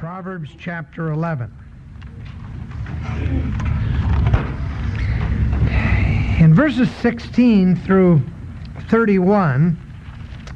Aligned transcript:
Proverbs 0.00 0.48
chapter 0.58 1.10
11. 1.10 1.52
In 6.40 6.54
verses 6.54 6.90
16 7.02 7.76
through 7.76 8.22
31 8.88 9.78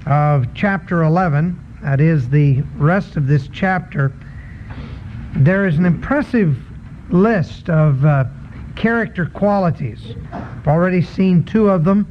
of 0.07 0.47
chapter 0.55 1.03
11, 1.03 1.63
that 1.83 2.01
is 2.01 2.31
the 2.31 2.63
rest 2.79 3.19
of 3.19 3.27
this 3.27 3.51
chapter, 3.53 4.15
there 5.37 5.67
is 5.67 5.77
an 5.77 5.85
impressive 5.85 6.57
list 7.11 7.69
of 7.69 8.03
uh, 8.03 8.25
character 8.77 9.27
qualities. 9.27 10.15
I've 10.33 10.67
already 10.67 11.03
seen 11.03 11.45
two 11.45 11.69
of 11.69 11.85
them. 11.85 12.07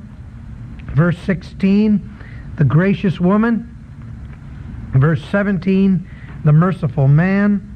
Verse 0.93 1.17
16, 1.17 2.15
the 2.57 2.63
gracious 2.63 3.19
woman. 3.19 3.67
Verse 4.93 5.23
17, 5.31 6.07
the 6.43 6.51
merciful 6.51 7.07
man. 7.07 7.69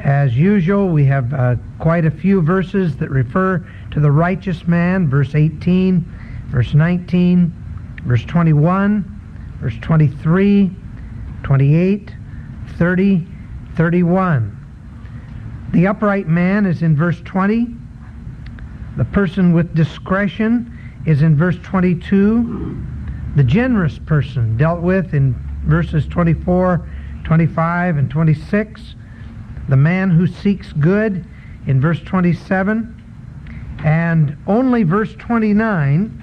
As 0.00 0.36
usual, 0.36 0.88
we 0.88 1.04
have 1.04 1.32
uh, 1.32 1.56
quite 1.78 2.04
a 2.04 2.10
few 2.10 2.42
verses 2.42 2.96
that 2.96 3.10
refer 3.10 3.64
to 3.92 4.00
the 4.00 4.10
righteous 4.10 4.66
man. 4.66 5.08
Verse 5.08 5.34
18, 5.34 6.04
verse 6.48 6.74
19, 6.74 7.52
verse 8.04 8.24
21, 8.24 9.20
verse 9.60 9.76
23, 9.80 10.70
28, 11.42 12.14
30, 12.78 13.26
31. 13.76 14.58
The 15.72 15.86
upright 15.86 16.28
man 16.28 16.66
is 16.66 16.82
in 16.82 16.96
verse 16.96 17.20
20. 17.24 17.68
The 18.96 19.04
person 19.06 19.52
with 19.52 19.74
discretion 19.74 20.78
is 21.06 21.22
in 21.22 21.36
verse 21.36 21.56
22. 21.62 22.76
The 23.36 23.44
generous 23.44 23.98
person 23.98 24.56
dealt 24.56 24.80
with 24.80 25.14
in 25.14 25.34
verses 25.64 26.06
24, 26.06 26.86
25, 27.24 27.96
and 27.96 28.10
26. 28.10 28.94
The 29.68 29.76
man 29.76 30.10
who 30.10 30.26
seeks 30.26 30.72
good 30.72 31.24
in 31.66 31.80
verse 31.80 32.00
27. 32.00 32.98
And 33.84 34.36
only 34.46 34.82
verse 34.82 35.14
29, 35.14 36.22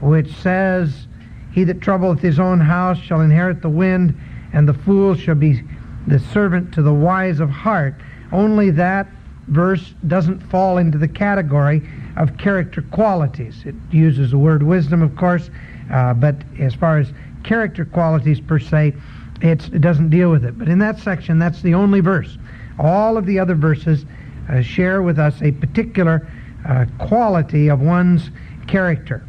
which 0.00 0.32
says, 0.36 1.06
He 1.52 1.64
that 1.64 1.80
troubleth 1.80 2.20
his 2.20 2.38
own 2.38 2.60
house 2.60 2.98
shall 2.98 3.20
inherit 3.20 3.62
the 3.62 3.68
wind, 3.68 4.18
and 4.52 4.68
the 4.68 4.74
fool 4.74 5.14
shall 5.14 5.34
be 5.34 5.62
the 6.06 6.18
servant 6.18 6.72
to 6.74 6.82
the 6.82 6.94
wise 6.94 7.40
of 7.40 7.50
heart. 7.50 7.94
Only 8.32 8.70
that 8.70 9.08
verse 9.48 9.94
doesn't 10.06 10.40
fall 10.50 10.78
into 10.78 10.98
the 10.98 11.08
category 11.08 11.82
of 12.16 12.36
character 12.38 12.82
qualities. 12.82 13.62
It 13.64 13.74
uses 13.90 14.30
the 14.30 14.38
word 14.38 14.62
wisdom, 14.62 15.02
of 15.02 15.16
course, 15.16 15.50
uh, 15.90 16.14
but 16.14 16.36
as 16.58 16.74
far 16.74 16.98
as 16.98 17.12
character 17.44 17.84
qualities 17.84 18.40
per 18.40 18.58
se, 18.58 18.94
it 19.40 19.80
doesn't 19.80 20.10
deal 20.10 20.30
with 20.30 20.44
it. 20.44 20.58
But 20.58 20.68
in 20.68 20.78
that 20.80 20.98
section, 20.98 21.38
that's 21.38 21.62
the 21.62 21.74
only 21.74 22.00
verse. 22.00 22.36
All 22.78 23.16
of 23.16 23.26
the 23.26 23.38
other 23.38 23.54
verses 23.54 24.04
uh, 24.48 24.62
share 24.62 25.02
with 25.02 25.18
us 25.18 25.40
a 25.42 25.52
particular 25.52 26.28
uh, 26.68 26.86
quality 26.98 27.68
of 27.68 27.80
one's 27.80 28.30
character. 28.66 29.24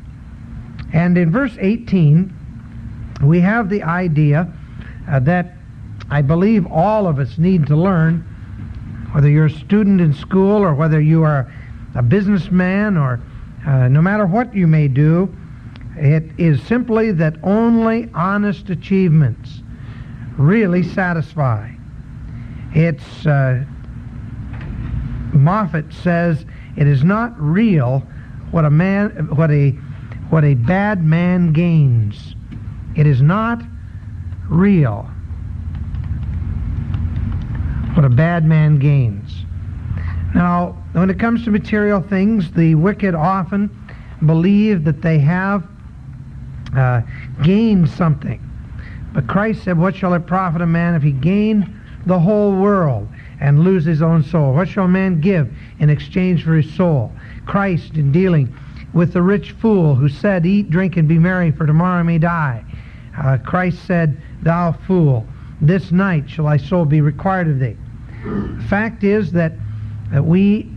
And 0.93 1.17
in 1.17 1.31
verse 1.31 1.55
18, 1.59 2.33
we 3.23 3.39
have 3.41 3.69
the 3.69 3.83
idea 3.83 4.51
uh, 5.07 5.19
that 5.19 5.53
I 6.09 6.21
believe 6.21 6.65
all 6.67 7.07
of 7.07 7.19
us 7.19 7.37
need 7.37 7.67
to 7.67 7.75
learn, 7.75 8.21
whether 9.11 9.29
you're 9.29 9.45
a 9.45 9.51
student 9.51 10.01
in 10.01 10.13
school 10.13 10.63
or 10.63 10.73
whether 10.73 10.99
you 10.99 11.23
are 11.23 11.51
a 11.95 12.01
businessman 12.01 12.97
or 12.97 13.19
uh, 13.65 13.87
no 13.87 14.01
matter 14.01 14.25
what 14.25 14.55
you 14.55 14.67
may 14.67 14.87
do, 14.87 15.35
it 15.97 16.23
is 16.37 16.61
simply 16.63 17.11
that 17.11 17.35
only 17.43 18.09
honest 18.13 18.69
achievements 18.69 19.61
really 20.39 20.81
satisfy. 20.81 21.69
It's, 22.73 23.25
uh, 23.25 23.63
Moffatt 25.33 25.93
says, 25.93 26.45
it 26.77 26.87
is 26.87 27.03
not 27.03 27.39
real 27.39 27.99
what 28.51 28.65
a 28.65 28.69
man, 28.69 29.27
what 29.35 29.51
a, 29.51 29.71
what 30.29 30.43
a 30.43 30.53
bad 30.55 31.03
man 31.03 31.51
gains. 31.51 32.35
It 32.95 33.05
is 33.05 33.21
not 33.21 33.61
real 34.49 35.09
what 37.95 38.05
a 38.05 38.09
bad 38.09 38.45
man 38.45 38.79
gains. 38.79 39.43
Now, 40.33 40.77
when 40.93 41.09
it 41.09 41.19
comes 41.19 41.43
to 41.43 41.51
material 41.51 42.01
things, 42.01 42.49
the 42.51 42.75
wicked 42.75 43.13
often 43.13 43.69
believe 44.25 44.85
that 44.85 45.01
they 45.01 45.19
have 45.19 45.67
uh, 46.77 47.01
gained 47.43 47.89
something. 47.89 48.48
But 49.13 49.27
Christ 49.27 49.63
said, 49.63 49.77
What 49.77 49.95
shall 49.95 50.13
it 50.13 50.27
profit 50.27 50.61
a 50.61 50.65
man 50.65 50.95
if 50.95 51.03
he 51.03 51.11
gain 51.11 51.81
the 52.05 52.19
whole 52.19 52.55
world 52.55 53.07
and 53.39 53.63
lose 53.63 53.85
his 53.85 54.01
own 54.01 54.23
soul? 54.23 54.53
What 54.53 54.67
shall 54.67 54.85
a 54.85 54.89
man 54.89 55.19
give 55.19 55.51
in 55.79 55.89
exchange 55.89 56.43
for 56.43 56.55
his 56.55 56.71
soul? 56.73 57.11
Christ, 57.45 57.95
in 57.95 58.11
dealing 58.11 58.53
with 58.93 59.13
the 59.13 59.21
rich 59.21 59.51
fool 59.51 59.95
who 59.95 60.09
said, 60.09 60.45
Eat, 60.45 60.69
drink, 60.69 60.97
and 60.97 61.07
be 61.07 61.19
merry, 61.19 61.51
for 61.51 61.65
tomorrow 61.65 61.99
I 61.99 62.03
may 62.03 62.17
die. 62.17 62.63
Uh, 63.17 63.37
Christ 63.37 63.85
said, 63.85 64.21
Thou 64.41 64.71
fool, 64.71 65.27
this 65.61 65.91
night 65.91 66.29
shall 66.29 66.45
thy 66.45 66.57
soul 66.57 66.85
be 66.85 67.01
required 67.01 67.47
of 67.47 67.59
thee. 67.59 67.77
The 68.23 68.65
fact 68.69 69.03
is 69.03 69.31
that, 69.33 69.53
that 70.11 70.23
we 70.23 70.71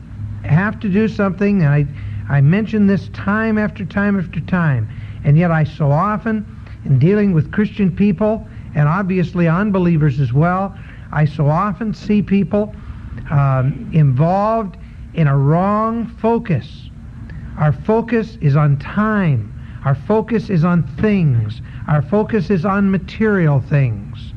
have 0.45 0.81
to 0.81 0.89
do 0.89 1.09
something, 1.09 1.63
and 1.63 1.69
I, 1.69 1.87
I 2.29 2.41
mention 2.41 2.87
this 2.87 3.09
time 3.11 3.59
after 3.59 3.85
time 3.85 4.19
after 4.19 4.41
time, 4.41 4.89
and 5.25 5.39
yet 5.39 5.51
I 5.51 5.65
so 5.65 5.91
often, 5.91 6.47
in 6.85 6.99
dealing 6.99 7.33
with 7.33 7.53
Christian 7.53 7.95
people, 7.95 8.47
and 8.75 8.89
obviously 8.89 9.49
unbelievers 9.49 10.21
as 10.21 10.33
well, 10.33 10.77
I 11.13 11.25
so 11.25 11.47
often 11.47 11.93
see 11.95 12.23
people 12.23 12.75
um, 13.31 13.91
involved 13.93 14.77
in 15.15 15.27
a 15.27 15.37
wrong 15.37 16.07
focus. 16.21 16.89
Our 17.59 17.73
focus 17.73 18.39
is 18.41 18.57
on 18.57 18.79
time. 18.79 19.49
Our 19.85 19.95
focus 19.95 20.49
is 20.49 20.65
on 20.65 20.85
things. 20.97 21.61
Our 21.89 22.03
focus 22.03 22.51
is 22.51 22.65
on 22.65 22.91
material 22.91 23.61
things 23.61 24.33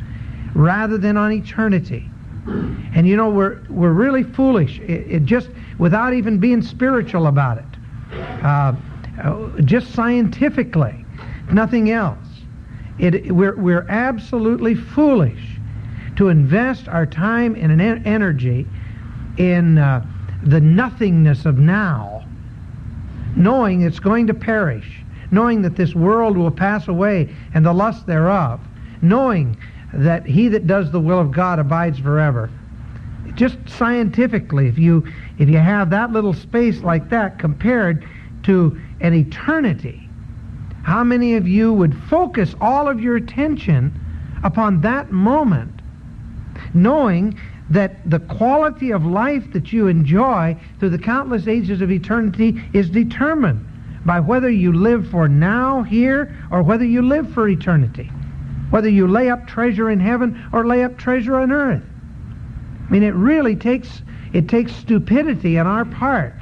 rather 0.55 0.97
than 0.97 1.17
on 1.17 1.31
eternity. 1.31 2.09
And 2.47 3.07
you 3.07 3.15
know, 3.15 3.29
we're, 3.29 3.61
we're 3.69 3.91
really 3.91 4.23
foolish. 4.23 4.79
It, 4.79 5.11
it 5.11 5.25
just, 5.25 5.49
without 5.77 6.13
even 6.13 6.39
being 6.39 6.61
spiritual 6.61 7.27
about 7.27 7.57
it. 7.57 7.65
Uh, 8.43 8.73
just 9.61 9.93
scientifically, 9.93 11.05
nothing 11.51 11.91
else. 11.91 12.24
It, 12.97 13.31
we're, 13.31 13.55
we're 13.55 13.85
absolutely 13.89 14.75
foolish 14.75 15.59
to 16.15 16.29
invest 16.29 16.87
our 16.87 17.05
time 17.05 17.55
and 17.55 17.81
energy 17.81 18.65
in 19.37 19.77
uh, 19.77 20.05
the 20.43 20.61
nothingness 20.61 21.45
of 21.45 21.57
now, 21.57 22.25
knowing 23.35 23.81
it's 23.81 23.99
going 23.99 24.27
to 24.27 24.33
perish, 24.33 25.03
knowing 25.31 25.61
that 25.63 25.75
this 25.75 25.93
world 25.93 26.37
will 26.37 26.51
pass 26.51 26.87
away 26.87 27.35
and 27.53 27.65
the 27.65 27.73
lust 27.73 28.07
thereof, 28.07 28.61
knowing 29.01 29.57
that 29.93 30.25
he 30.25 30.47
that 30.49 30.67
does 30.67 30.91
the 30.91 30.99
will 30.99 31.19
of 31.19 31.31
God 31.31 31.59
abides 31.59 31.99
forever. 31.99 32.49
Just 33.35 33.57
scientifically, 33.67 34.67
if 34.67 34.77
you 34.77 35.05
if 35.37 35.49
you 35.49 35.57
have 35.57 35.89
that 35.89 36.11
little 36.11 36.33
space 36.33 36.81
like 36.81 37.09
that 37.09 37.39
compared 37.39 38.07
to 38.43 38.79
an 39.01 39.13
eternity, 39.13 40.04
how 40.85 41.03
many 41.03 41.35
of 41.35 41.47
you 41.47 41.73
would 41.73 41.95
focus 42.09 42.55
all 42.61 42.87
of 42.87 43.01
your 43.01 43.15
attention 43.15 43.91
upon 44.43 44.81
that 44.81 45.11
moment, 45.11 45.81
knowing 46.73 47.37
that 47.69 48.09
the 48.09 48.19
quality 48.19 48.91
of 48.91 49.05
life 49.05 49.51
that 49.51 49.73
you 49.73 49.87
enjoy 49.87 50.55
through 50.79 50.89
the 50.89 50.99
countless 50.99 51.47
ages 51.47 51.81
of 51.81 51.91
eternity 51.91 52.61
is 52.73 52.89
determined 52.89 53.65
by 54.05 54.19
whether 54.19 54.49
you 54.49 54.71
live 54.71 55.09
for 55.09 55.27
now 55.27 55.81
here 55.81 56.35
or 56.51 56.61
whether 56.61 56.85
you 56.85 57.01
live 57.01 57.33
for 57.33 57.49
eternity? 57.49 58.09
whether 58.69 58.89
you 58.89 59.07
lay 59.07 59.29
up 59.29 59.47
treasure 59.47 59.89
in 59.89 59.99
heaven 59.99 60.43
or 60.51 60.65
lay 60.65 60.83
up 60.83 60.97
treasure 60.97 61.37
on 61.37 61.51
earth. 61.51 61.83
I 62.87 62.91
mean, 62.91 63.03
it 63.03 63.13
really 63.13 63.55
takes 63.55 64.01
it 64.33 64.49
takes 64.49 64.73
stupidity 64.75 65.57
on 65.57 65.65
our 65.65 65.85
part 65.85 66.33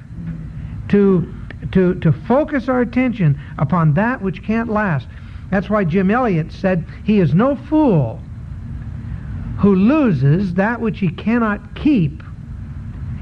to 0.90 1.33
to 1.72 1.96
to 1.96 2.12
focus 2.12 2.68
our 2.68 2.82
attention 2.82 3.40
upon 3.58 3.94
that 3.94 4.22
which 4.22 4.44
can't 4.44 4.70
last. 4.70 5.08
That's 5.50 5.70
why 5.70 5.84
Jim 5.84 6.10
Elliot 6.12 6.52
said 6.52 6.86
he 7.04 7.20
is 7.20 7.34
no 7.34 7.56
fool 7.56 8.22
who 9.60 9.76
loses 9.76 10.56
that 10.56 10.82
which 10.82 11.00
he 11.00 11.10
cannot 11.10 11.76
keep 11.76 12.24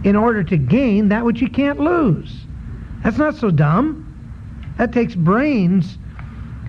in 0.03 0.15
order 0.15 0.43
to 0.43 0.57
gain 0.57 1.09
that 1.09 1.23
which 1.23 1.39
he 1.39 1.47
can't 1.47 1.79
lose. 1.79 2.45
That's 3.03 3.17
not 3.17 3.35
so 3.35 3.51
dumb. 3.51 4.07
That 4.77 4.93
takes 4.93 5.13
brains 5.13 5.97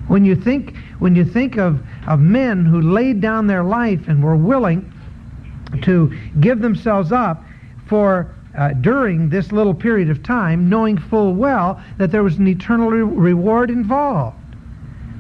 when 0.09 0.25
you 0.25 0.35
think 0.35 0.77
when 0.99 1.15
you 1.15 1.25
think 1.25 1.57
of 1.57 1.81
of 2.07 2.21
men 2.21 2.65
who 2.65 2.81
laid 2.81 3.21
down 3.21 3.47
their 3.47 3.63
life 3.63 4.09
and 4.09 4.23
were 4.23 4.37
willing 4.37 4.93
to 5.83 6.13
give 6.41 6.61
themselves 6.61 7.13
up 7.13 7.45
for 7.87 8.35
uh, 8.57 8.75
during 8.75 9.29
this 9.29 9.53
little 9.53 9.75
period 9.75 10.11
of 10.11 10.23
time, 10.23 10.69
knowing 10.69 10.99
full 10.99 11.35
well 11.35 11.83
that 11.99 12.11
there 12.11 12.23
was 12.23 12.37
an 12.37 12.47
eternal 12.47 12.91
re- 12.91 13.03
reward 13.03 13.71
involved. 13.71 14.37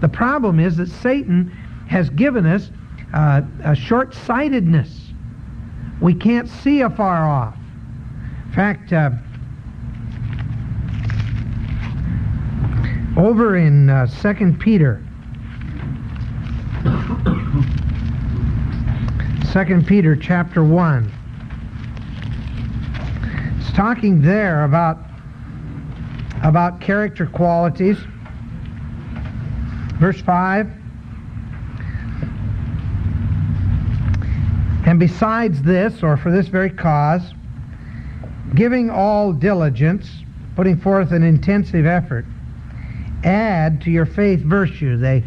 The 0.00 0.08
problem 0.08 0.58
is 0.60 0.76
that 0.76 0.88
Satan 0.88 1.50
has 1.88 2.10
given 2.10 2.46
us 2.46 2.70
uh, 3.14 3.42
a 3.62 3.74
short 3.74 4.14
sightedness. 4.14 5.12
we 6.00 6.14
can't 6.14 6.48
see 6.48 6.80
afar 6.80 7.28
off. 7.28 7.56
In 8.46 8.52
fact, 8.52 8.92
uh, 8.92 9.10
over 13.16 13.56
in 13.56 13.88
uh, 13.88 14.06
2 14.06 14.56
Peter, 14.58 15.02
2 19.52 19.82
Peter 19.86 20.16
chapter 20.16 20.64
1, 20.64 21.12
talking 23.72 24.20
there 24.22 24.64
about, 24.64 24.98
about 26.42 26.80
character 26.80 27.26
qualities. 27.26 27.98
Verse 29.98 30.20
5. 30.20 30.70
And 34.84 34.98
besides 34.98 35.62
this, 35.62 36.02
or 36.02 36.16
for 36.16 36.32
this 36.32 36.48
very 36.48 36.70
cause, 36.70 37.22
giving 38.54 38.90
all 38.90 39.32
diligence, 39.32 40.10
putting 40.56 40.78
forth 40.78 41.12
an 41.12 41.22
intensive 41.22 41.86
effort, 41.86 42.26
add 43.24 43.80
to 43.82 43.90
your 43.90 44.06
faith 44.06 44.40
virtue. 44.40 44.96
They, 44.96 45.22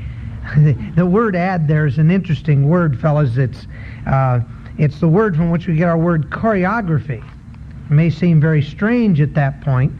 the 0.95 1.05
word 1.05 1.35
add 1.35 1.67
there 1.67 1.85
is 1.85 1.97
an 1.97 2.11
interesting 2.11 2.67
word, 2.67 2.99
fellas. 2.99 3.37
It's, 3.37 3.65
uh, 4.05 4.41
it's 4.77 4.99
the 4.99 5.07
word 5.07 5.35
from 5.35 5.51
which 5.51 5.67
we 5.67 5.75
get 5.75 5.87
our 5.87 5.97
word 5.97 6.29
choreography. 6.29 7.23
May 7.89 8.09
seem 8.09 8.41
very 8.41 8.61
strange 8.61 9.21
at 9.21 9.33
that 9.35 9.61
point, 9.61 9.93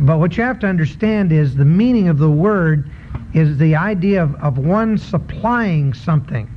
but 0.00 0.18
what 0.18 0.36
you 0.36 0.42
have 0.42 0.58
to 0.60 0.66
understand 0.66 1.32
is 1.32 1.56
the 1.56 1.64
meaning 1.64 2.08
of 2.08 2.18
the 2.18 2.30
word 2.30 2.90
is 3.34 3.56
the 3.58 3.74
idea 3.74 4.22
of, 4.22 4.34
of 4.36 4.58
one 4.58 4.98
supplying 4.98 5.94
something. 5.94 6.48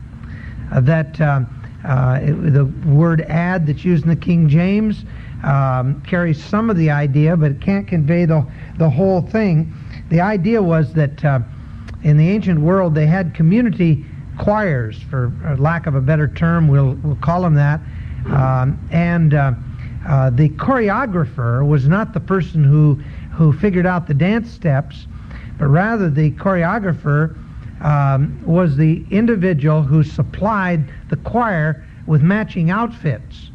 Uh, 0.72 0.82
that 0.82 1.22
uh, 1.22 1.42
uh, 1.86 2.20
it, 2.22 2.54
the 2.54 2.66
word 2.88 3.22
add 3.22 3.68
that's 3.68 3.86
used 3.86 4.04
in 4.04 4.10
the 4.10 4.16
King 4.16 4.50
James 4.50 5.06
um, 5.44 6.02
carries 6.02 6.44
some 6.44 6.70
of 6.70 6.78
the 6.78 6.90
idea, 6.90 7.38
but 7.38 7.52
it 7.52 7.62
can't 7.62 7.88
convey 7.88 8.26
the, 8.26 8.46
the 8.78 8.90
whole 8.90 9.22
thing. 9.22 9.74
The 10.10 10.20
idea 10.20 10.62
was 10.62 10.94
that 10.94 11.24
uh, 11.24 11.40
in 12.04 12.18
the 12.18 12.28
ancient 12.30 12.60
world 12.60 12.96
they 12.96 13.06
had 13.06 13.34
community 13.34 14.06
choirs, 14.40 15.02
for 15.04 15.32
lack 15.60 15.88
of 15.88 15.96
a 15.96 16.02
better 16.02 16.28
term, 16.28 16.68
we'll, 16.68 16.94
we'll 17.04 17.16
call 17.18 17.42
them 17.42 17.54
that. 17.56 17.80
Um, 18.26 18.80
and 18.92 19.34
uh, 20.06 20.30
the 20.30 20.50
choreographer 20.50 21.68
was 21.68 21.88
not 21.88 22.14
the 22.14 22.20
person 22.20 22.64
who, 22.64 22.96
who 23.32 23.52
figured 23.54 23.86
out 23.86 24.08
the 24.08 24.14
dance 24.14 24.52
steps, 24.52 25.08
but 25.58 25.68
rather 25.68 26.10
the 26.10 26.32
choreographer 26.32 27.36
um, 27.82 28.42
was 28.46 28.78
the 28.78 29.06
individual 29.10 29.82
who 29.82 30.04
supplied 30.04 30.84
the 31.10 31.18
choir 31.18 31.84
with 32.06 32.22
matching 32.22 32.70
outfits. 32.70 33.50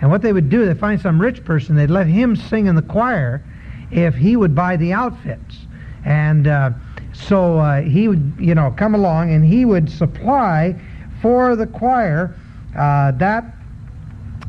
And 0.00 0.10
what 0.10 0.20
they 0.22 0.32
would 0.32 0.50
do, 0.50 0.66
they'd 0.66 0.78
find 0.78 1.00
some 1.00 1.20
rich 1.20 1.44
person, 1.44 1.76
they'd 1.76 1.90
let 1.90 2.06
him 2.06 2.36
sing 2.36 2.66
in 2.66 2.74
the 2.74 2.82
choir 2.82 3.42
if 3.90 4.14
he 4.14 4.36
would 4.36 4.54
buy 4.54 4.76
the 4.76 4.92
outfits. 4.92 5.66
And 6.04 6.46
uh, 6.46 6.70
so 7.12 7.58
uh, 7.58 7.80
he 7.80 8.08
would, 8.08 8.34
you 8.38 8.54
know, 8.54 8.72
come 8.76 8.94
along 8.94 9.32
and 9.32 9.44
he 9.44 9.64
would 9.64 9.90
supply 9.90 10.78
for 11.22 11.56
the 11.56 11.66
choir 11.66 12.34
uh, 12.76 13.12
that 13.12 13.55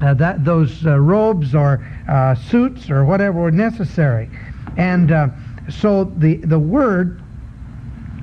uh, 0.02 0.14
that 0.16 0.46
those 0.46 0.86
uh, 0.86 0.98
robes 0.98 1.56
or 1.56 1.86
uh, 2.08 2.36
suits 2.36 2.90
or 2.90 3.06
whatever 3.06 3.42
were 3.42 3.52
necessary. 3.52 4.30
And 4.78 5.32
so 5.70 6.06
the 6.06 6.36
the 6.38 6.60
word 6.60 7.22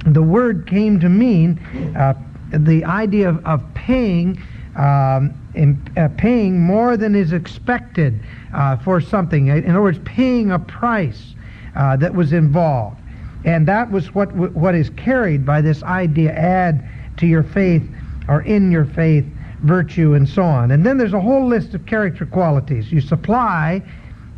the 0.06 0.22
word 0.22 0.66
came 0.66 1.00
to 1.00 1.08
mean 1.08 1.58
uh, 1.96 2.14
the 2.50 2.84
idea 2.84 3.28
of, 3.28 3.44
of 3.46 3.62
paying 3.74 4.40
um, 4.76 5.34
in, 5.54 5.80
uh, 5.96 6.08
paying 6.16 6.60
more 6.60 6.96
than 6.96 7.14
is 7.14 7.32
expected 7.32 8.20
uh, 8.52 8.76
for 8.76 9.00
something. 9.00 9.46
In 9.48 9.70
other 9.70 9.82
words, 9.82 10.00
paying 10.04 10.50
a 10.50 10.58
price 10.58 11.34
uh, 11.76 11.96
that 11.96 12.14
was 12.14 12.32
involved. 12.32 13.00
And 13.44 13.68
that 13.68 13.90
was 13.90 14.14
what, 14.14 14.32
what 14.32 14.74
is 14.74 14.90
carried 14.90 15.46
by 15.46 15.60
this 15.60 15.82
idea 15.82 16.32
add 16.32 16.88
to 17.18 17.26
your 17.26 17.42
faith 17.42 17.82
or 18.28 18.42
in 18.42 18.70
your 18.70 18.84
faith 18.84 19.26
virtue 19.64 20.14
and 20.14 20.28
so 20.28 20.42
on. 20.42 20.70
And 20.70 20.84
then 20.84 20.98
there's 20.98 21.14
a 21.14 21.20
whole 21.20 21.46
list 21.46 21.74
of 21.74 21.86
character 21.86 22.26
qualities. 22.26 22.92
You 22.92 23.00
supply 23.00 23.82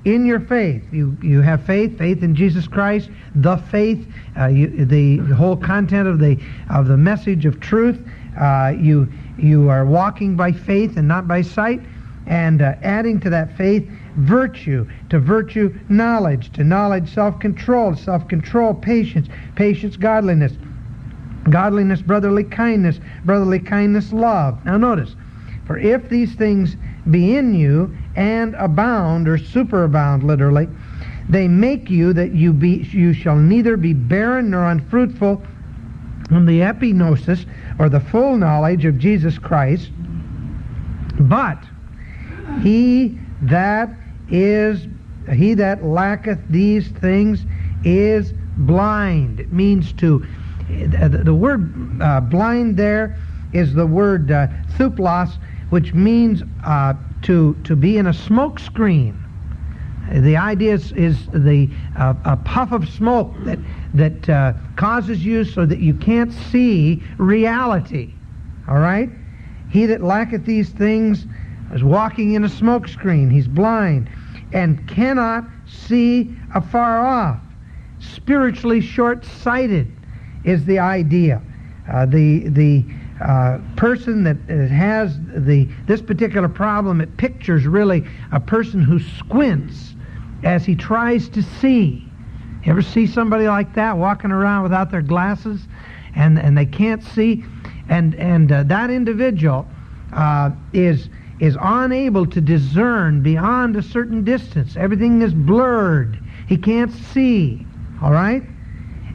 in 0.05 0.25
your 0.25 0.38
faith. 0.40 0.84
You, 0.93 1.17
you 1.20 1.40
have 1.40 1.64
faith, 1.64 1.99
faith 1.99 2.23
in 2.23 2.34
Jesus 2.34 2.69
Christ, 2.69 3.11
the 3.34 3.56
faith, 3.56 4.06
uh, 4.38 4.46
you, 4.46 4.84
the, 4.84 5.19
the, 5.19 5.34
whole 5.34 5.56
content 5.56 6.06
of 6.06 6.20
the, 6.20 6.38
of 6.70 6.87
the 6.87 6.96
message 6.96 7.44
of 7.44 7.58
truth. 7.58 7.99
Uh, 8.40 8.73
you, 8.78 9.12
you 9.37 9.69
are 9.69 9.84
walking 9.84 10.37
by 10.37 10.52
faith 10.52 10.96
and 10.96 11.08
not 11.08 11.26
by 11.26 11.43
sight, 11.43 11.81
and 12.26 12.62
uh, 12.62 12.75
adding 12.82 13.19
to 13.20 13.31
that 13.31 13.56
faith 13.56 13.88
virtue, 14.17 14.88
to 15.11 15.19
virtue 15.19 15.76
knowledge, 15.88 16.52
to 16.52 16.62
knowledge 16.62 17.12
self-control, 17.12 17.96
self-control 17.96 18.75
patience, 18.75 19.29
patience 19.56 19.96
godliness, 19.96 20.52
godliness 21.50 22.02
brotherly 22.02 22.44
kindness, 22.44 23.00
brotherly 23.25 23.58
kindness 23.58 24.12
love. 24.12 24.64
Now 24.64 24.76
notice, 24.76 25.14
for 25.66 25.78
if 25.78 26.08
these 26.08 26.34
things 26.34 26.76
be 27.10 27.37
in 27.37 27.54
you 27.54 27.96
and 28.16 28.54
abound, 28.54 29.28
or 29.28 29.38
superabound 29.38 30.22
literally, 30.22 30.69
they 31.28 31.48
make 31.48 31.90
you 31.90 32.12
that 32.12 32.34
you 32.34 32.52
be 32.52 32.87
you 32.93 33.12
shall 33.12 33.37
neither 33.37 33.76
be 33.76 33.93
barren 33.93 34.50
nor 34.50 34.70
unfruitful 34.70 35.43
in 36.31 36.46
the 36.46 36.60
epignosis 36.60 37.44
or 37.78 37.88
the 37.88 38.00
full 38.00 38.37
knowledge 38.37 38.84
of 38.84 38.98
Jesus 38.98 39.38
Christ, 39.38 39.90
but 41.20 41.58
he 42.62 43.19
that 43.43 43.90
is 44.31 44.87
he 45.32 45.54
that 45.54 45.84
lacketh 45.84 46.38
these 46.48 46.88
things 46.88 47.44
is 47.84 48.32
blind. 48.56 49.40
It 49.40 49.52
means 49.52 49.93
to 49.94 50.25
the, 50.69 51.23
the 51.25 51.35
word 51.35 51.73
uh, 52.01 52.21
blind 52.21 52.77
there 52.77 53.17
is 53.53 53.75
the 53.75 53.87
word 53.87 54.31
uh, 54.31 54.49
tuphlos, 54.77 55.39
which 55.71 55.95
means 55.95 56.43
uh, 56.65 56.95
to, 57.23 57.57
to 57.65 57.77
be 57.77 57.99
in 57.99 58.07
a 58.07 58.15
smoke 58.15 58.59
screen. 58.59 59.23
The 60.13 60.37
idea 60.37 60.75
is, 60.75 60.93
is 60.93 61.27
the 61.29 61.69
uh, 61.99 62.15
a 62.25 62.37
puff 62.37 62.71
of 62.71 62.89
smoke 62.89 63.35
that 63.45 63.59
that 63.95 64.29
uh, 64.29 64.53
causes 64.77 65.25
you 65.25 65.43
so 65.43 65.67
that 65.67 65.81
you 65.81 65.95
can't 65.95 66.33
see 66.33 67.03
reality. 67.19 68.13
All 68.69 68.79
right? 68.79 69.09
He 69.71 69.87
that 69.87 70.03
lacketh 70.03 70.45
these 70.45 70.69
things 70.69 71.27
is 71.73 71.83
walking 71.83 72.35
in 72.35 72.45
a 72.45 72.49
smoke 72.49 72.89
screen. 72.89 73.31
He's 73.31 73.49
blind 73.49 74.08
and 74.53 74.87
cannot 74.87 75.44
see 75.67 76.37
afar 76.55 77.05
off. 77.05 77.41
Spiritually 77.99 78.81
short-sighted 78.81 79.91
is 80.46 80.65
the 80.65 80.79
idea. 80.79 81.43
Uh, 81.93 82.06
the 82.06 82.48
the 82.48 82.84
uh, 83.20 83.58
person 83.76 84.22
that 84.24 84.36
has 84.70 85.19
the 85.34 85.69
this 85.86 86.00
particular 86.00 86.48
problem, 86.48 87.00
it 87.00 87.17
pictures 87.17 87.67
really 87.67 88.06
a 88.32 88.41
person 88.41 88.82
who 88.82 88.98
squints 88.98 89.94
as 90.43 90.65
he 90.65 90.74
tries 90.74 91.29
to 91.29 91.43
see. 91.43 92.03
You 92.65 92.72
ever 92.72 92.82
see 92.82 93.06
somebody 93.06 93.46
like 93.46 93.74
that 93.74 93.96
walking 93.96 94.31
around 94.31 94.62
without 94.62 94.91
their 94.91 95.03
glasses, 95.03 95.60
and 96.15 96.38
and 96.38 96.56
they 96.56 96.67
can't 96.67 97.03
see, 97.03 97.44
and 97.88 98.15
and 98.15 98.50
uh, 98.50 98.62
that 98.65 98.91
individual 98.91 99.67
uh, 100.12 100.50
is 100.72 101.08
is 101.38 101.56
unable 101.60 102.26
to 102.26 102.41
discern 102.41 103.22
beyond 103.22 103.76
a 103.76 103.82
certain 103.82 104.24
distance. 104.24 104.76
Everything 104.76 105.22
is 105.22 105.34
blurred. 105.34 106.19
He 106.48 106.56
can't 106.56 106.93
see. 106.93 107.67
All 108.03 108.12
right, 108.12 108.43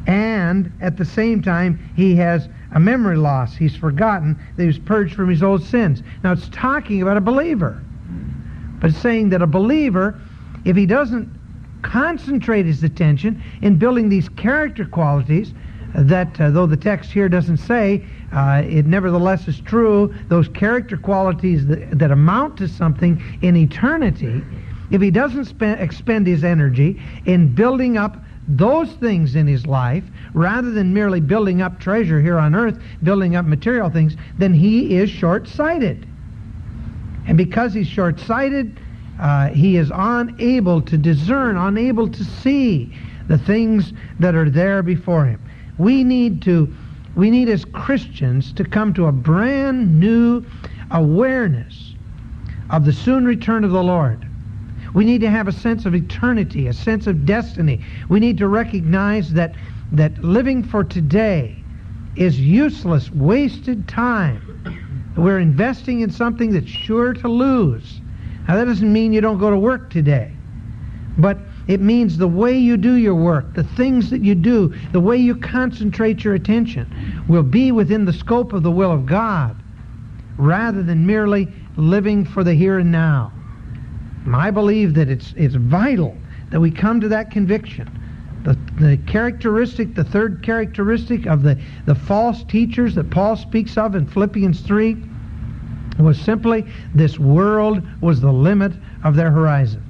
and 0.08 0.72
at 0.82 0.98
the 0.98 1.06
same 1.06 1.42
time 1.42 1.80
he 1.96 2.16
has 2.16 2.50
a 2.74 2.80
memory 2.80 3.18
loss. 3.18 3.56
He's 3.56 3.76
forgotten 3.76 4.40
that 4.56 4.64
he 4.64 4.68
was 4.68 4.80
purged 4.80 5.16
from 5.16 5.30
his 5.30 5.44
old 5.44 5.64
sins. 5.64 6.02
Now 6.24 6.32
it's 6.32 6.50
talking 6.50 7.02
about 7.02 7.18
a 7.18 7.22
believer. 7.22 7.82
But 8.80 8.94
saying 8.94 9.30
that 9.30 9.42
a 9.42 9.48
believer, 9.48 10.20
if 10.66 10.76
he 10.76 10.86
doesn't 10.86 11.30
concentrate 11.82 12.66
his 12.66 12.84
attention 12.84 13.42
in 13.62 13.78
building 13.78 14.10
these 14.10 14.30
character 14.30 14.86
qualities, 14.86 15.54
that 15.94 16.40
uh, 16.40 16.50
though 16.50 16.66
the 16.66 16.78
text 16.78 17.12
here 17.12 17.28
doesn't 17.28 17.58
say, 17.58 18.06
uh, 18.32 18.64
it 18.66 18.86
nevertheless 18.86 19.48
is 19.48 19.60
true, 19.60 20.14
those 20.30 20.48
character 20.48 20.98
qualities 20.98 21.68
that, 21.68 22.00
that 22.00 22.12
amount 22.12 22.58
to 22.58 22.68
something 22.68 23.22
in 23.42 23.58
eternity, 23.58 24.42
if 24.90 25.02
he 25.02 25.12
doesn't 25.12 25.46
spend, 25.46 25.82
expend 25.82 26.28
his 26.28 26.44
energy 26.44 27.02
in 27.26 27.54
building 27.54 27.98
up 27.98 28.24
those 28.48 28.92
things 28.94 29.36
in 29.36 29.48
his 29.48 29.66
life, 29.68 30.04
rather 30.34 30.72
than 30.72 30.94
merely 30.94 31.22
building 31.22 31.62
up 31.62 31.80
treasure 31.80 32.22
here 32.22 32.40
on 32.40 32.56
earth, 32.56 32.82
building 33.04 33.36
up 33.36 33.46
material 33.46 33.90
things, 33.90 34.16
then 34.38 34.54
he 34.54 34.96
is 34.96 35.10
short-sighted. 35.10 36.08
And 37.28 37.38
because 37.38 37.74
he's 37.74 37.88
short-sighted, 37.88 38.80
uh, 39.20 39.50
he 39.50 39.78
is 39.78 39.92
unable 39.94 40.82
to 40.82 40.98
discern, 40.98 41.56
unable 41.56 42.10
to 42.10 42.24
see 42.24 42.94
the 43.28 43.38
things 43.38 43.94
that 44.20 44.34
are 44.34 44.50
there 44.50 44.82
before 44.82 45.26
him. 45.26 45.40
We 45.78 46.04
need 46.04 46.42
to, 46.44 46.74
we 47.16 47.30
need 47.30 47.48
as 47.48 47.64
Christians 47.64 48.52
to 48.54 48.64
come 48.64 48.94
to 48.96 49.06
a 49.06 49.12
brand 49.12 50.00
new 50.00 50.44
awareness 50.90 51.94
of 52.72 52.86
the 52.86 52.94
soon 52.94 53.26
return 53.26 53.64
of 53.64 53.72
the 53.72 53.84
Lord. 53.84 54.28
We 54.94 55.06
need 55.06 55.22
to 55.22 55.30
have 55.30 55.48
a 55.48 55.52
sense 55.52 55.86
of 55.86 55.96
eternity, 55.96 56.68
a 56.68 56.74
sense 56.74 57.08
of 57.08 57.26
destiny. 57.26 57.84
We 58.10 58.20
need 58.20 58.38
to 58.40 58.48
recognize 58.48 59.32
that, 59.34 59.56
that 59.94 60.24
living 60.24 60.64
for 60.64 60.84
today 60.84 61.64
is 62.16 62.40
useless, 62.40 63.10
wasted 63.12 63.88
time. 63.88 64.42
We're 65.16 65.40
investing 65.40 66.02
in 66.02 66.12
something 66.12 66.52
that's 66.52 66.70
sure 66.70 67.14
to 67.14 67.28
lose. 67.28 68.02
Now, 68.48 68.56
that 68.56 68.66
doesn't 68.66 68.92
mean 68.92 69.14
you 69.14 69.22
don't 69.22 69.38
go 69.38 69.50
to 69.50 69.58
work 69.58 69.90
today, 69.90 70.32
but 71.18 71.38
it 71.68 71.80
means 71.80 72.18
the 72.18 72.28
way 72.28 72.58
you 72.58 72.76
do 72.76 72.96
your 72.96 73.16
work, 73.16 73.54
the 73.54 73.64
things 73.64 74.10
that 74.10 74.22
you 74.22 74.36
do, 74.36 74.74
the 74.92 75.00
way 75.00 75.18
you 75.18 75.36
concentrate 75.36 76.24
your 76.24 76.34
attention 76.34 77.24
will 77.28 77.44
be 77.44 77.72
within 77.72 78.04
the 78.04 78.14
scope 78.14 78.52
of 78.52 78.64
the 78.64 78.72
will 78.72 78.92
of 78.92 79.06
God 79.06 79.56
rather 80.38 80.84
than 80.84 81.06
merely 81.06 81.48
living 81.78 82.26
for 82.26 82.44
the 82.44 82.54
here 82.54 82.80
and 82.80 82.92
now. 82.92 83.32
I 84.32 84.52
believe 84.52 84.94
that 84.96 85.10
it's, 85.10 85.34
it's 85.36 85.56
vital 85.56 86.16
that 86.52 86.60
we 86.60 86.72
come 86.72 87.02
to 87.02 87.08
that 87.10 87.32
conviction. 87.32 87.90
The, 88.44 88.58
the 88.80 88.98
characteristic, 89.08 89.96
the 89.96 90.04
third 90.04 90.42
characteristic 90.44 91.26
of 91.28 91.44
the, 91.44 91.60
the 91.86 91.96
false 91.96 92.44
teachers 92.44 92.96
that 92.96 93.10
Paul 93.10 93.36
speaks 93.36 93.78
of 93.78 93.96
in 93.96 94.08
Philippians 94.08 94.62
3 94.62 94.98
was 96.00 96.20
simply 96.20 96.66
this 96.96 97.20
world 97.20 97.82
was 98.02 98.22
the 98.22 98.32
limit 98.32 98.74
of 99.04 99.16
their 99.16 99.32
horizon. 99.32 99.84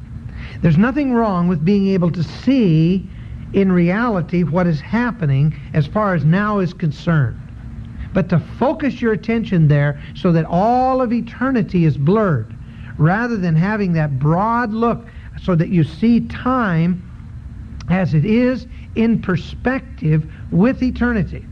There's 0.62 0.78
nothing 0.78 1.14
wrong 1.14 1.48
with 1.48 1.64
being 1.64 1.88
able 1.88 2.12
to 2.12 2.24
see 2.24 3.10
in 3.54 3.72
reality 3.72 4.44
what 4.44 4.68
is 4.68 4.80
happening 4.80 5.58
as 5.74 5.88
far 5.88 6.14
as 6.14 6.26
now 6.26 6.60
is 6.60 6.74
concerned. 6.74 7.40
But 8.14 8.30
to 8.30 8.40
focus 8.40 9.02
your 9.02 9.14
attention 9.14 9.68
there 9.68 10.02
so 10.16 10.32
that 10.34 10.46
all 10.46 11.02
of 11.02 11.14
eternity 11.14 11.86
is 11.86 11.98
blurred, 11.98 12.54
rather 13.02 13.36
than 13.36 13.56
having 13.56 13.94
that 13.94 14.20
broad 14.20 14.72
look 14.72 15.08
so 15.42 15.56
that 15.56 15.70
you 15.70 15.84
see 15.84 16.20
time 16.28 17.02
as 17.90 18.14
it 18.14 18.26
is 18.26 18.68
in 18.96 19.20
perspective 19.20 20.32
with 20.52 20.84
eternity. 20.84 21.44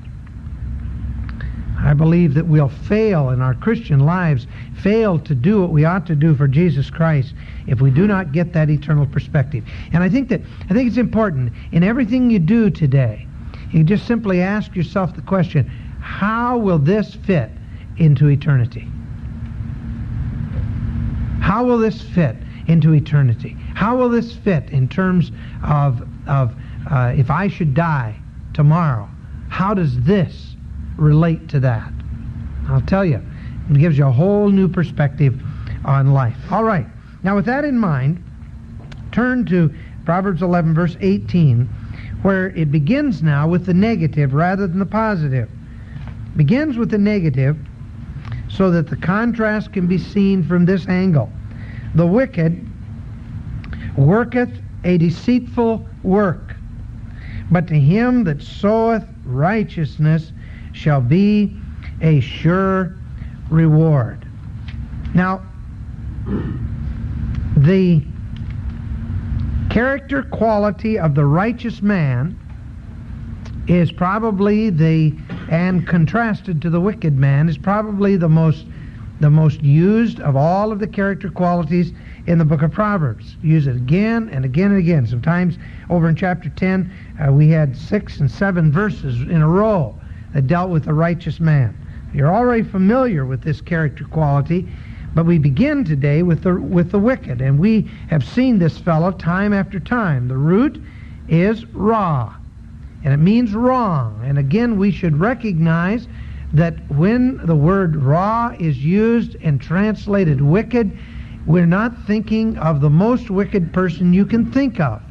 I 1.80 1.94
believe 1.94 2.36
that 2.36 2.46
we'll 2.46 2.70
fail 2.70 3.30
in 3.30 3.42
our 3.42 3.56
Christian 3.56 4.02
lives, 4.02 4.46
fail 4.82 5.18
to 5.20 5.34
do 5.34 5.62
what 5.62 5.72
we 5.72 5.86
ought 5.86 6.06
to 6.08 6.16
do 6.16 6.36
for 6.36 6.48
Jesus 6.48 6.90
Christ 6.90 7.34
if 7.68 7.82
we 7.82 7.90
do 7.90 8.06
not 8.06 8.32
get 8.32 8.54
that 8.54 8.70
eternal 8.70 9.08
perspective. 9.08 9.64
And 9.92 10.04
I 10.04 10.10
think 10.10 10.30
that 10.30 10.42
I 10.70 10.74
think 10.74 10.88
it's 10.88 10.98
important 10.98 11.52
in 11.72 11.84
everything 11.84 12.30
you 12.30 12.40
do 12.40 12.70
today. 12.70 13.26
You 13.72 13.84
just 13.84 14.06
simply 14.06 14.42
ask 14.42 14.76
yourself 14.76 15.16
the 15.16 15.22
question, 15.22 15.66
how 16.00 16.58
will 16.58 16.80
this 16.80 17.16
fit 17.16 17.50
into 17.98 18.28
eternity? 18.28 18.88
How 21.50 21.64
will 21.64 21.80
this 21.80 22.00
fit 22.00 22.36
into 22.68 22.94
eternity? 22.94 23.58
How 23.74 23.98
will 23.98 24.10
this 24.10 24.36
fit 24.36 24.70
in 24.70 24.88
terms 24.88 25.32
of, 25.64 26.08
of 26.28 26.56
uh, 26.92 27.16
if 27.18 27.32
I 27.32 27.48
should 27.48 27.74
die 27.74 28.16
tomorrow? 28.54 29.10
How 29.50 29.74
does 29.74 30.00
this 30.02 30.56
relate 30.96 31.50
to 31.50 31.60
that? 31.62 31.92
I'll 32.68 32.82
tell 32.82 33.04
you, 33.04 33.20
it 33.68 33.80
gives 33.80 33.98
you 33.98 34.06
a 34.06 34.12
whole 34.12 34.50
new 34.50 34.68
perspective 34.68 35.42
on 35.86 36.14
life. 36.14 36.38
All 36.52 36.64
right. 36.64 36.86
Now, 37.24 37.36
with 37.36 37.46
that 37.46 37.66
in 37.66 37.80
mind, 37.80 38.24
turn 39.12 39.44
to 39.48 39.74
Proverbs 40.06 40.44
11, 40.44 40.76
verse 40.76 40.98
18, 41.02 41.66
where 42.22 42.50
it 42.50 42.72
begins 42.72 43.24
now 43.24 43.48
with 43.48 43.66
the 43.66 43.74
negative 43.74 44.36
rather 44.36 44.68
than 44.68 44.78
the 44.78 44.86
positive. 44.86 45.50
Begins 46.38 46.78
with 46.78 46.92
the 46.92 47.00
negative 47.00 47.58
so 48.50 48.70
that 48.70 48.88
the 48.88 48.98
contrast 48.98 49.74
can 49.74 49.88
be 49.88 49.98
seen 49.98 50.44
from 50.44 50.68
this 50.68 50.88
angle. 50.88 51.32
The 51.96 52.06
wicked 52.06 52.66
worketh 53.98 54.62
a 54.84 54.98
deceitful 54.98 55.88
work, 56.04 56.56
but 57.52 57.68
to 57.68 57.80
him 57.80 58.24
that 58.26 58.42
soweth 58.42 59.06
righteousness 59.26 60.32
shall 60.72 61.02
be 61.02 61.58
a 62.02 62.20
sure 62.20 62.96
reward. 63.50 64.26
Now, 65.14 65.42
the 67.58 68.04
character 69.70 70.24
quality 70.24 70.98
of 70.98 71.16
the 71.16 71.26
righteous 71.26 71.82
man 71.82 72.38
is 73.68 73.92
probably 73.92 74.70
the 74.70 75.16
and 75.50 75.88
contrasted 75.88 76.62
to 76.62 76.70
the 76.70 76.80
wicked 76.80 77.18
man 77.18 77.50
is 77.50 77.58
probably 77.58 78.16
the 78.16 78.30
most 78.30 78.66
the 79.20 79.30
most 79.30 79.62
used 79.62 80.20
of 80.22 80.36
all 80.36 80.72
of 80.72 80.80
the 80.80 80.88
character 80.88 81.30
qualities 81.30 81.92
in 82.28 82.38
the 82.38 82.46
book 82.46 82.62
of 82.62 82.72
Proverbs. 82.72 83.36
Use 83.42 83.68
it 83.68 83.76
again 83.76 84.30
and 84.30 84.46
again 84.46 84.72
and 84.72 84.80
again. 84.80 85.06
Sometimes 85.06 85.58
over 85.90 86.08
in 86.08 86.16
chapter 86.16 86.50
10, 86.50 86.92
uh, 87.20 87.32
we 87.32 87.50
had 87.50 87.76
six 87.76 88.20
and 88.20 88.32
seven 88.32 88.72
verses 88.72 89.22
in 89.22 89.42
a 89.42 89.48
row 89.48 89.96
that 90.34 90.48
dealt 90.48 90.70
with 90.70 90.86
the 90.86 90.94
righteous 90.94 91.40
man. 91.40 91.76
You're 92.14 92.34
already 92.34 92.64
familiar 92.64 93.26
with 93.26 93.42
this 93.42 93.62
character 93.62 94.06
quality, 94.06 94.68
but 95.14 95.26
we 95.26 95.38
begin 95.38 95.84
today 95.84 96.24
with 96.24 96.44
the, 96.44 96.56
with 96.56 96.92
the 96.92 97.00
wicked, 97.00 97.42
and 97.42 97.60
we 97.60 97.90
have 98.10 98.24
seen 98.24 98.60
this 98.60 98.78
fellow 98.78 99.12
time 99.12 99.54
after 99.54 99.80
time. 99.80 100.28
The 100.28 100.38
root 100.38 100.82
is 101.28 101.66
ra, 101.68 102.36
and 103.04 103.14
it 103.14 103.18
means 103.18 103.54
wrong. 103.54 104.22
And 104.24 104.38
again, 104.38 104.78
we 104.78 104.92
should 104.92 105.20
recognize 105.20 106.08
that 106.54 106.76
when 106.90 107.38
the 107.46 107.56
word 107.56 107.96
ra 107.96 108.56
is 108.60 108.78
used 108.84 109.36
and 109.42 109.62
translated 109.62 110.42
wicked, 110.42 110.98
we're 111.46 111.66
not 111.66 112.06
thinking 112.06 112.58
of 112.58 112.82
the 112.82 112.90
most 112.90 113.30
wicked 113.30 113.72
person 113.74 114.14
you 114.14 114.26
can 114.26 114.52
think 114.52 114.80
of. 114.80 115.02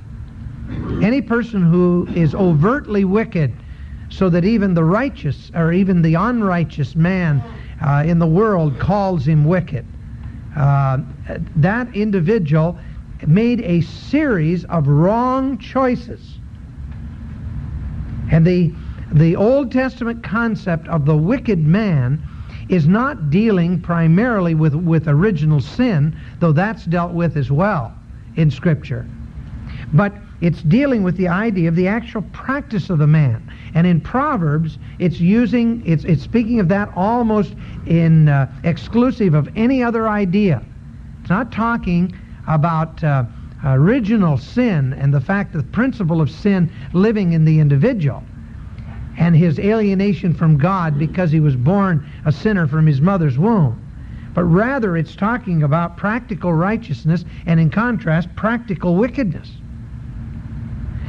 Any 1.03 1.23
person 1.23 1.63
who 1.63 2.07
is 2.15 2.35
overtly 2.35 3.05
wicked, 3.05 3.53
so 4.11 4.29
that 4.31 4.45
even 4.45 4.75
the 4.75 4.85
righteous 4.85 5.51
or 5.55 5.73
even 5.73 6.03
the 6.03 6.15
unrighteous 6.15 6.97
man 6.97 7.43
uh, 7.85 8.03
in 8.07 8.19
the 8.19 8.27
world 8.27 8.79
calls 8.79 9.27
him 9.27 9.45
wicked. 9.45 9.87
Uh, 10.57 10.99
that 11.57 11.95
individual 11.95 12.79
made 13.27 13.61
a 13.61 13.81
series 13.83 14.65
of 14.67 14.89
wrong 14.89 15.59
choices. 15.59 16.39
And 18.31 18.47
the 18.47 18.73
the 19.13 19.37
Old 19.37 19.73
Testament 19.73 20.23
concept 20.23 20.87
of 20.89 21.07
the 21.07 21.17
wicked 21.17 21.59
man 21.59 22.23
is 22.69 22.87
not 22.87 23.31
dealing 23.31 23.81
primarily 23.81 24.55
with, 24.55 24.75
with 24.75 25.09
original 25.09 25.61
sin, 25.61 26.15
though 26.41 26.53
that's 26.53 26.85
dealt 26.85 27.13
with 27.13 27.37
as 27.37 27.51
well 27.51 27.95
in 28.37 28.51
Scripture. 28.51 29.07
But 29.95 30.15
it's 30.41 30.63
dealing 30.63 31.03
with 31.03 31.17
the 31.17 31.29
idea 31.29 31.69
of 31.69 31.77
the 31.77 31.89
actual 31.89 32.23
practice 32.33 32.91
of 32.91 32.99
the 32.99 33.07
man. 33.07 33.51
And 33.75 33.87
in 33.87 34.01
Proverbs, 34.01 34.79
it's 34.99 35.19
using, 35.19 35.83
it's, 35.87 36.05
it's 36.05 36.23
speaking 36.23 36.61
of 36.61 36.69
that 36.69 36.91
almost 36.95 37.55
in 37.87 38.29
uh, 38.29 38.53
exclusive 38.65 39.35
of 39.35 39.49
any 39.57 39.83
other 39.83 40.09
idea. 40.09 40.63
It's 41.21 41.31
not 41.31 41.51
talking 41.51 42.15
about 42.47 43.03
uh, 43.03 43.25
original 43.65 44.37
sin 44.37 44.93
and 44.93 45.13
the 45.13 45.21
fact 45.21 45.53
that 45.53 45.59
the 45.59 45.73
principle 45.73 46.21
of 46.21 46.31
sin 46.31 46.71
living 46.93 47.33
in 47.33 47.45
the 47.45 47.59
individual 47.59 48.23
and 49.19 49.37
his 49.37 49.59
alienation 49.59 50.33
from 50.33 50.57
God 50.57 50.99
because 50.99 51.33
he 51.33 51.41
was 51.41 51.57
born 51.57 52.09
a 52.25 52.33
sinner 52.33 52.67
from 52.69 52.87
his 52.87 53.01
mother's 53.01 53.37
womb. 53.37 53.85
But 54.33 54.45
rather, 54.45 54.97
it's 54.97 55.17
talking 55.17 55.65
about 55.65 55.97
practical 55.97 56.53
righteousness 56.53 57.25
and, 57.45 57.59
in 57.59 57.71
contrast, 57.71 58.35
practical 58.37 58.95
wickedness. 58.95 59.51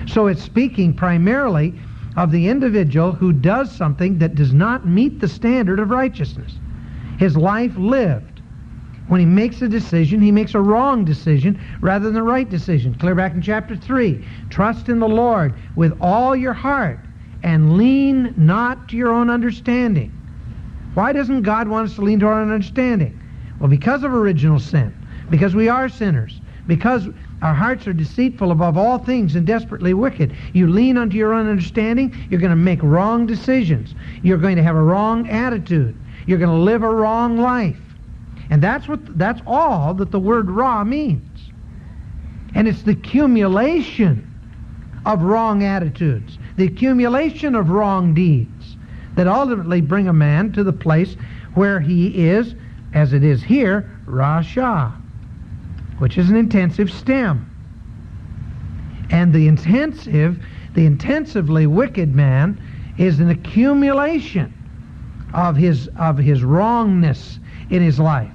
So 0.08 0.26
it's 0.26 0.42
speaking 0.42 0.96
primarily 0.96 1.80
of 2.18 2.32
the 2.32 2.48
individual 2.48 3.12
who 3.12 3.32
does 3.32 3.72
something 3.72 4.18
that 4.18 4.34
does 4.34 4.54
not 4.54 4.88
meet 4.88 5.20
the 5.20 5.28
standard 5.28 5.80
of 5.80 5.92
righteousness. 5.92 6.56
His 7.20 7.38
life 7.38 7.76
lived. 7.78 8.42
When 9.08 9.20
he 9.20 9.26
makes 9.26 9.62
a 9.62 9.68
decision, 9.68 10.20
he 10.20 10.32
makes 10.32 10.56
a 10.56 10.62
wrong 10.62 11.06
decision 11.06 11.60
rather 11.82 12.06
than 12.06 12.16
the 12.16 12.24
right 12.24 12.50
decision. 12.50 12.96
Clear 12.96 13.14
back 13.14 13.34
in 13.34 13.42
chapter 13.42 13.76
3. 13.76 14.26
Trust 14.50 14.90
in 14.90 15.00
the 15.00 15.08
Lord 15.08 15.54
with 15.76 15.96
all 16.02 16.36
your 16.36 16.54
heart 16.54 17.00
and 17.44 17.78
lean 17.78 18.34
not 18.38 18.90
to 18.90 18.98
your 18.98 19.12
own 19.12 19.30
understanding. 19.30 20.12
Why 20.94 21.14
doesn't 21.14 21.44
God 21.44 21.68
want 21.68 21.90
us 21.90 21.96
to 21.96 22.02
lean 22.02 22.20
to 22.20 22.28
our 22.28 22.42
own 22.42 22.52
understanding? 22.52 23.20
Well, 23.60 23.70
because 23.70 24.04
of 24.04 24.14
original 24.14 24.60
sin, 24.60 24.94
because 25.30 25.56
we 25.56 25.70
are 25.70 25.90
sinners, 25.90 26.42
because 26.68 27.08
our 27.42 27.54
hearts 27.54 27.88
are 27.88 27.94
deceitful 27.94 28.52
above 28.52 28.78
all 28.78 28.98
things 29.00 29.36
and 29.36 29.48
desperately 29.48 29.94
wicked. 29.94 30.36
You 30.54 30.68
lean 30.68 30.98
unto 30.98 31.16
your 31.16 31.34
own 31.34 31.50
understanding, 31.50 32.16
you're 32.30 32.40
going 32.40 32.50
to 32.50 32.56
make 32.56 32.84
wrong 32.84 33.26
decisions. 33.26 33.96
You're 34.24 34.38
going 34.38 34.58
to 34.58 34.64
have 34.64 34.76
a 34.76 34.82
wrong 34.82 35.30
attitude. 35.30 35.96
You're 36.26 36.38
going 36.38 36.50
to 36.50 36.64
live 36.64 36.84
a 36.84 36.90
wrong 36.90 37.38
life. 37.38 37.80
And 38.50 38.62
that's 38.62 38.88
what 38.88 39.18
that's 39.18 39.42
all 39.46 39.94
that 39.96 40.12
the 40.12 40.20
word 40.20 40.50
ra 40.50 40.84
means. 40.84 41.52
And 42.56 42.68
it's 42.68 42.82
the 42.82 42.92
accumulation 42.92 44.26
of 45.06 45.22
wrong 45.22 45.64
attitudes, 45.64 46.39
the 46.60 46.66
accumulation 46.66 47.56
of 47.56 47.70
wrong 47.70 48.14
deeds 48.14 48.76
that 49.16 49.28
ultimately 49.28 49.80
bring 49.80 50.10
a 50.10 50.14
man 50.14 50.52
to 50.52 50.62
the 50.62 50.74
place 50.74 51.16
where 51.54 51.80
he 51.80 52.28
is, 52.28 52.54
as 52.94 53.14
it 53.14 53.24
is 53.24 53.42
here, 53.42 53.90
Rasha, 54.06 54.92
which 56.00 56.18
is 56.18 56.30
an 56.30 56.36
intensive 56.36 56.92
stem. 56.92 57.46
And 59.10 59.32
the 59.32 59.48
intensive, 59.48 60.44
the 60.74 60.86
intensively 60.86 61.66
wicked 61.66 62.14
man 62.14 62.62
is 62.98 63.22
an 63.22 63.30
accumulation 63.30 64.54
of 65.34 65.56
his 65.56 65.88
of 65.98 66.18
his 66.18 66.44
wrongness 66.44 67.40
in 67.70 67.82
his 67.82 68.00
life. 68.00 68.34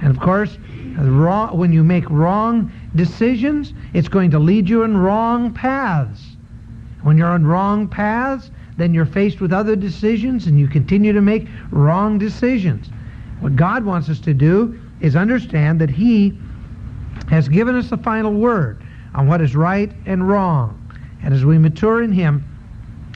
And 0.00 0.10
of 0.10 0.20
course, 0.20 0.58
wrong, 0.96 1.58
when 1.58 1.72
you 1.72 1.82
make 1.82 2.08
wrong 2.08 2.70
decisions, 2.94 3.74
it's 3.94 4.08
going 4.08 4.30
to 4.30 4.38
lead 4.38 4.68
you 4.68 4.84
in 4.84 4.96
wrong 4.96 5.52
paths. 5.52 6.31
When 7.02 7.18
you're 7.18 7.28
on 7.28 7.46
wrong 7.46 7.88
paths, 7.88 8.50
then 8.76 8.94
you're 8.94 9.06
faced 9.06 9.40
with 9.40 9.52
other 9.52 9.76
decisions 9.76 10.46
and 10.46 10.58
you 10.58 10.68
continue 10.68 11.12
to 11.12 11.20
make 11.20 11.48
wrong 11.70 12.18
decisions. 12.18 12.88
What 13.40 13.56
God 13.56 13.84
wants 13.84 14.08
us 14.08 14.20
to 14.20 14.34
do 14.34 14.80
is 15.00 15.16
understand 15.16 15.80
that 15.80 15.90
He 15.90 16.38
has 17.28 17.48
given 17.48 17.74
us 17.74 17.90
the 17.90 17.96
final 17.96 18.32
word 18.32 18.82
on 19.14 19.26
what 19.26 19.40
is 19.40 19.56
right 19.56 19.92
and 20.06 20.26
wrong. 20.28 20.78
And 21.22 21.34
as 21.34 21.44
we 21.44 21.58
mature 21.58 22.02
in 22.02 22.12
Him, 22.12 22.44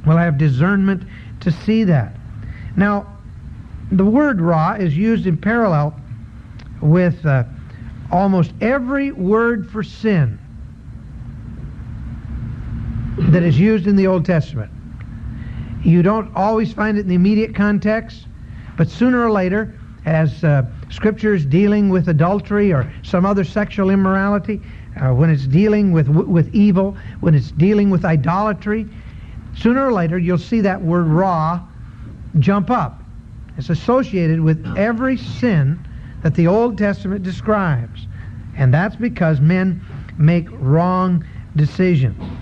we'll 0.05 0.17
have 0.17 0.37
discernment 0.37 1.05
to 1.41 1.51
see 1.51 1.85
that. 1.85 2.17
Now, 2.77 3.17
the 3.93 4.05
word 4.05 4.41
ra 4.41 4.73
is 4.73 4.97
used 4.97 5.27
in 5.27 5.37
parallel 5.37 5.99
with 6.81 7.25
uh, 7.25 7.45
almost 8.11 8.53
every 8.61 9.13
word 9.13 9.71
for 9.71 9.83
sin 9.83 10.39
that 13.19 13.43
is 13.43 13.59
used 13.59 13.87
in 13.87 13.97
the 13.97 14.07
Old 14.07 14.25
Testament. 14.25 14.71
You 15.83 16.03
don't 16.03 16.35
always 16.35 16.73
find 16.73 16.99
it 16.99 17.03
in 17.03 17.09
the 17.09 17.15
immediate 17.15 17.55
context, 17.55 18.27
but 18.77 18.89
sooner 18.89 19.25
or 19.25 19.31
later, 19.31 19.75
as 20.05 20.45
uh, 20.45 20.65
scriptures 20.91 21.45
dealing 21.45 21.89
with 21.89 22.09
adultery 22.09 22.73
or 22.73 22.91
some 23.03 23.25
other 23.25 23.45
sexual 23.45 23.91
immorality, 23.91 24.61
uh, 25.01 25.13
when 25.13 25.31
it's 25.31 25.47
dealing 25.47 25.93
with 25.93 26.09
with 26.09 26.55
evil, 26.55 26.97
when 27.21 27.35
it's 27.35 27.51
dealing 27.53 27.91
with 27.91 28.05
idolatry, 28.05 28.87
sooner 29.57 29.87
or 29.87 29.93
later 29.93 30.19
you'll 30.19 30.39
see 30.39 30.61
that 30.61 30.81
word 30.81 31.07
"ra" 31.07 31.61
jump 32.39 32.71
up. 32.71 33.03
It's 33.57 33.71
associated 33.71 34.41
with 34.41 34.77
every 34.77 35.17
sin 35.17 35.79
that 36.23 36.35
the 36.35 36.47
Old 36.47 36.77
Testament 36.77 37.23
describes, 37.23 38.07
and 38.57 38.73
that's 38.73 38.97
because 38.97 39.41
men 39.41 39.81
make 40.19 40.49
wrong 40.51 41.25
decisions. 41.55 42.36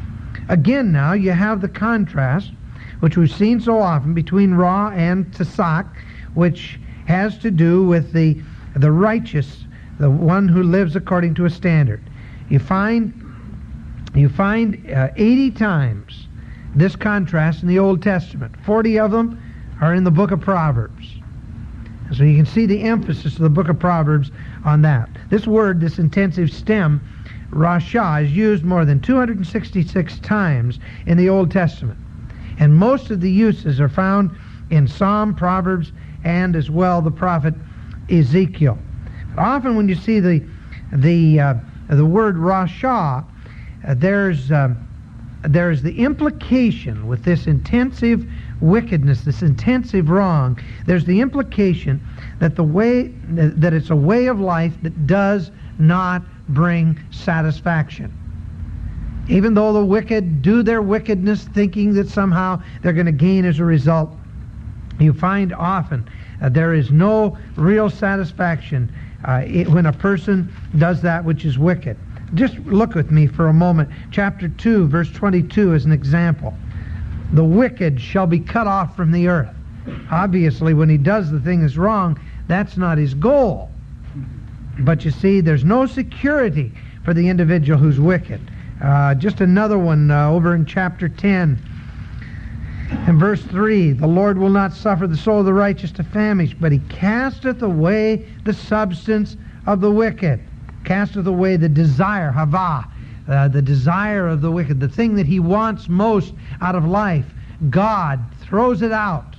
Again, 0.49 0.93
now 0.93 1.13
you 1.13 1.33
have 1.33 1.61
the 1.61 1.69
contrast, 1.69 2.53
which 3.01 3.17
we've 3.17 3.31
seen 3.31 3.61
so 3.61 3.79
often 3.79 4.15
between 4.15 4.55
Ra 4.55 4.91
and 4.91 5.31
Tasak, 5.33 5.87
which 6.35 6.79
has 7.07 7.39
to 7.39 7.51
do 7.51 7.85
with 7.85 8.13
the 8.13 8.41
the 8.77 8.91
righteous, 8.91 9.65
the 10.01 10.11
one 10.11 10.49
who 10.49 10.63
lives 10.63 10.97
according 10.97 11.35
to 11.35 11.45
a 11.45 11.51
standard. 11.51 12.03
You 12.49 12.59
find 12.59 13.21
you 14.15 14.29
find 14.29 14.91
uh, 14.91 15.09
80 15.17 15.51
times 15.53 16.29
this 16.75 16.97
contrast 16.97 17.63
in 17.63 17.69
the 17.69 17.79
Old 17.79 18.03
Testament. 18.03 18.55
40 18.65 18.99
of 18.99 19.11
them 19.11 19.41
are 19.81 19.95
in 19.95 20.05
the 20.05 20.11
book 20.11 20.31
of 20.31 20.41
Proverbs. 20.41 21.09
So 22.17 22.23
you 22.23 22.37
can 22.37 22.47
see 22.47 22.67
the 22.67 22.83
emphasis 22.83 23.35
of 23.35 23.41
the 23.41 23.49
book 23.49 23.69
of 23.69 23.79
Proverbs 23.79 24.31
on 24.65 24.83
that. 24.83 25.09
This 25.31 25.47
word, 25.47 25.81
this 25.81 25.99
intensive 25.99 26.51
stem, 26.51 27.01
Rasha, 27.55 28.25
is 28.25 28.33
used 28.33 28.65
more 28.65 28.85
than 28.85 29.01
266 29.01 30.19
times 30.21 30.81
in 31.07 31.17
the 31.17 31.29
Old 31.29 31.51
Testament. 31.51 31.99
And 32.59 32.75
most 32.75 33.11
of 33.11 33.21
the 33.21 33.31
uses 33.31 33.81
are 33.81 33.89
found 33.89 34.31
in 34.71 34.87
Psalm, 34.87 35.35
Proverbs, 35.35 35.93
and 36.25 36.57
as 36.57 36.71
well 36.71 37.01
the 37.01 37.11
prophet 37.11 37.55
Ezekiel. 38.11 38.79
Often 39.37 39.77
when 39.77 39.89
you 39.89 39.95
see 39.95 40.21
the, 40.21 40.43
the, 40.93 41.41
uh, 41.41 41.55
the 41.89 42.05
word 42.05 42.37
Rasha, 42.37 43.25
uh, 43.87 43.95
there's, 43.95 44.51
uh, 44.51 44.75
there's 45.43 45.83
the 45.83 45.99
implication 45.99 47.07
with 47.07 47.25
this 47.25 47.47
intensive 47.47 48.27
wickedness, 48.61 49.23
this 49.23 49.43
intensive 49.43 50.09
wrong, 50.09 50.59
there's 50.87 51.05
the 51.05 51.21
implication 51.21 52.01
that 52.39 52.57
the 52.57 52.65
way 52.65 53.09
that 53.29 53.73
it's 53.73 53.91
a 53.91 53.97
way 53.97 54.27
of 54.27 54.41
life 54.41 54.73
that 54.83 55.07
does 55.07 55.51
not 55.79 56.23
bring 56.49 56.99
satisfaction. 57.11 58.13
Even 59.29 59.55
though 59.55 59.73
the 59.73 59.85
wicked 59.85 60.43
do 60.43 60.63
their 60.63 60.83
wickedness 60.83 61.45
thinking 61.45 61.95
that 61.95 62.09
somehow 62.09 62.63
they're 62.83 62.93
going 62.93 63.07
to 63.07 63.13
gain 63.13 63.45
as 63.45 63.59
a 63.59 63.65
result, 63.65 64.11
you 65.01 65.13
find 65.13 65.53
often 65.55 66.09
uh, 66.43 66.49
there 66.49 66.75
is 66.75 66.91
no 66.91 67.39
real 67.57 67.89
satisfaction 67.89 68.93
uh, 69.27 69.43
it, 69.47 69.69
when 69.69 69.87
a 69.87 69.93
person 69.93 70.53
does 70.79 71.01
that 71.01 71.25
which 71.25 71.45
is 71.45 71.59
wicked. 71.59 71.97
Just 72.35 72.59
look 72.61 72.95
with 72.95 73.11
me 73.11 73.27
for 73.27 73.49
a 73.49 73.53
moment. 73.53 73.89
Chapter 74.11 74.49
2, 74.49 74.89
verse 74.89 75.11
22 75.13 75.75
is 75.75 75.85
an 75.85 75.93
example. 75.93 76.55
The 77.33 77.45
wicked 77.45 78.01
shall 78.01 78.27
be 78.27 78.41
cut 78.41 78.67
off 78.67 78.97
from 78.97 79.11
the 79.11 79.29
earth. 79.29 79.55
Obviously, 80.11 80.75
when 80.75 80.89
he 80.89 80.97
does 80.97 81.31
the 81.31 81.41
thing 81.41 81.61
that's 81.61 81.77
wrong, 81.77 82.19
that's 82.47 82.77
not 82.77 82.99
his 82.99 83.15
goal. 83.15 83.71
But 84.81 85.05
you 85.05 85.11
see, 85.11 85.41
there's 85.41 85.65
no 85.65 85.87
security 85.87 86.73
for 87.05 87.15
the 87.15 87.29
individual 87.29 87.79
who's 87.79 88.01
wicked. 88.01 88.41
Uh, 88.83 89.15
just 89.15 89.41
another 89.41 89.79
one 89.79 90.11
uh, 90.11 90.31
over 90.31 90.55
in 90.55 90.67
chapter 90.67 91.09
10 91.09 91.59
in 93.07 93.19
verse 93.19 93.43
3 93.43 93.93
The 93.93 94.07
Lord 94.07 94.39
will 94.39 94.51
not 94.51 94.73
suffer 94.73 95.07
the 95.07 95.17
soul 95.17 95.41
of 95.41 95.47
the 95.47 95.55
righteous 95.55 95.93
to 95.93 96.03
famish, 96.03 96.55
but 96.55 96.73
he 96.73 96.81
casteth 96.89 97.63
away 97.63 98.27
the 98.45 98.53
substance 98.53 99.37
of 99.67 99.81
the 99.81 99.91
wicked. 99.91 100.41
Casteth 100.85 101.27
away 101.27 101.57
the 101.57 101.69
desire, 101.69 102.31
hava, 102.31 102.87
uh, 103.29 103.49
the 103.49 103.63
desire 103.63 104.29
of 104.29 104.43
the 104.43 104.51
wicked, 104.51 104.81
the 104.81 104.89
thing 104.89 105.15
that 105.15 105.27
he 105.27 105.41
wants 105.41 105.89
most 105.89 106.35
out 106.61 106.75
of 106.75 106.85
life. 106.85 107.27
God 107.71 108.21
throws 108.41 108.83
it 108.83 108.93
out. 108.93 109.34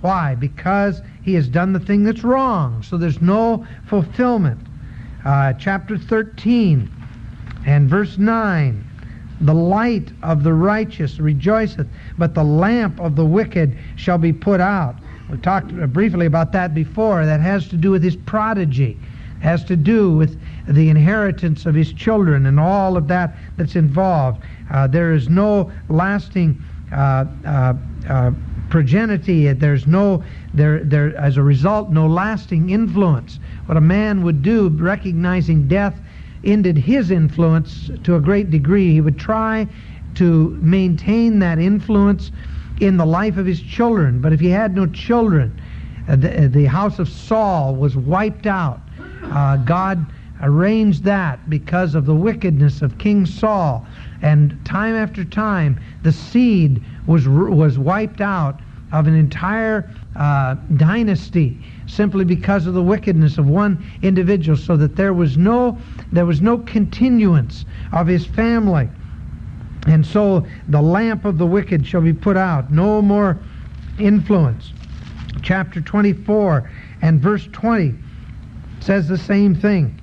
Why? 0.00 0.34
Because 0.34 1.00
he 1.22 1.34
has 1.34 1.48
done 1.48 1.72
the 1.72 1.80
thing 1.80 2.04
that's 2.04 2.22
wrong. 2.22 2.82
So 2.82 2.96
there's 2.96 3.20
no 3.20 3.66
fulfillment. 3.86 4.60
Uh, 5.24 5.52
chapter 5.54 5.98
13 5.98 6.90
and 7.66 7.88
verse 7.88 8.18
9. 8.18 8.84
The 9.40 9.54
light 9.54 10.12
of 10.22 10.44
the 10.44 10.54
righteous 10.54 11.18
rejoiceth, 11.18 11.86
but 12.16 12.34
the 12.34 12.44
lamp 12.44 13.00
of 13.00 13.16
the 13.16 13.24
wicked 13.24 13.76
shall 13.96 14.18
be 14.18 14.32
put 14.32 14.60
out. 14.60 14.96
We 15.28 15.38
talked 15.38 15.74
briefly 15.92 16.26
about 16.26 16.52
that 16.52 16.74
before. 16.74 17.26
That 17.26 17.40
has 17.40 17.68
to 17.68 17.76
do 17.76 17.90
with 17.90 18.02
his 18.02 18.16
prodigy, 18.16 18.96
has 19.40 19.64
to 19.64 19.76
do 19.76 20.12
with 20.12 20.40
the 20.68 20.88
inheritance 20.88 21.66
of 21.66 21.74
his 21.74 21.92
children 21.92 22.46
and 22.46 22.58
all 22.58 22.96
of 22.96 23.08
that 23.08 23.36
that's 23.56 23.76
involved. 23.76 24.42
Uh, 24.70 24.86
there 24.86 25.12
is 25.12 25.28
no 25.28 25.70
lasting 25.88 26.62
uh, 26.92 27.26
progeny. 28.76 29.52
There's 29.54 29.86
no 29.86 30.22
there 30.52 30.84
there 30.84 31.16
as 31.16 31.38
a 31.38 31.42
result 31.42 31.88
no 31.90 32.06
lasting 32.06 32.68
influence. 32.68 33.40
What 33.64 33.78
a 33.78 33.80
man 33.80 34.22
would 34.22 34.42
do, 34.42 34.68
recognizing 34.68 35.66
death 35.66 35.98
ended 36.44 36.76
his 36.76 37.10
influence 37.10 37.90
to 38.04 38.16
a 38.16 38.20
great 38.20 38.50
degree. 38.50 38.92
He 38.92 39.00
would 39.00 39.18
try 39.18 39.66
to 40.16 40.58
maintain 40.60 41.38
that 41.38 41.58
influence 41.58 42.30
in 42.80 42.98
the 42.98 43.06
life 43.06 43.38
of 43.38 43.46
his 43.46 43.62
children. 43.62 44.20
But 44.20 44.34
if 44.34 44.40
he 44.40 44.50
had 44.50 44.74
no 44.74 44.86
children, 44.86 45.58
uh, 46.06 46.16
the, 46.16 46.44
uh, 46.44 46.48
the 46.48 46.66
house 46.66 46.98
of 46.98 47.08
Saul 47.08 47.74
was 47.74 47.96
wiped 47.96 48.46
out. 48.46 48.80
Uh, 49.24 49.56
God 49.56 50.04
arranged 50.42 51.02
that 51.04 51.48
because 51.48 51.94
of 51.94 52.04
the 52.04 52.14
wickedness 52.14 52.82
of 52.82 52.98
King 52.98 53.24
Saul. 53.24 53.86
And 54.20 54.62
time 54.66 54.94
after 54.94 55.24
time, 55.24 55.80
the 56.02 56.12
seed 56.12 56.82
was, 57.06 57.26
was 57.26 57.78
wiped 57.78 58.20
out 58.20 58.60
of 58.92 59.06
an 59.06 59.14
entire 59.14 59.90
uh, 60.14 60.54
dynasty 60.76 61.58
simply 61.86 62.24
because 62.24 62.66
of 62.66 62.74
the 62.74 62.82
wickedness 62.82 63.38
of 63.38 63.46
one 63.46 63.84
individual 64.02 64.56
so 64.56 64.76
that 64.76 64.96
there 64.96 65.12
was 65.12 65.36
no 65.36 65.78
there 66.12 66.26
was 66.26 66.40
no 66.40 66.58
continuance 66.58 67.64
of 67.92 68.06
his 68.06 68.24
family. 68.24 68.88
And 69.86 70.04
so 70.04 70.46
the 70.68 70.82
lamp 70.82 71.24
of 71.24 71.38
the 71.38 71.46
wicked 71.46 71.86
shall 71.86 72.00
be 72.00 72.12
put 72.12 72.36
out. 72.36 72.72
No 72.72 73.00
more 73.00 73.38
influence. 73.98 74.72
Chapter 75.42 75.80
24 75.80 76.70
and 77.02 77.20
verse 77.20 77.48
20 77.52 77.94
says 78.80 79.08
the 79.08 79.18
same 79.18 79.54
thing. 79.54 80.00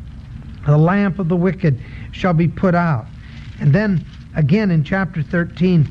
The 0.66 0.78
lamp 0.78 1.20
of 1.20 1.28
the 1.28 1.36
wicked 1.36 1.80
shall 2.12 2.34
be 2.34 2.48
put 2.48 2.76
out. 2.76 3.06
And 3.60 3.74
then 3.74 4.06
again 4.36 4.72
in 4.72 4.84
chapter 4.84 5.22
13 5.22 5.88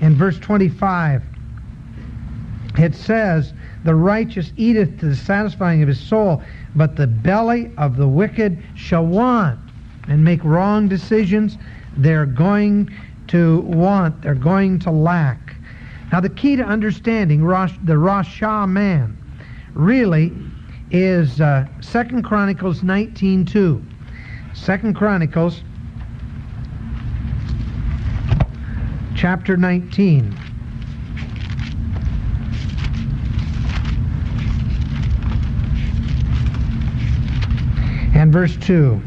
and 0.00 0.16
verse 0.16 0.38
25 0.38 1.22
it 2.78 2.94
says 2.94 3.52
the 3.84 3.94
righteous 3.94 4.52
eateth 4.56 5.00
to 5.00 5.06
the 5.06 5.16
satisfying 5.16 5.82
of 5.82 5.88
his 5.88 6.00
soul, 6.00 6.42
but 6.74 6.96
the 6.96 7.06
belly 7.06 7.70
of 7.78 7.96
the 7.96 8.06
wicked 8.06 8.62
shall 8.74 9.06
want 9.06 9.58
and 10.08 10.22
make 10.22 10.42
wrong 10.44 10.88
decisions. 10.88 11.56
They're 11.96 12.26
going 12.26 12.90
to 13.28 13.60
want, 13.60 14.22
they're 14.22 14.34
going 14.34 14.78
to 14.80 14.90
lack. 14.90 15.56
Now, 16.12 16.20
the 16.20 16.28
key 16.28 16.56
to 16.56 16.64
understanding 16.64 17.42
Rosh, 17.42 17.72
the 17.84 17.94
Rasha 17.94 18.68
man 18.68 19.16
really 19.74 20.32
is 20.90 21.40
uh, 21.40 21.66
2 21.82 22.22
Chronicles 22.22 22.82
19.2. 22.82 23.82
2 24.54 24.92
Chronicles 24.94 25.62
chapter 29.16 29.56
19. 29.56 30.45
And 38.26 38.32
verse 38.32 38.56
2. 38.56 39.00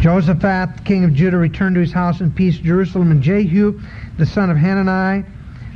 Jehoshaphat, 0.00 0.84
king 0.84 1.02
of 1.02 1.12
Judah, 1.14 1.36
returned 1.36 1.74
to 1.74 1.80
his 1.80 1.90
house 1.90 2.20
in 2.20 2.30
peace. 2.30 2.58
Jerusalem 2.58 3.10
and 3.10 3.20
Jehu, 3.20 3.80
the 4.18 4.24
son 4.24 4.50
of 4.50 4.56
Hanani, 4.56 5.26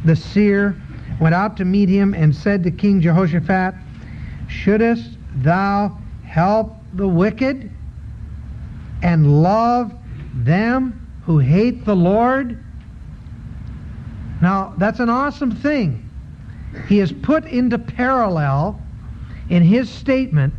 the 0.05 0.15
seer, 0.15 0.81
went 1.21 1.35
out 1.35 1.57
to 1.57 1.65
meet 1.65 1.89
him 1.89 2.15
and 2.15 2.33
said 2.33 2.63
to 2.63 2.71
King 2.71 3.01
Jehoshaphat, 3.01 3.75
Shouldest 4.47 5.19
thou 5.35 5.99
help 6.23 6.77
the 6.93 7.09
wicked 7.09 7.73
and 9.03 9.43
love 9.43 9.93
them 10.33 11.09
who 11.25 11.41
hate 11.41 11.85
the 11.85 11.97
Lord? 11.97 12.57
Now, 14.41 14.75
that's 14.79 15.01
an 15.01 15.11
awesome 15.11 15.51
thing. 15.51 16.09
He 16.89 16.99
has 16.99 17.13
put 17.13 17.45
into 17.47 17.79
parallel 17.79 18.81
in 19.49 19.63
his 19.63 19.91
statement 19.91 20.55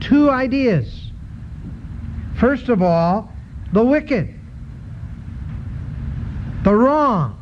two 0.00 0.30
ideas 0.30 1.04
First 2.34 2.68
of 2.68 2.82
all, 2.82 3.32
the 3.72 3.82
wicked, 3.82 4.34
the 6.64 6.74
wrong. 6.74 7.38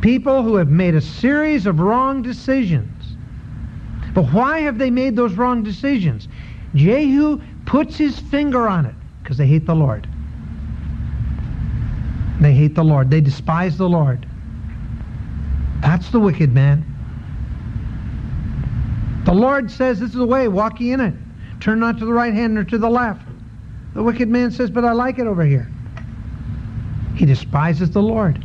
People 0.00 0.42
who 0.42 0.56
have 0.56 0.68
made 0.68 0.94
a 0.94 1.00
series 1.00 1.66
of 1.66 1.80
wrong 1.80 2.22
decisions. 2.22 3.16
But 4.14 4.32
why 4.32 4.60
have 4.60 4.78
they 4.78 4.90
made 4.90 5.16
those 5.16 5.34
wrong 5.34 5.62
decisions? 5.62 6.28
Jehu 6.74 7.40
puts 7.64 7.96
his 7.96 8.18
finger 8.18 8.68
on 8.68 8.86
it 8.86 8.94
because 9.22 9.36
they 9.36 9.46
hate 9.46 9.66
the 9.66 9.74
Lord. 9.74 10.06
They 12.40 12.54
hate 12.54 12.74
the 12.74 12.84
Lord. 12.84 13.10
They 13.10 13.20
despise 13.20 13.76
the 13.76 13.88
Lord. 13.88 14.26
That's 15.80 16.10
the 16.10 16.20
wicked 16.20 16.52
man. 16.52 16.84
The 19.24 19.34
Lord 19.34 19.70
says, 19.70 20.00
This 20.00 20.10
is 20.10 20.16
the 20.16 20.26
way, 20.26 20.48
walk 20.48 20.80
ye 20.80 20.92
in 20.92 21.00
it. 21.00 21.14
Turn 21.60 21.80
not 21.80 21.98
to 21.98 22.06
the 22.06 22.12
right 22.12 22.32
hand 22.32 22.54
nor 22.54 22.64
to 22.64 22.78
the 22.78 22.88
left. 22.88 23.26
The 23.94 24.02
wicked 24.02 24.28
man 24.28 24.50
says, 24.50 24.70
But 24.70 24.84
I 24.84 24.92
like 24.92 25.18
it 25.18 25.26
over 25.26 25.44
here. 25.44 25.68
He 27.16 27.26
despises 27.26 27.90
the 27.90 28.02
Lord. 28.02 28.44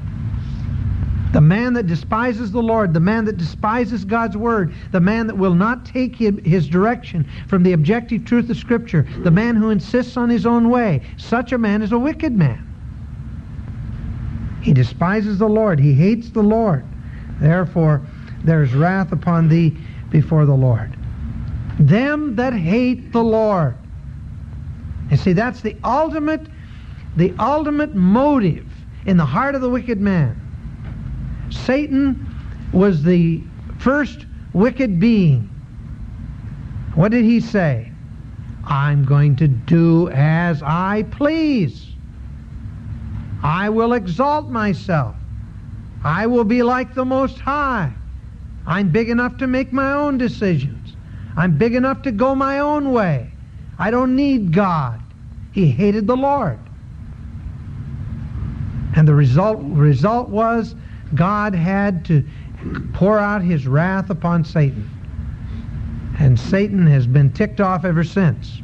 The 1.34 1.42
man 1.42 1.74
that 1.74 1.88
despises 1.88 2.52
the 2.52 2.62
Lord, 2.62 2.94
the 2.94 3.00
man 3.00 3.24
that 3.26 3.38
despises 3.38 4.04
God's 4.04 4.36
word, 4.36 4.74
the 4.92 5.00
man 5.00 5.28
that 5.28 5.38
will 5.38 5.54
not 5.54 5.86
take 5.86 6.16
his 6.16 6.68
direction 6.68 7.26
from 7.48 7.64
the 7.64 7.72
objective 7.72 8.26
truth 8.26 8.50
of 8.50 8.58
Scripture, 8.58 9.08
the 9.20 9.32
man 9.32 9.56
who 9.56 9.70
insists 9.70 10.18
on 10.18 10.30
his 10.30 10.46
own 10.46 10.70
way, 10.70 11.02
such 11.18 11.54
a 11.54 11.58
man 11.58 11.82
is 11.82 11.94
a 11.94 12.00
wicked 12.00 12.34
man. 12.34 12.68
He 14.62 14.74
despises 14.74 15.38
the 15.38 15.48
Lord. 15.48 15.80
He 15.80 15.94
hates 15.94 16.30
the 16.30 16.44
Lord. 16.44 16.86
Therefore, 17.42 18.02
there 18.44 18.62
is 18.64 18.74
wrath 18.74 19.12
upon 19.12 19.50
thee 19.50 19.76
before 20.12 20.46
the 20.46 20.54
Lord. 20.54 20.96
Them 21.80 22.36
that 22.36 22.54
hate 22.54 23.12
the 23.12 23.24
Lord. 23.24 23.76
And 25.10 25.20
see, 25.20 25.34
that's 25.34 25.62
the 25.62 25.76
ultimate, 25.84 26.48
the 27.18 27.34
ultimate 27.40 27.96
motive 27.96 28.68
in 29.06 29.18
the 29.18 29.26
heart 29.26 29.56
of 29.56 29.62
the 29.62 29.70
wicked 29.70 30.00
man. 30.00 30.40
Satan 31.50 32.28
was 32.72 33.04
the 33.04 33.42
first 33.80 34.26
wicked 34.54 35.00
being. 35.00 35.50
What 36.94 37.12
did 37.12 37.26
he 37.26 37.40
say? 37.40 37.92
I'm 38.64 39.04
going 39.04 39.36
to 39.38 39.48
do 39.48 40.10
as 40.10 40.62
I 40.62 41.06
please. 41.10 41.88
I 43.44 43.70
will 43.70 43.94
exalt 43.94 44.50
myself. 44.50 45.16
I 46.04 46.28
will 46.28 46.44
be 46.44 46.64
like 46.64 46.94
the 46.94 47.06
Most 47.06 47.40
High. 47.40 47.94
I'm 48.66 48.90
big 48.90 49.10
enough 49.10 49.38
to 49.38 49.48
make 49.48 49.72
my 49.72 49.94
own 49.94 50.18
decisions. 50.18 50.96
I'm 51.38 51.58
big 51.58 51.76
enough 51.76 52.02
to 52.04 52.12
go 52.12 52.36
my 52.36 52.60
own 52.60 52.92
way. 52.92 53.32
I 53.80 53.92
don't 53.92 54.16
need 54.16 54.54
God. 54.54 55.02
He 55.52 55.68
hated 55.68 56.08
the 56.08 56.16
Lord. 56.16 56.60
And 58.96 59.08
the 59.08 59.16
result, 59.16 59.60
result 59.62 60.30
was 60.30 60.76
God 61.16 61.56
had 61.56 62.06
to 62.06 62.24
pour 62.94 63.18
out 63.18 63.42
his 63.42 63.68
wrath 63.68 64.10
upon 64.10 64.46
Satan. 64.46 64.90
And 66.20 66.40
Satan 66.40 66.86
has 66.88 67.08
been 67.08 67.32
ticked 67.32 67.62
off 67.62 67.86
ever 67.86 68.04
since. 68.04 68.62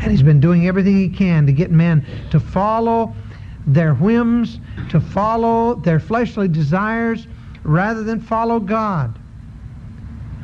And 0.00 0.10
he's 0.10 0.22
been 0.22 0.40
doing 0.40 0.66
everything 0.66 0.96
he 0.96 1.08
can 1.08 1.46
to 1.46 1.52
get 1.52 1.70
men 1.70 2.06
to 2.30 2.40
follow 2.40 3.14
their 3.74 3.94
whims, 3.94 4.58
to 4.90 5.00
follow 5.00 5.74
their 5.74 6.00
fleshly 6.00 6.48
desires, 6.48 7.26
rather 7.62 8.02
than 8.02 8.20
follow 8.20 8.60
God. 8.60 9.18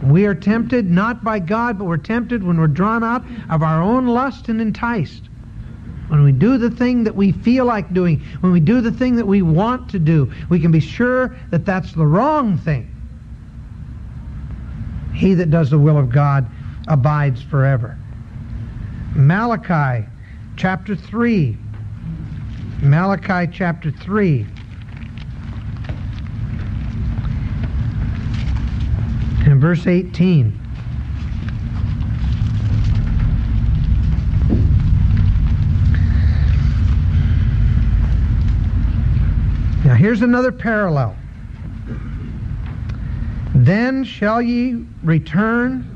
We 0.03 0.27
are 0.27 0.35
tempted 0.35 0.91
not 0.91 1.25
by 1.25 1.39
God, 1.39 1.79
but 1.79 1.87
we're 1.87 1.97
tempted 1.97 2.45
when 2.45 2.59
we're 2.59 2.67
drawn 2.67 3.03
out 3.03 3.25
of 3.51 3.63
our 3.63 3.83
own 3.83 4.07
lust 4.07 4.49
and 4.49 4.61
enticed. 4.61 5.23
When 6.09 6.23
we 6.23 6.33
do 6.33 6.59
the 6.59 6.71
thing 6.71 7.03
that 7.05 7.17
we 7.17 7.33
feel 7.33 7.65
like 7.65 7.93
doing, 7.93 8.21
when 8.41 8.53
we 8.53 8.61
do 8.61 8.81
the 8.81 8.93
thing 8.93 9.17
that 9.17 9.27
we 9.27 9.43
want 9.43 9.91
to 9.91 9.99
do, 9.99 10.31
we 10.49 10.61
can 10.61 10.71
be 10.71 10.81
sure 10.81 11.35
that 11.51 11.65
that's 11.65 11.93
the 11.93 12.07
wrong 12.07 12.59
thing. 12.59 12.89
He 15.15 15.35
that 15.35 15.51
does 15.51 15.71
the 15.71 15.79
will 15.79 15.99
of 15.99 16.11
God 16.11 16.47
abides 16.87 17.43
forever. 17.43 17.99
Malachi 19.17 20.07
chapter 20.57 20.95
3. 20.95 21.57
Malachi 22.83 23.51
chapter 23.53 23.91
3. 23.91 24.47
And 29.47 29.61
verse 29.61 29.87
18. 29.87 30.61
Now 39.85 39.95
here's 39.95 40.23
another 40.23 40.53
parallel. 40.53 41.17
Then 43.55 44.05
shall 44.05 44.43
ye 44.43 44.85
return 45.03 45.93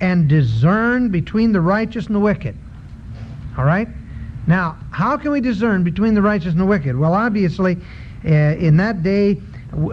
and 0.00 0.28
discern 0.28 1.10
between 1.10 1.52
the 1.52 1.60
righteous 1.60 2.06
and 2.06 2.14
the 2.14 2.20
wicked. 2.20 2.56
All 3.58 3.64
right? 3.64 3.88
Now, 4.46 4.76
how 4.90 5.16
can 5.16 5.30
we 5.30 5.40
discern 5.40 5.84
between 5.84 6.14
the 6.14 6.22
righteous 6.22 6.52
and 6.52 6.60
the 6.60 6.66
wicked? 6.66 6.96
Well, 6.96 7.14
obviously, 7.14 7.76
uh, 8.24 8.28
in 8.28 8.76
that 8.78 9.02
day, 9.02 9.40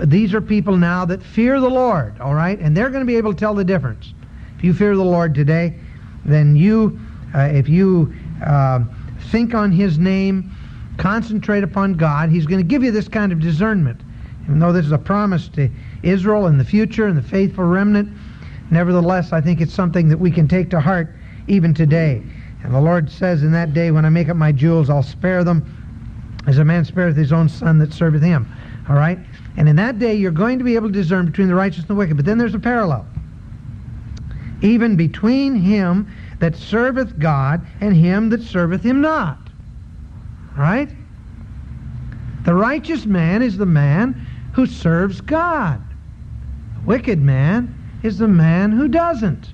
these 0.03 0.33
are 0.33 0.41
people 0.41 0.75
now 0.75 1.05
that 1.05 1.21
fear 1.21 1.59
the 1.59 1.69
Lord, 1.69 2.19
all 2.19 2.33
right? 2.33 2.59
And 2.59 2.75
they're 2.75 2.89
going 2.89 3.01
to 3.01 3.07
be 3.07 3.15
able 3.15 3.33
to 3.33 3.39
tell 3.39 3.53
the 3.53 3.63
difference. 3.63 4.13
If 4.57 4.63
you 4.63 4.73
fear 4.73 4.95
the 4.95 5.03
Lord 5.03 5.33
today, 5.33 5.75
then 6.25 6.55
you, 6.55 6.99
uh, 7.33 7.49
if 7.51 7.69
you 7.69 8.13
uh, 8.45 8.83
think 9.31 9.53
on 9.53 9.71
His 9.71 9.97
name, 9.97 10.51
concentrate 10.97 11.63
upon 11.63 11.93
God, 11.93 12.29
He's 12.29 12.45
going 12.45 12.59
to 12.59 12.67
give 12.67 12.83
you 12.83 12.91
this 12.91 13.07
kind 13.07 13.31
of 13.31 13.39
discernment. 13.39 14.01
Even 14.43 14.59
though 14.59 14.73
this 14.73 14.85
is 14.85 14.91
a 14.91 14.97
promise 14.97 15.47
to 15.49 15.69
Israel 16.03 16.47
in 16.47 16.57
the 16.57 16.65
future 16.65 17.07
and 17.07 17.17
the 17.17 17.21
faithful 17.21 17.63
remnant, 17.63 18.11
nevertheless, 18.71 19.31
I 19.31 19.41
think 19.41 19.61
it's 19.61 19.73
something 19.73 20.09
that 20.09 20.17
we 20.17 20.31
can 20.31 20.47
take 20.47 20.69
to 20.71 20.79
heart 20.79 21.15
even 21.47 21.73
today. 21.73 22.21
And 22.63 22.73
the 22.73 22.81
Lord 22.81 23.09
says, 23.09 23.43
In 23.43 23.51
that 23.53 23.73
day 23.73 23.91
when 23.91 24.05
I 24.05 24.09
make 24.09 24.29
up 24.29 24.37
my 24.37 24.51
jewels, 24.51 24.89
I'll 24.89 25.03
spare 25.03 25.43
them 25.43 25.75
as 26.47 26.57
a 26.57 26.65
man 26.65 26.83
spareth 26.85 27.15
his 27.15 27.31
own 27.31 27.47
son 27.49 27.79
that 27.79 27.93
serveth 27.93 28.21
him. 28.21 28.51
All 28.89 28.95
right? 28.95 29.19
And 29.57 29.69
in 29.69 29.75
that 29.75 29.99
day, 29.99 30.15
you're 30.15 30.31
going 30.31 30.57
to 30.57 30.63
be 30.63 30.75
able 30.75 30.87
to 30.87 30.93
discern 30.93 31.25
between 31.25 31.47
the 31.47 31.55
righteous 31.55 31.79
and 31.79 31.87
the 31.87 31.95
wicked. 31.95 32.15
But 32.15 32.25
then 32.25 32.37
there's 32.37 32.55
a 32.55 32.59
parallel. 32.59 33.05
Even 34.61 34.95
between 34.95 35.55
him 35.55 36.11
that 36.39 36.55
serveth 36.55 37.19
God 37.19 37.65
and 37.81 37.95
him 37.95 38.29
that 38.29 38.41
serveth 38.41 38.81
him 38.81 39.01
not. 39.01 39.37
Right? 40.57 40.89
The 42.45 42.53
righteous 42.53 43.05
man 43.05 43.41
is 43.41 43.57
the 43.57 43.65
man 43.65 44.25
who 44.53 44.65
serves 44.65 45.21
God. 45.21 45.81
The 46.75 46.87
wicked 46.87 47.21
man 47.21 47.75
is 48.01 48.17
the 48.17 48.27
man 48.27 48.71
who 48.71 48.87
doesn't. 48.87 49.53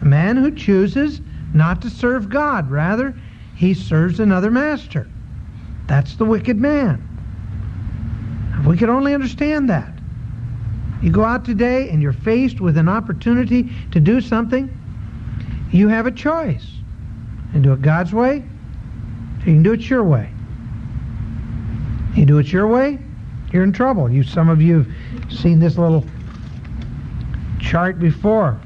The 0.00 0.06
man 0.06 0.36
who 0.36 0.50
chooses 0.54 1.20
not 1.54 1.82
to 1.82 1.90
serve 1.90 2.28
God. 2.28 2.70
Rather, 2.70 3.14
he 3.54 3.74
serves 3.74 4.20
another 4.20 4.50
master. 4.50 5.08
That's 5.86 6.16
the 6.16 6.24
wicked 6.24 6.58
man. 6.58 7.04
If 8.60 8.66
we 8.66 8.76
could 8.76 8.88
only 8.88 9.14
understand 9.14 9.70
that. 9.70 9.92
You 11.02 11.10
go 11.10 11.24
out 11.24 11.44
today 11.44 11.90
and 11.90 12.02
you're 12.02 12.12
faced 12.12 12.60
with 12.60 12.76
an 12.76 12.88
opportunity 12.88 13.70
to 13.92 14.00
do 14.00 14.20
something, 14.20 14.68
you 15.70 15.88
have 15.88 16.06
a 16.06 16.10
choice. 16.10 16.66
You 17.46 17.52
can 17.52 17.62
do 17.62 17.72
it 17.72 17.82
God's 17.82 18.12
way, 18.12 18.38
or 18.38 19.38
you 19.38 19.54
can 19.54 19.62
do 19.62 19.72
it 19.72 19.88
your 19.88 20.04
way. 20.04 20.30
You 22.14 22.26
do 22.26 22.38
it 22.38 22.52
your 22.52 22.66
way, 22.66 22.98
you're 23.52 23.62
in 23.62 23.72
trouble. 23.72 24.10
You, 24.10 24.24
some 24.24 24.48
of 24.48 24.60
you 24.60 24.82
have 24.82 25.32
seen 25.32 25.60
this 25.60 25.78
little 25.78 26.04
chart 27.60 28.00
before. 28.00 28.60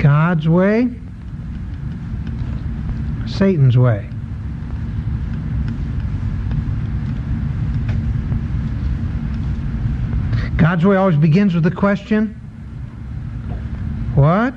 God's 0.00 0.48
way, 0.48 0.88
Satan's 3.26 3.76
way. 3.76 4.08
God's 10.56 10.86
way 10.86 10.96
always 10.96 11.16
begins 11.16 11.54
with 11.54 11.64
the 11.64 11.70
question, 11.70 12.28
what 14.14 14.54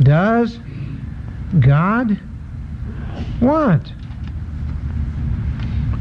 does 0.00 0.58
God 1.60 2.18
want? 3.42 3.92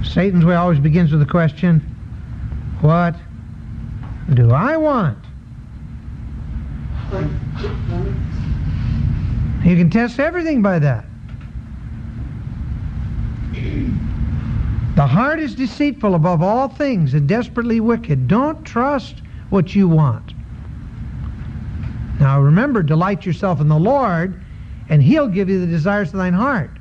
Satan's 0.01 0.45
way 0.45 0.55
always 0.55 0.79
begins 0.79 1.11
with 1.11 1.19
the 1.19 1.29
question, 1.29 1.81
what 2.79 3.17
do 4.33 4.51
I 4.51 4.77
want? 4.77 5.17
You 9.63 9.77
can 9.77 9.89
test 9.89 10.19
everything 10.19 10.61
by 10.61 10.79
that. 10.79 11.05
The 14.95 15.07
heart 15.07 15.39
is 15.39 15.55
deceitful 15.55 16.15
above 16.15 16.41
all 16.41 16.67
things 16.67 17.13
and 17.13 17.27
desperately 17.27 17.79
wicked. 17.79 18.27
Don't 18.27 18.63
trust 18.65 19.21
what 19.49 19.73
you 19.75 19.87
want. 19.87 20.33
Now 22.19 22.41
remember, 22.41 22.83
delight 22.83 23.25
yourself 23.25 23.61
in 23.61 23.67
the 23.67 23.79
Lord, 23.79 24.43
and 24.89 25.01
He'll 25.01 25.27
give 25.27 25.49
you 25.49 25.59
the 25.59 25.67
desires 25.67 26.09
of 26.09 26.19
thine 26.19 26.33
heart. 26.33 26.71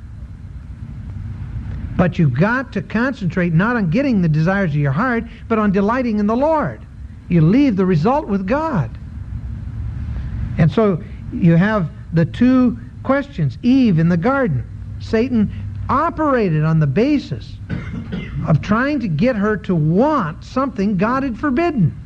But 1.97 2.19
you've 2.19 2.33
got 2.33 2.73
to 2.73 2.81
concentrate 2.81 3.53
not 3.53 3.75
on 3.75 3.89
getting 3.89 4.21
the 4.21 4.29
desires 4.29 4.71
of 4.71 4.77
your 4.77 4.91
heart, 4.91 5.23
but 5.47 5.59
on 5.59 5.71
delighting 5.71 6.19
in 6.19 6.27
the 6.27 6.35
Lord. 6.35 6.85
You 7.29 7.41
leave 7.41 7.75
the 7.75 7.85
result 7.85 8.27
with 8.27 8.45
God. 8.47 8.97
And 10.57 10.71
so 10.71 11.03
you 11.33 11.55
have 11.55 11.89
the 12.13 12.25
two 12.25 12.77
questions. 13.03 13.57
Eve 13.63 13.99
in 13.99 14.09
the 14.09 14.17
garden. 14.17 14.65
Satan 14.99 15.51
operated 15.89 16.63
on 16.63 16.79
the 16.79 16.87
basis 16.87 17.57
of 18.47 18.61
trying 18.61 18.99
to 18.99 19.07
get 19.07 19.35
her 19.35 19.57
to 19.57 19.75
want 19.75 20.43
something 20.43 20.97
God 20.97 21.23
had 21.23 21.37
forbidden. 21.37 21.97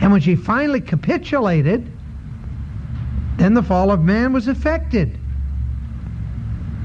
And 0.00 0.12
when 0.12 0.20
she 0.20 0.36
finally 0.36 0.80
capitulated, 0.80 1.90
then 3.36 3.54
the 3.54 3.62
fall 3.62 3.90
of 3.90 4.02
man 4.02 4.32
was 4.32 4.48
effected. 4.48 5.18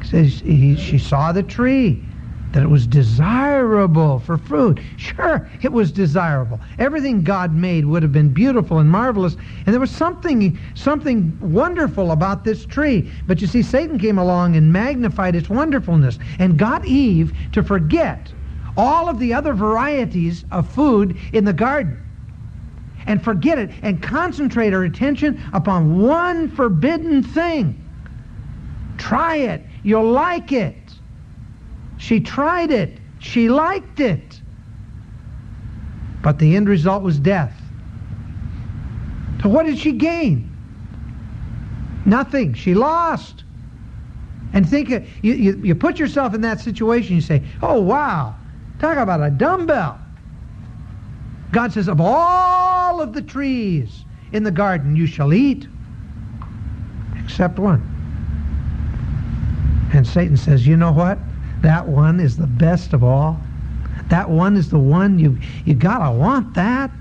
Says 0.04 0.40
he, 0.40 0.76
she 0.76 0.98
saw 0.98 1.32
the 1.32 1.44
tree, 1.44 2.04
that 2.54 2.64
it 2.64 2.70
was 2.70 2.88
desirable 2.88 4.20
for 4.20 4.38
food. 4.38 4.82
Sure, 4.96 5.50
it 5.62 5.72
was 5.72 5.92
desirable. 5.92 6.60
Everything 6.78 7.24
God 7.24 7.54
made 7.54 7.86
would 7.86 8.04
have 8.04 8.12
been 8.12 8.32
beautiful 8.32 8.78
and 8.78 8.90
marvelous, 8.90 9.36
and 9.66 9.74
there 9.74 9.80
was 9.80 9.92
something 9.92 10.58
something 10.76 11.38
wonderful 11.42 12.12
about 12.12 12.44
this 12.44 12.66
tree. 12.66 13.12
But 13.28 13.42
you 13.42 13.48
see, 13.48 13.64
Satan 13.64 13.98
came 13.98 14.20
along 14.20 14.56
and 14.56 14.72
magnified 14.72 15.36
its 15.36 15.50
wonderfulness 15.50 16.20
and 16.40 16.58
got 16.58 16.86
Eve 16.86 17.36
to 17.54 17.64
forget 17.64 18.32
all 18.78 19.10
of 19.10 19.20
the 19.20 19.34
other 19.34 19.54
varieties 19.54 20.46
of 20.52 20.70
food 20.72 21.18
in 21.34 21.46
the 21.46 21.54
garden 21.54 22.00
and 23.06 23.24
forget 23.24 23.58
it 23.58 23.72
and 23.82 24.02
concentrate 24.02 24.74
our 24.74 24.84
attention 24.84 25.42
upon 25.54 26.02
one 26.02 26.50
forbidden 26.50 27.24
thing. 27.24 27.80
Try 28.98 29.38
it. 29.38 29.66
You'll 29.82 30.12
like 30.12 30.52
it. 30.52 30.83
She 32.04 32.20
tried 32.20 32.70
it. 32.70 32.98
She 33.20 33.48
liked 33.48 34.02
it. 34.02 34.42
But 36.22 36.38
the 36.38 36.58
end 36.58 36.68
result 36.68 37.02
was 37.02 37.18
death. 37.18 37.56
So 39.42 39.48
what 39.48 39.66
did 39.66 39.80
she 39.80 39.94
gain? 39.94 40.54
Nothing. 42.06 42.56
She 42.56 42.74
lost. 42.74 43.46
And 44.52 44.70
think, 44.70 44.92
uh, 44.92 45.00
you, 45.22 45.34
you, 45.34 45.62
you 45.64 45.76
put 45.76 45.98
yourself 45.98 46.34
in 46.34 46.42
that 46.42 46.60
situation, 46.60 47.16
you 47.16 47.22
say, 47.22 47.42
oh, 47.62 47.80
wow, 47.80 48.36
talk 48.80 48.98
about 48.98 49.24
a 49.24 49.30
dumbbell. 49.30 49.98
God 51.54 51.72
says, 51.72 51.88
of 51.88 52.02
all 52.02 53.00
of 53.00 53.14
the 53.14 53.22
trees 53.22 54.04
in 54.34 54.44
the 54.44 54.52
garden 54.52 54.98
you 54.98 55.08
shall 55.08 55.34
eat, 55.34 55.70
except 57.24 57.60
one. 57.60 57.82
And 59.94 60.06
Satan 60.06 60.36
says, 60.36 60.68
you 60.68 60.76
know 60.76 60.92
what? 60.92 61.18
That 61.64 61.88
one 61.88 62.20
is 62.20 62.36
the 62.36 62.46
best 62.46 62.92
of 62.92 63.06
all. 63.06 63.40
That 64.10 64.30
one 64.30 64.58
is 64.58 64.70
the 64.70 64.78
one 64.78 65.18
you 65.18 65.40
you 65.66 65.74
gotta 65.74 66.16
want 66.16 66.54
that. 66.56 66.92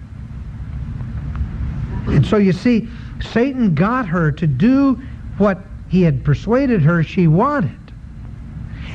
And 2.07 2.25
so 2.25 2.37
you 2.37 2.53
see, 2.53 2.88
Satan 3.20 3.75
got 3.75 4.07
her 4.07 4.31
to 4.31 4.46
do 4.46 5.03
what 5.37 5.59
he 5.88 6.03
had 6.03 6.25
persuaded 6.25 6.81
her 6.83 7.03
she 7.03 7.27
wanted. 7.27 7.77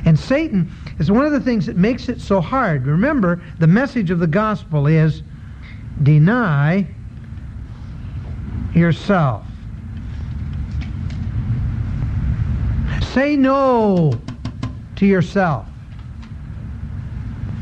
And 0.05 0.17
Satan 0.17 0.71
is 0.99 1.11
one 1.11 1.25
of 1.25 1.33
the 1.33 1.41
things 1.41 1.65
that 1.65 1.75
makes 1.75 2.07
it 2.07 2.21
so 2.21 2.39
hard. 2.39 2.87
Remember, 2.87 3.41
the 3.59 3.67
message 3.67 4.09
of 4.09 4.19
the 4.19 4.27
gospel 4.27 4.87
is 4.87 5.21
deny 6.01 6.87
yourself. 8.73 9.45
Say 13.01 13.35
no 13.35 14.17
to 14.97 15.05
yourself. 15.05 15.65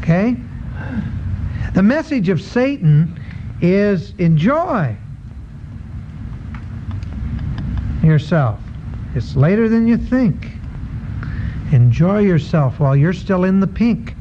Okay? 0.02 0.36
The 1.74 1.84
message 1.84 2.30
of 2.30 2.42
Satan 2.42 3.20
is 3.62 4.14
enjoy 4.18 4.96
yourself. 8.04 8.60
It's 9.16 9.36
later 9.36 9.70
than 9.70 9.88
you 9.88 9.98
think. 9.98 10.52
Enjoy 11.72 12.20
yourself 12.20 12.80
while 12.80 12.96
you're 12.96 13.14
still 13.14 13.44
in 13.44 13.60
the 13.60 13.68
pink. 13.68 14.16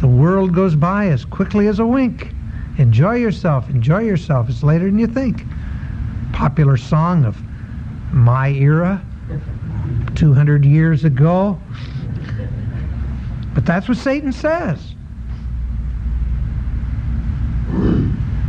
The 0.00 0.06
world 0.06 0.54
goes 0.54 0.76
by 0.76 1.08
as 1.08 1.24
quickly 1.24 1.66
as 1.66 1.80
a 1.80 1.86
wink. 1.86 2.32
Enjoy 2.78 3.16
yourself. 3.16 3.68
Enjoy 3.68 4.00
yourself. 4.00 4.48
It's 4.48 4.62
later 4.62 4.86
than 4.86 4.98
you 4.98 5.08
think. 5.08 5.44
Popular 6.32 6.76
song 6.76 7.24
of 7.24 7.36
my 8.12 8.50
era, 8.50 9.02
200 10.14 10.64
years 10.64 11.04
ago. 11.04 11.58
But 13.54 13.66
that's 13.66 13.88
what 13.88 13.98
Satan 13.98 14.32
says. 14.32 14.94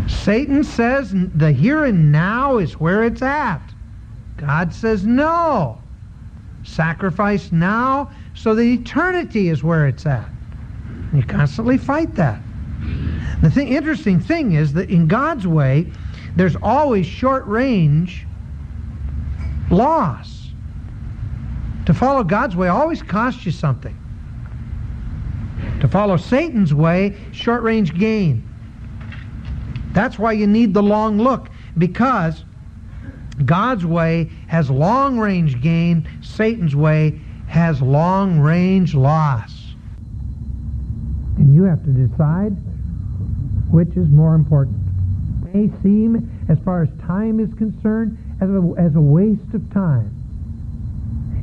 Satan 0.07 0.63
says 0.63 1.13
the 1.13 1.51
here 1.51 1.85
and 1.85 2.11
now 2.11 2.57
is 2.57 2.79
where 2.79 3.03
it's 3.03 3.21
at. 3.21 3.61
God 4.37 4.73
says 4.73 5.05
no. 5.05 5.81
Sacrifice 6.63 7.51
now 7.51 8.11
so 8.39 8.55
the 8.55 8.73
eternity 8.73 9.49
is 9.49 9.63
where 9.63 9.85
it's 9.85 10.05
at. 10.05 10.29
And 11.11 11.21
you 11.21 11.23
constantly 11.23 11.77
fight 11.77 12.15
that. 12.15 12.41
The 13.41 13.51
thing, 13.51 13.67
interesting 13.67 14.19
thing 14.19 14.53
is 14.53 14.71
that 14.73 14.89
in 14.89 15.07
God's 15.07 15.45
way, 15.45 15.91
there's 16.37 16.55
always 16.61 17.05
short 17.05 17.45
range 17.47 18.25
loss. 19.69 20.51
To 21.85 21.93
follow 21.93 22.23
God's 22.23 22.55
way 22.55 22.69
always 22.69 23.01
costs 23.01 23.45
you 23.45 23.51
something. 23.51 23.98
To 25.81 25.87
follow 25.87 26.17
Satan's 26.17 26.73
way, 26.73 27.15
short 27.31 27.63
range 27.63 27.97
gain. 27.97 28.43
That's 29.93 30.19
why 30.19 30.33
you 30.33 30.45
need 30.45 30.73
the 30.73 30.83
long 30.83 31.17
look, 31.17 31.49
because 31.77 32.43
God's 33.45 33.85
way 33.85 34.29
has 34.47 34.69
long 34.69 35.17
range 35.17 35.61
gain, 35.61 36.07
Satan's 36.21 36.75
way 36.75 37.19
has 37.47 37.81
long 37.81 38.39
range 38.39 38.93
loss. 38.93 39.51
And 41.37 41.55
you 41.55 41.63
have 41.63 41.83
to 41.85 41.91
decide 41.91 42.51
which 43.71 43.95
is 43.95 44.09
more 44.09 44.35
important. 44.35 44.77
It 45.45 45.55
may 45.55 45.81
seem, 45.81 46.45
as 46.49 46.59
far 46.59 46.81
as 46.81 46.89
time 47.05 47.39
is 47.39 47.53
concerned, 47.53 48.17
as 48.41 48.49
a, 48.49 48.73
as 48.77 48.95
a 48.95 49.01
waste 49.01 49.53
of 49.53 49.71
time. 49.71 50.11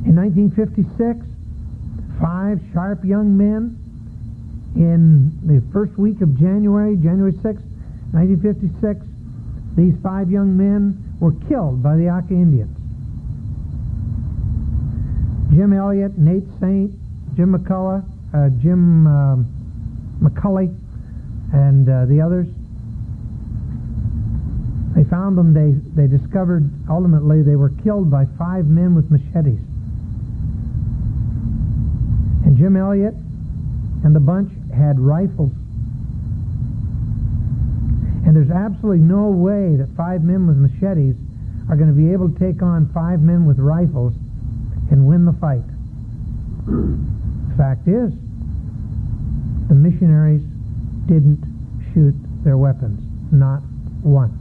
In 0.05 0.15
1956, 0.15 1.25
five 2.21 2.61
sharp 2.73 3.03
young 3.03 3.35
men 3.37 3.77
in 4.77 5.33
the 5.41 5.61
first 5.73 5.97
week 5.97 6.21
of 6.21 6.37
January, 6.37 6.95
January 6.95 7.33
6, 7.33 7.43
1956, 8.13 9.01
these 9.75 9.95
five 10.03 10.29
young 10.29 10.55
men 10.55 11.01
were 11.19 11.33
killed 11.49 11.81
by 11.81 11.95
the 11.95 12.09
Auca 12.09 12.33
Indians. 12.33 12.77
Jim 15.51 15.73
Elliot, 15.73 16.17
Nate 16.17 16.45
Saint, 16.59 16.93
Jim 17.35 17.57
McCullough, 17.57 18.05
uh, 18.33 18.49
Jim 18.61 19.07
uh, 19.07 19.37
McCully, 20.21 20.69
and 21.53 21.89
uh, 21.89 22.05
the 22.05 22.21
others. 22.21 22.47
They 24.95 25.03
found 25.09 25.37
them. 25.37 25.53
They 25.53 25.73
they 25.99 26.07
discovered 26.07 26.69
ultimately 26.89 27.41
they 27.41 27.55
were 27.55 27.69
killed 27.83 28.09
by 28.11 28.25
five 28.37 28.65
men 28.65 28.93
with 28.95 29.09
machetes. 29.09 29.61
And 32.45 32.57
Jim 32.57 32.75
Elliot 32.75 33.13
and 34.03 34.15
the 34.15 34.19
bunch 34.19 34.51
had 34.77 34.99
rifles. 34.99 35.51
And 38.25 38.35
there's 38.35 38.51
absolutely 38.51 39.03
no 39.03 39.27
way 39.27 39.75
that 39.77 39.87
five 39.95 40.23
men 40.23 40.47
with 40.47 40.57
machetes 40.57 41.15
are 41.69 41.75
going 41.75 41.89
to 41.89 41.95
be 41.95 42.11
able 42.11 42.29
to 42.29 42.39
take 42.39 42.61
on 42.61 42.91
five 42.93 43.21
men 43.21 43.45
with 43.45 43.57
rifles 43.59 44.13
and 44.91 45.07
win 45.07 45.25
the 45.25 45.33
fight. 45.33 45.63
The 46.65 47.55
fact 47.57 47.87
is, 47.87 48.11
the 49.67 49.75
missionaries 49.75 50.41
didn't 51.07 51.43
shoot 51.93 52.15
their 52.43 52.57
weapons, 52.57 52.99
not 53.31 53.61
once. 54.03 54.33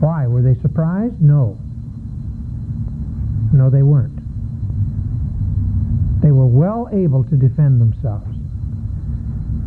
Why? 0.00 0.26
Were 0.26 0.42
they 0.42 0.54
surprised? 0.60 1.20
No. 1.20 1.58
No, 3.52 3.70
they 3.70 3.82
weren't. 3.82 4.21
They 6.22 6.30
were 6.30 6.46
well 6.46 6.88
able 6.92 7.24
to 7.24 7.36
defend 7.36 7.80
themselves. 7.80 8.26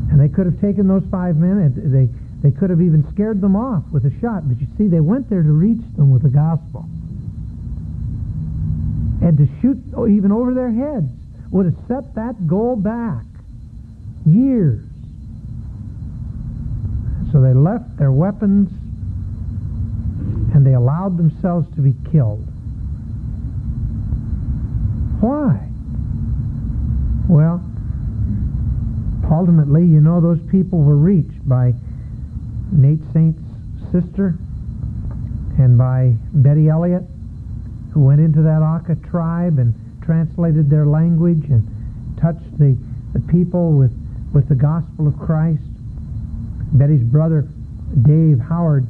And 0.10 0.20
they 0.20 0.30
could 0.30 0.46
have 0.46 0.62
taken 0.62 0.88
those 0.88 1.04
five 1.12 1.36
men, 1.36 1.58
and 1.58 1.94
they, 1.94 2.08
they 2.42 2.56
could 2.56 2.70
have 2.70 2.82
even 2.82 3.06
scared 3.12 3.42
them 3.42 3.56
off 3.56 3.84
with 3.92 4.06
a 4.06 4.20
shot. 4.22 4.48
But 4.48 4.62
you 4.62 4.68
see, 4.78 4.88
they 4.88 5.02
went 5.02 5.30
there 5.30 5.44
to 5.44 5.52
reach 5.52 5.84
them 5.98 6.12
with 6.12 6.24
the 6.24 6.30
gospel. 6.30 6.86
And 9.22 9.38
to 9.38 9.48
shoot 9.62 9.78
even 10.08 10.32
over 10.32 10.54
their 10.54 10.72
heads 10.72 11.10
would 11.52 11.66
have 11.66 11.76
set 11.88 12.16
that 12.16 12.48
goal 12.48 12.76
back 12.76 13.26
years. 14.26 14.84
So 17.32 17.42
they 17.42 17.54
left 17.54 17.98
their 17.98 18.12
weapons 18.12 18.72
and 20.54 20.66
they 20.66 20.74
allowed 20.74 21.18
themselves 21.18 21.68
to 21.76 21.82
be 21.82 21.94
killed. 22.12 22.46
Why? 25.20 25.68
Well, 27.28 27.64
ultimately, 29.30 29.84
you 29.86 30.00
know, 30.00 30.22
those 30.22 30.42
people 30.52 30.84
were 30.84 30.96
reached 30.96 31.48
by 31.48 31.74
Nate 32.72 33.00
Saint's 33.14 33.42
sister 33.92 34.36
and 35.58 35.78
by 35.78 36.16
Betty 36.34 36.70
Elliot, 36.70 37.04
who 37.92 38.02
went 38.02 38.22
into 38.22 38.42
that 38.44 38.62
Auca 38.62 38.96
tribe 39.10 39.58
and 39.58 39.74
translated 40.04 40.70
their 40.70 40.86
language 40.86 41.46
and 41.50 41.66
touched 42.20 42.58
the, 42.60 42.78
the 43.14 43.20
people 43.22 43.72
with, 43.72 43.94
with 44.32 44.48
the 44.48 44.56
gospel 44.56 45.08
of 45.08 45.18
Christ. 45.18 45.64
Betty's 46.74 47.04
brother, 47.04 47.48
Dave 48.04 48.40
Howard, 48.40 48.86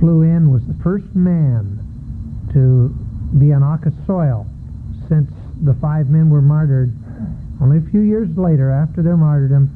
flew 0.00 0.22
in, 0.22 0.50
was 0.50 0.64
the 0.66 0.74
first 0.82 1.14
man 1.14 1.78
to 2.52 2.88
be 3.38 3.52
on 3.52 3.62
Auca 3.62 3.92
soil 4.06 4.46
since 5.08 5.30
the 5.62 5.74
five 5.74 6.08
men 6.08 6.30
were 6.30 6.42
martyred. 6.42 6.92
Only 7.60 7.78
a 7.78 7.90
few 7.90 8.00
years 8.00 8.28
later, 8.36 8.70
after 8.70 9.02
their 9.02 9.16
martyrdom, 9.16 9.70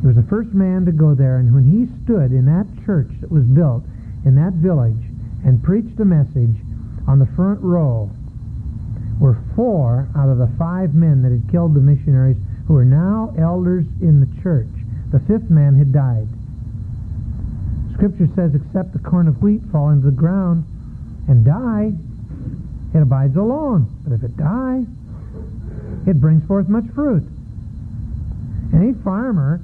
he 0.00 0.06
was 0.06 0.16
the 0.16 0.22
first 0.24 0.50
man 0.52 0.84
to 0.86 0.92
go 0.92 1.14
there. 1.14 1.38
And 1.38 1.54
when 1.54 1.64
he 1.64 1.86
stood 2.04 2.32
in 2.32 2.46
that 2.46 2.66
church 2.84 3.08
that 3.20 3.30
was 3.30 3.44
built 3.44 3.84
in 4.24 4.34
that 4.36 4.54
village 4.54 5.02
and 5.44 5.62
preached 5.62 5.98
a 6.00 6.04
message 6.04 6.56
on 7.06 7.18
the 7.18 7.26
front 7.36 7.60
row, 7.60 8.10
were 9.20 9.36
four 9.56 10.08
out 10.16 10.28
of 10.28 10.38
the 10.38 10.50
five 10.58 10.94
men 10.94 11.22
that 11.22 11.32
had 11.32 11.50
killed 11.50 11.74
the 11.74 11.80
missionaries 11.80 12.36
who 12.66 12.76
are 12.76 12.84
now 12.84 13.34
elders 13.38 13.84
in 14.00 14.20
the 14.20 14.42
church. 14.42 14.68
The 15.10 15.20
fifth 15.20 15.50
man 15.50 15.74
had 15.74 15.92
died. 15.92 16.28
Scripture 17.94 18.28
says, 18.36 18.54
except 18.54 18.92
the 18.92 19.00
corn 19.00 19.26
of 19.26 19.42
wheat 19.42 19.62
fall 19.72 19.90
into 19.90 20.06
the 20.06 20.12
ground 20.12 20.64
and 21.26 21.44
die, 21.44 21.92
it 22.94 23.02
abides 23.02 23.36
alone. 23.36 23.86
But 24.04 24.14
if 24.14 24.22
it 24.22 24.36
die, 24.36 24.84
it 26.06 26.20
brings 26.20 26.46
forth 26.46 26.68
much 26.68 26.86
fruit. 26.94 27.24
Any 28.74 28.92
farmer 29.04 29.60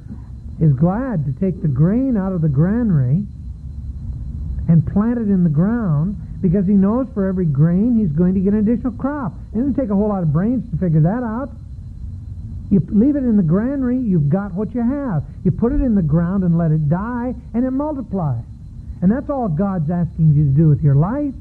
is 0.60 0.72
glad 0.72 1.24
to 1.26 1.32
take 1.40 1.60
the 1.62 1.68
grain 1.68 2.16
out 2.16 2.32
of 2.32 2.40
the 2.40 2.48
granary 2.48 3.24
and 4.68 4.86
plant 4.86 5.18
it 5.18 5.28
in 5.28 5.44
the 5.44 5.50
ground 5.50 6.16
because 6.40 6.66
he 6.66 6.74
knows 6.74 7.06
for 7.14 7.26
every 7.26 7.46
grain 7.46 7.96
he's 7.98 8.12
going 8.12 8.34
to 8.34 8.40
get 8.40 8.52
an 8.52 8.60
additional 8.60 8.92
crop. 8.92 9.32
It 9.52 9.56
doesn't 9.56 9.74
take 9.74 9.90
a 9.90 9.94
whole 9.94 10.08
lot 10.08 10.22
of 10.22 10.32
brains 10.32 10.70
to 10.70 10.76
figure 10.76 11.00
that 11.00 11.22
out. 11.22 11.50
You 12.70 12.80
leave 12.88 13.16
it 13.16 13.24
in 13.24 13.36
the 13.36 13.42
granary, 13.42 13.98
you've 13.98 14.28
got 14.28 14.52
what 14.52 14.74
you 14.74 14.82
have. 14.82 15.24
You 15.44 15.50
put 15.50 15.72
it 15.72 15.80
in 15.80 15.94
the 15.94 16.02
ground 16.02 16.44
and 16.44 16.56
let 16.56 16.70
it 16.70 16.88
die, 16.88 17.34
and 17.52 17.64
it 17.64 17.70
multiplies. 17.70 18.44
And 19.02 19.12
that's 19.12 19.28
all 19.28 19.48
God's 19.48 19.90
asking 19.90 20.34
you 20.34 20.44
to 20.44 20.50
do 20.50 20.68
with 20.68 20.82
your 20.82 20.94
life. 20.94 21.34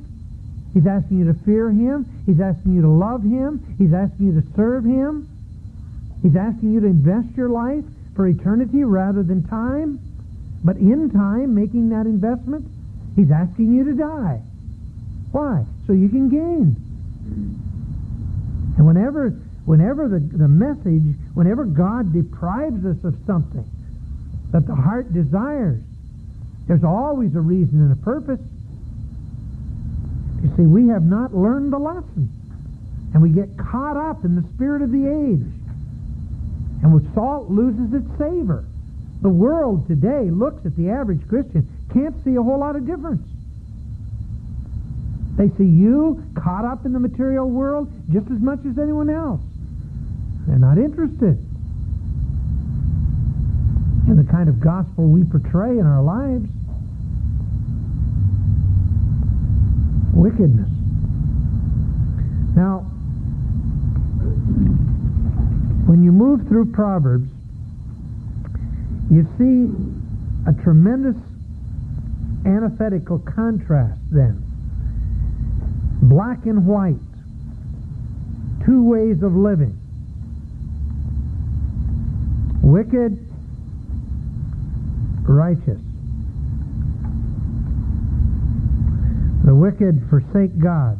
He's 0.73 0.87
asking 0.87 1.19
you 1.19 1.25
to 1.31 1.39
fear 1.45 1.69
Him. 1.69 2.05
He's 2.25 2.39
asking 2.39 2.73
you 2.73 2.81
to 2.81 2.89
love 2.89 3.23
Him. 3.23 3.75
He's 3.77 3.93
asking 3.93 4.27
you 4.27 4.41
to 4.41 4.47
serve 4.55 4.83
Him. 4.83 5.29
He's 6.21 6.35
asking 6.35 6.73
you 6.73 6.79
to 6.79 6.87
invest 6.87 7.35
your 7.37 7.49
life 7.49 7.83
for 8.15 8.27
eternity 8.27 8.83
rather 8.83 9.23
than 9.23 9.47
time. 9.47 9.99
But 10.63 10.77
in 10.77 11.11
time, 11.11 11.53
making 11.53 11.89
that 11.89 12.05
investment, 12.05 12.65
He's 13.15 13.29
asking 13.29 13.75
you 13.75 13.83
to 13.85 13.93
die. 13.93 14.41
Why? 15.31 15.65
So 15.85 15.93
you 15.93 16.09
can 16.09 16.29
gain. 16.29 16.75
And 18.77 18.87
whenever, 18.87 19.29
whenever 19.65 20.07
the, 20.07 20.19
the 20.19 20.47
message, 20.47 21.15
whenever 21.33 21.65
God 21.65 22.13
deprives 22.13 22.85
us 22.85 23.03
of 23.03 23.15
something 23.25 23.65
that 24.51 24.65
the 24.65 24.75
heart 24.75 25.13
desires, 25.13 25.81
there's 26.67 26.83
always 26.83 27.35
a 27.35 27.41
reason 27.41 27.81
and 27.81 27.91
a 27.91 27.95
purpose. 28.03 28.39
See, 30.57 30.63
we 30.63 30.87
have 30.87 31.03
not 31.03 31.33
learned 31.35 31.73
the 31.73 31.79
lesson. 31.79 32.29
And 33.13 33.21
we 33.21 33.29
get 33.29 33.57
caught 33.57 33.97
up 33.97 34.25
in 34.25 34.35
the 34.35 34.43
spirit 34.55 34.81
of 34.81 34.91
the 34.91 35.05
age. 35.07 35.45
And 36.81 36.93
with 36.93 37.13
salt 37.13 37.49
loses 37.49 37.93
its 37.93 38.17
savor. 38.17 38.65
The 39.21 39.29
world 39.29 39.87
today 39.87 40.29
looks 40.29 40.65
at 40.65 40.75
the 40.75 40.89
average 40.89 41.25
Christian, 41.29 41.67
can't 41.93 42.15
see 42.25 42.35
a 42.35 42.43
whole 42.43 42.59
lot 42.59 42.75
of 42.75 42.85
difference. 42.85 43.25
They 45.37 45.49
see 45.57 45.63
you 45.63 46.23
caught 46.35 46.65
up 46.65 46.85
in 46.85 46.93
the 46.93 46.99
material 46.99 47.49
world 47.49 47.91
just 48.11 48.29
as 48.29 48.39
much 48.39 48.59
as 48.65 48.77
anyone 48.77 49.09
else. 49.09 49.41
They're 50.45 50.59
not 50.59 50.77
interested 50.77 51.37
in 54.07 54.17
the 54.17 54.29
kind 54.29 54.49
of 54.49 54.59
gospel 54.59 55.07
we 55.07 55.23
portray 55.23 55.79
in 55.79 55.85
our 55.85 56.03
lives. 56.03 56.49
Wickedness. 60.13 60.69
Now, 62.55 62.79
when 65.85 66.03
you 66.03 66.11
move 66.11 66.47
through 66.47 66.71
Proverbs, 66.71 67.29
you 69.09 69.27
see 69.37 69.69
a 70.47 70.53
tremendous 70.63 71.15
antithetical 72.45 73.19
contrast 73.19 73.99
then. 74.11 74.43
Black 76.01 76.45
and 76.45 76.65
white. 76.65 76.95
Two 78.65 78.83
ways 78.83 79.23
of 79.23 79.35
living. 79.35 79.77
Wicked, 82.61 83.19
righteous. 85.27 85.79
The 89.53 89.59
wicked 89.59 90.01
forsake 90.09 90.57
God. 90.57 90.99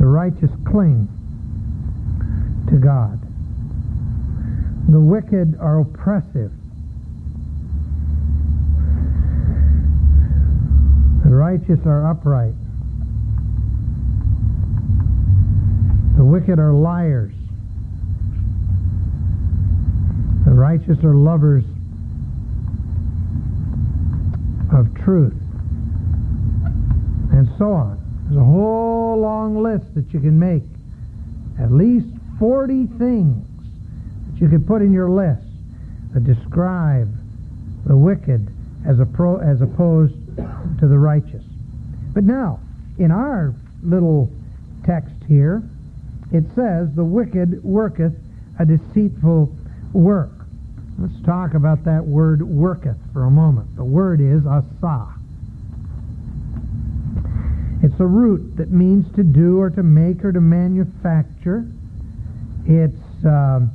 The 0.00 0.04
righteous 0.04 0.50
cling 0.66 1.06
to 2.70 2.76
God. 2.78 3.20
The 4.88 4.98
wicked 4.98 5.56
are 5.60 5.78
oppressive. 5.78 6.50
The 11.24 11.30
righteous 11.30 11.78
are 11.86 12.10
upright. 12.10 12.54
The 16.16 16.24
wicked 16.24 16.58
are 16.58 16.72
liars. 16.72 17.32
The 20.44 20.52
righteous 20.52 20.98
are 21.04 21.14
lovers 21.14 21.64
of 24.72 24.94
truth, 25.04 25.34
and 27.32 27.48
so 27.58 27.72
on. 27.72 28.00
There's 28.24 28.40
a 28.40 28.44
whole 28.44 29.18
long 29.18 29.62
list 29.62 29.94
that 29.94 30.12
you 30.12 30.20
can 30.20 30.38
make. 30.38 30.62
At 31.60 31.70
least 31.70 32.06
40 32.38 32.86
things 32.98 33.46
that 34.26 34.40
you 34.40 34.48
could 34.48 34.66
put 34.66 34.82
in 34.82 34.92
your 34.92 35.10
list 35.10 35.46
that 36.12 36.24
describe 36.24 37.14
the 37.86 37.96
wicked 37.96 38.48
as, 38.86 38.98
a 39.00 39.06
pro, 39.06 39.36
as 39.38 39.60
opposed 39.60 40.14
to 40.36 40.88
the 40.88 40.98
righteous. 40.98 41.44
But 42.12 42.24
now, 42.24 42.60
in 42.98 43.10
our 43.10 43.54
little 43.82 44.30
text 44.84 45.14
here, 45.28 45.62
it 46.32 46.44
says, 46.54 46.88
The 46.94 47.04
wicked 47.04 47.62
worketh 47.62 48.14
a 48.58 48.64
deceitful 48.64 49.54
work. 49.92 50.43
Let's 50.98 51.20
talk 51.26 51.54
about 51.54 51.84
that 51.84 52.04
word 52.04 52.42
worketh 52.42 52.96
for 53.12 53.24
a 53.24 53.30
moment. 53.30 53.74
The 53.76 53.84
word 53.84 54.20
is 54.20 54.46
asa. 54.46 55.14
It's 57.82 57.98
a 57.98 58.06
root 58.06 58.56
that 58.56 58.70
means 58.70 59.04
to 59.16 59.24
do 59.24 59.60
or 59.60 59.70
to 59.70 59.82
make 59.82 60.24
or 60.24 60.32
to 60.32 60.40
manufacture. 60.40 61.66
It's 62.64 63.24
um, 63.26 63.70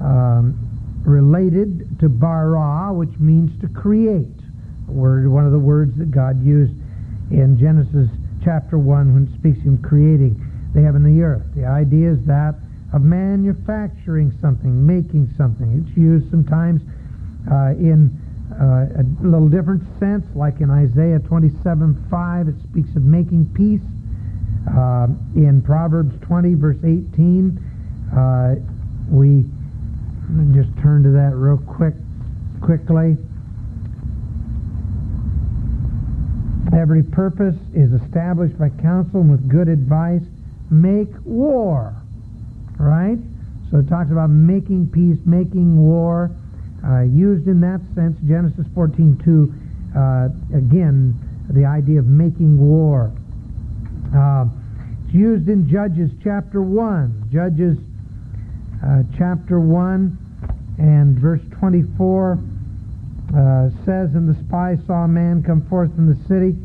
um, 0.00 1.02
related 1.04 1.98
to 2.00 2.08
bara, 2.08 2.92
which 2.92 3.18
means 3.18 3.58
to 3.62 3.68
create. 3.68 4.28
Word, 4.86 5.26
one 5.28 5.46
of 5.46 5.52
the 5.52 5.58
words 5.58 5.96
that 5.98 6.10
God 6.10 6.44
used 6.44 6.74
in 7.30 7.56
Genesis 7.58 8.10
chapter 8.44 8.76
1 8.76 9.14
when 9.14 9.38
speaks 9.38 9.66
of 9.66 9.80
creating 9.82 10.36
the 10.74 10.82
heaven 10.82 11.04
and 11.06 11.18
the 11.18 11.22
earth. 11.24 11.42
The 11.56 11.64
idea 11.64 12.12
is 12.12 12.24
that 12.26 12.54
of 12.92 13.02
manufacturing 13.02 14.32
something, 14.40 14.86
making 14.86 15.32
something. 15.36 15.84
It's 15.86 15.96
used 15.96 16.30
sometimes 16.30 16.82
uh, 17.50 17.74
in 17.78 18.10
uh, 18.60 19.00
a 19.00 19.04
little 19.26 19.48
different 19.48 19.82
sense, 19.98 20.26
like 20.34 20.60
in 20.60 20.70
Isaiah 20.70 21.18
27 21.18 22.06
5, 22.10 22.48
it 22.48 22.54
speaks 22.62 22.94
of 22.96 23.02
making 23.02 23.46
peace. 23.54 23.80
Uh, 24.68 25.08
in 25.34 25.62
Proverbs 25.64 26.14
20, 26.20 26.54
verse 26.54 26.78
18, 26.84 27.58
uh, 28.14 28.54
we 29.10 29.44
just 30.54 30.70
turn 30.80 31.02
to 31.02 31.10
that 31.10 31.32
real 31.34 31.58
quick, 31.58 31.94
quickly. 32.60 33.16
Every 36.72 37.02
purpose 37.02 37.56
is 37.74 37.92
established 37.92 38.58
by 38.58 38.68
counsel 38.68 39.20
and 39.20 39.30
with 39.30 39.48
good 39.48 39.68
advice. 39.68 40.22
Make 40.70 41.10
war. 41.24 42.01
Right? 42.82 43.18
So 43.70 43.78
it 43.78 43.88
talks 43.88 44.10
about 44.10 44.28
making 44.30 44.90
peace, 44.90 45.18
making 45.24 45.78
war. 45.78 46.30
Uh, 46.84 47.02
used 47.02 47.46
in 47.46 47.60
that 47.60 47.80
sense, 47.94 48.18
Genesis 48.26 48.66
14.2, 48.74 49.22
uh, 49.94 50.28
again, 50.56 51.14
the 51.50 51.64
idea 51.64 52.00
of 52.00 52.06
making 52.06 52.58
war. 52.58 53.12
Uh, 54.14 54.46
it's 55.04 55.14
used 55.14 55.48
in 55.48 55.68
Judges 55.68 56.10
chapter 56.24 56.60
1. 56.60 57.30
Judges 57.32 57.78
uh, 58.84 59.02
chapter 59.16 59.60
1 59.60 60.18
and 60.78 61.18
verse 61.18 61.40
24 61.60 62.32
uh, 63.32 63.70
says, 63.86 64.14
And 64.14 64.28
the 64.28 64.36
spy 64.46 64.76
saw 64.86 65.04
a 65.04 65.08
man 65.08 65.42
come 65.42 65.64
forth 65.68 65.94
from 65.94 66.08
the 66.08 66.18
city, 66.26 66.56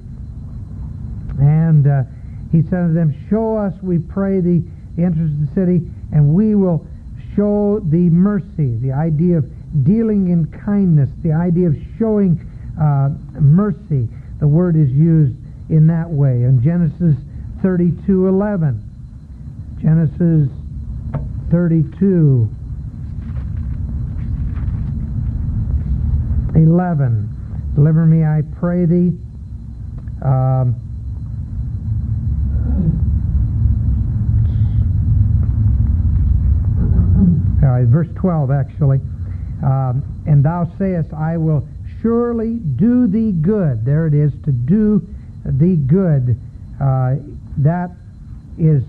and 1.39 1.88
uh, 1.88 2.03
he 2.51 2.63
said 2.63 2.88
to 2.88 2.93
them, 2.93 3.13
Show 3.30 3.55
us, 3.55 3.74
we 3.84 3.99
pray 3.99 4.41
the 4.41 4.63
entrance 4.97 5.32
of 5.32 5.47
the 5.47 5.53
city, 5.53 5.86
and 6.12 6.34
we 6.34 6.55
will 6.55 6.86
show 7.36 7.80
the 7.80 8.10
mercy. 8.10 8.78
The 8.78 8.91
idea 8.91 9.38
of 9.38 9.45
dealing 9.84 10.30
in 10.30 10.47
kindness, 10.66 11.10
the 11.24 11.34
idea 11.34 11.68
of 11.68 11.76
showing 11.97 12.39
uh, 12.80 13.10
mercy. 13.39 14.08
The 14.39 14.47
word 14.47 14.76
is 14.76 14.89
used 14.91 15.36
in 15.70 15.88
that 15.88 16.10
way. 16.10 16.43
In 16.43 16.62
Genesis 16.64 17.16
32:11, 17.62 18.82
Genesis 19.82 20.49
32 21.49 22.49
11. 26.55 27.30
Deliver 27.76 28.05
me, 28.05 28.24
I 28.24 28.41
pray 28.60 28.86
thee. 28.86 29.14
Um, 30.24 30.76
uh, 37.64 37.84
verse 37.86 38.08
12, 38.16 38.51
actually. 38.51 38.99
Um, 39.64 40.03
and 40.28 40.43
thou 40.43 40.72
sayest, 40.78 41.14
I 41.14 41.38
will 41.38 41.68
surely 42.01 42.55
do 42.55 43.08
thee 43.08 43.32
good. 43.32 43.84
There 43.86 44.08
it 44.08 44.14
is, 44.14 44.32
to 44.45 44.51
do 44.51 45.01
thee 45.45 45.76
good. 45.76 46.38
Uh, 46.80 47.16
that 47.58 47.91
is 48.58 48.84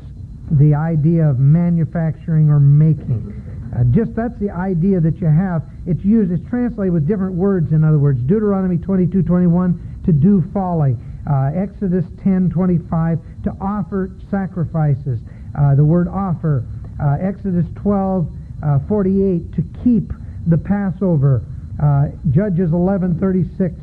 the 0.50 0.74
idea 0.74 1.28
of 1.28 1.38
manufacturing 1.38 2.50
or 2.50 2.60
making. 2.60 3.44
Uh, 3.74 3.84
just 3.90 4.14
that's 4.14 4.38
the 4.40 4.50
idea 4.50 5.00
that 5.00 5.20
you 5.20 5.26
have. 5.26 5.62
It's 5.86 6.04
used, 6.04 6.32
it's 6.32 6.48
translated 6.48 6.92
with 6.92 7.06
different 7.06 7.34
words, 7.34 7.72
in 7.72 7.84
other 7.84 7.98
words. 7.98 8.20
Deuteronomy 8.20 8.78
22, 8.78 9.22
21, 9.22 10.02
to 10.06 10.12
do 10.12 10.42
folly. 10.52 10.96
Uh, 11.28 11.50
Exodus 11.54 12.04
10, 12.22 12.50
25, 12.50 13.18
to 13.44 13.50
offer 13.60 14.10
sacrifices. 14.30 15.20
Uh, 15.58 15.74
the 15.74 15.84
word 15.84 16.08
offer. 16.08 16.64
Uh, 17.00 17.16
Exodus 17.20 17.66
12, 17.76 18.26
uh, 18.62 18.78
48, 18.88 19.52
to 19.54 19.62
keep 19.84 20.12
the 20.46 20.58
Passover. 20.58 21.42
Uh, 21.80 22.08
Judges 22.30 22.70
11:36 22.70 23.74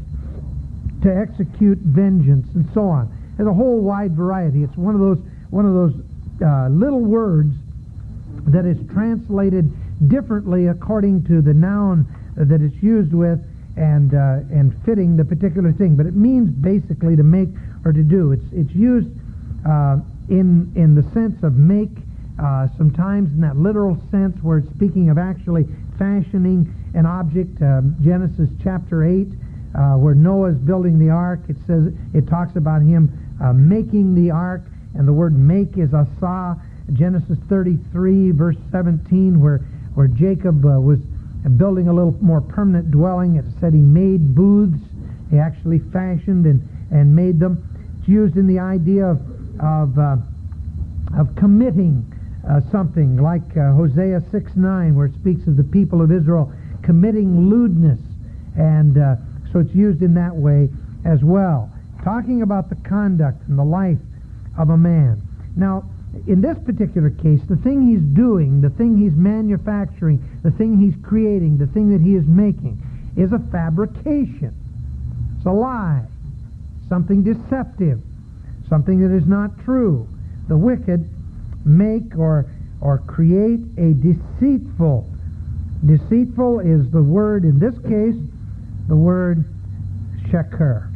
to 1.01 1.15
execute 1.15 1.77
vengeance 1.77 2.47
and 2.55 2.67
so 2.73 2.89
on. 2.89 3.09
There's 3.37 3.47
a 3.47 3.53
whole 3.53 3.79
wide 3.79 4.15
variety. 4.15 4.63
It's 4.63 4.75
one 4.75 4.95
of 4.95 5.01
those 5.01 5.19
one 5.49 5.65
of 5.65 5.73
those 5.73 5.93
uh, 6.43 6.67
little 6.69 7.01
words 7.01 7.55
that 8.47 8.65
is 8.65 8.77
translated 8.91 9.71
differently 10.09 10.67
according 10.67 11.23
to 11.25 11.41
the 11.41 11.53
noun 11.53 12.05
that 12.35 12.61
it's 12.61 12.81
used 12.83 13.13
with 13.13 13.39
and 13.77 14.13
uh, 14.13 14.39
and 14.51 14.75
fitting 14.83 15.15
the 15.15 15.25
particular 15.25 15.71
thing. 15.71 15.95
But 15.95 16.05
it 16.05 16.15
means 16.15 16.49
basically 16.49 17.15
to 17.15 17.23
make 17.23 17.49
or 17.85 17.93
to 17.93 18.03
do. 18.03 18.31
It's 18.31 18.45
it's 18.51 18.71
used 18.71 19.09
uh, 19.65 19.97
in 20.29 20.71
in 20.75 20.95
the 20.95 21.03
sense 21.13 21.43
of 21.43 21.55
make. 21.55 21.89
Uh, 22.37 22.67
sometimes 22.77 23.31
in 23.31 23.41
that 23.41 23.55
literal 23.55 23.97
sense 24.11 24.35
where 24.43 24.57
it's 24.57 24.69
speaking 24.75 25.09
of 25.09 25.17
actually 25.17 25.65
fashioning 25.97 26.67
an 26.93 27.05
object. 27.05 27.61
Uh, 27.61 27.81
Genesis 28.01 28.49
chapter 28.61 29.05
8, 29.05 29.27
uh, 29.75 29.95
where 29.95 30.15
Noah 30.15 30.49
is 30.49 30.57
building 30.57 30.99
the 30.99 31.09
ark, 31.09 31.39
it 31.47 31.55
says 31.65 31.93
it 32.13 32.27
talks 32.27 32.55
about 32.57 32.81
him 32.81 33.11
uh, 33.41 33.53
making 33.53 34.15
the 34.15 34.31
ark, 34.31 34.63
and 34.95 35.07
the 35.07 35.13
word 35.13 35.37
make 35.37 35.77
is 35.77 35.91
asah. 35.91 36.59
Genesis 36.93 37.39
33, 37.49 38.31
verse 38.31 38.57
17, 38.71 39.39
where 39.39 39.59
where 39.95 40.07
Jacob 40.07 40.65
uh, 40.65 40.79
was 40.79 40.99
building 41.57 41.87
a 41.87 41.93
little 41.93 42.15
more 42.21 42.41
permanent 42.41 42.91
dwelling, 42.91 43.37
it 43.37 43.45
said 43.61 43.73
he 43.73 43.79
made 43.79 44.35
booths. 44.35 44.77
He 45.31 45.39
actually 45.39 45.79
fashioned 45.79 46.45
and, 46.45 46.61
and 46.91 47.15
made 47.15 47.39
them. 47.39 47.63
It's 47.99 48.09
used 48.09 48.35
in 48.35 48.45
the 48.45 48.59
idea 48.59 49.05
of 49.05 49.21
of 49.59 49.97
uh, 49.97 50.17
of 51.17 51.33
committing 51.37 52.11
uh, 52.49 52.61
something 52.71 53.17
like 53.17 53.57
uh, 53.57 53.73
Hosea 53.73 54.21
6 54.31 54.51
9, 54.55 54.95
where 54.95 55.07
it 55.07 55.15
speaks 55.15 55.47
of 55.47 55.57
the 55.57 55.63
people 55.63 56.01
of 56.01 56.11
Israel 56.11 56.51
committing 56.83 57.49
lewdness. 57.49 57.99
And 58.55 58.97
uh, 58.97 59.15
so 59.51 59.59
it's 59.59 59.73
used 59.73 60.01
in 60.01 60.13
that 60.15 60.35
way 60.35 60.69
as 61.05 61.23
well. 61.23 61.71
Talking 62.03 62.41
about 62.41 62.69
the 62.69 62.75
conduct 62.87 63.47
and 63.47 63.57
the 63.57 63.63
life 63.63 63.97
of 64.57 64.69
a 64.69 64.77
man. 64.77 65.21
Now, 65.55 65.89
in 66.27 66.41
this 66.41 66.57
particular 66.65 67.09
case, 67.09 67.41
the 67.49 67.57
thing 67.57 67.87
he's 67.87 68.01
doing, 68.15 68.61
the 68.61 68.69
thing 68.69 68.97
he's 68.97 69.13
manufacturing, 69.13 70.23
the 70.43 70.51
thing 70.51 70.77
he's 70.77 70.95
creating, 71.03 71.57
the 71.57 71.67
thing 71.67 71.91
that 71.91 72.01
he 72.01 72.15
is 72.15 72.25
making, 72.25 72.81
is 73.17 73.33
a 73.33 73.39
fabrication. 73.51 74.53
It's 75.37 75.45
a 75.45 75.51
lie. 75.51 76.05
Something 76.87 77.23
deceptive. 77.23 77.99
Something 78.69 79.01
that 79.01 79.15
is 79.15 79.25
not 79.25 79.59
true. 79.65 80.07
The 80.47 80.57
wicked 80.57 81.09
make 81.65 82.15
or, 82.17 82.45
or 82.79 82.99
create 82.99 83.59
a 83.77 83.93
deceitful. 83.93 85.09
Deceitful 85.85 86.59
is 86.61 86.89
the 86.91 87.01
word, 87.01 87.43
in 87.43 87.59
this 87.59 87.75
case, 87.79 88.15
the 88.87 88.95
word 88.95 89.43
sheker. 90.29 90.91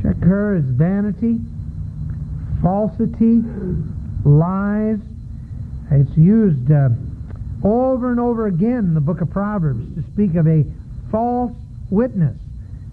Sheker 0.00 0.58
is 0.58 0.64
vanity, 0.64 1.40
falsity, 2.62 3.42
lies. 4.24 4.98
It's 5.90 6.16
used 6.16 6.70
uh, 6.70 6.90
over 7.64 8.10
and 8.10 8.20
over 8.20 8.46
again 8.46 8.78
in 8.78 8.94
the 8.94 9.00
book 9.00 9.20
of 9.20 9.30
Proverbs 9.30 9.84
to 9.96 10.02
speak 10.12 10.36
of 10.36 10.46
a 10.46 10.64
false 11.10 11.52
witness. 11.90 12.36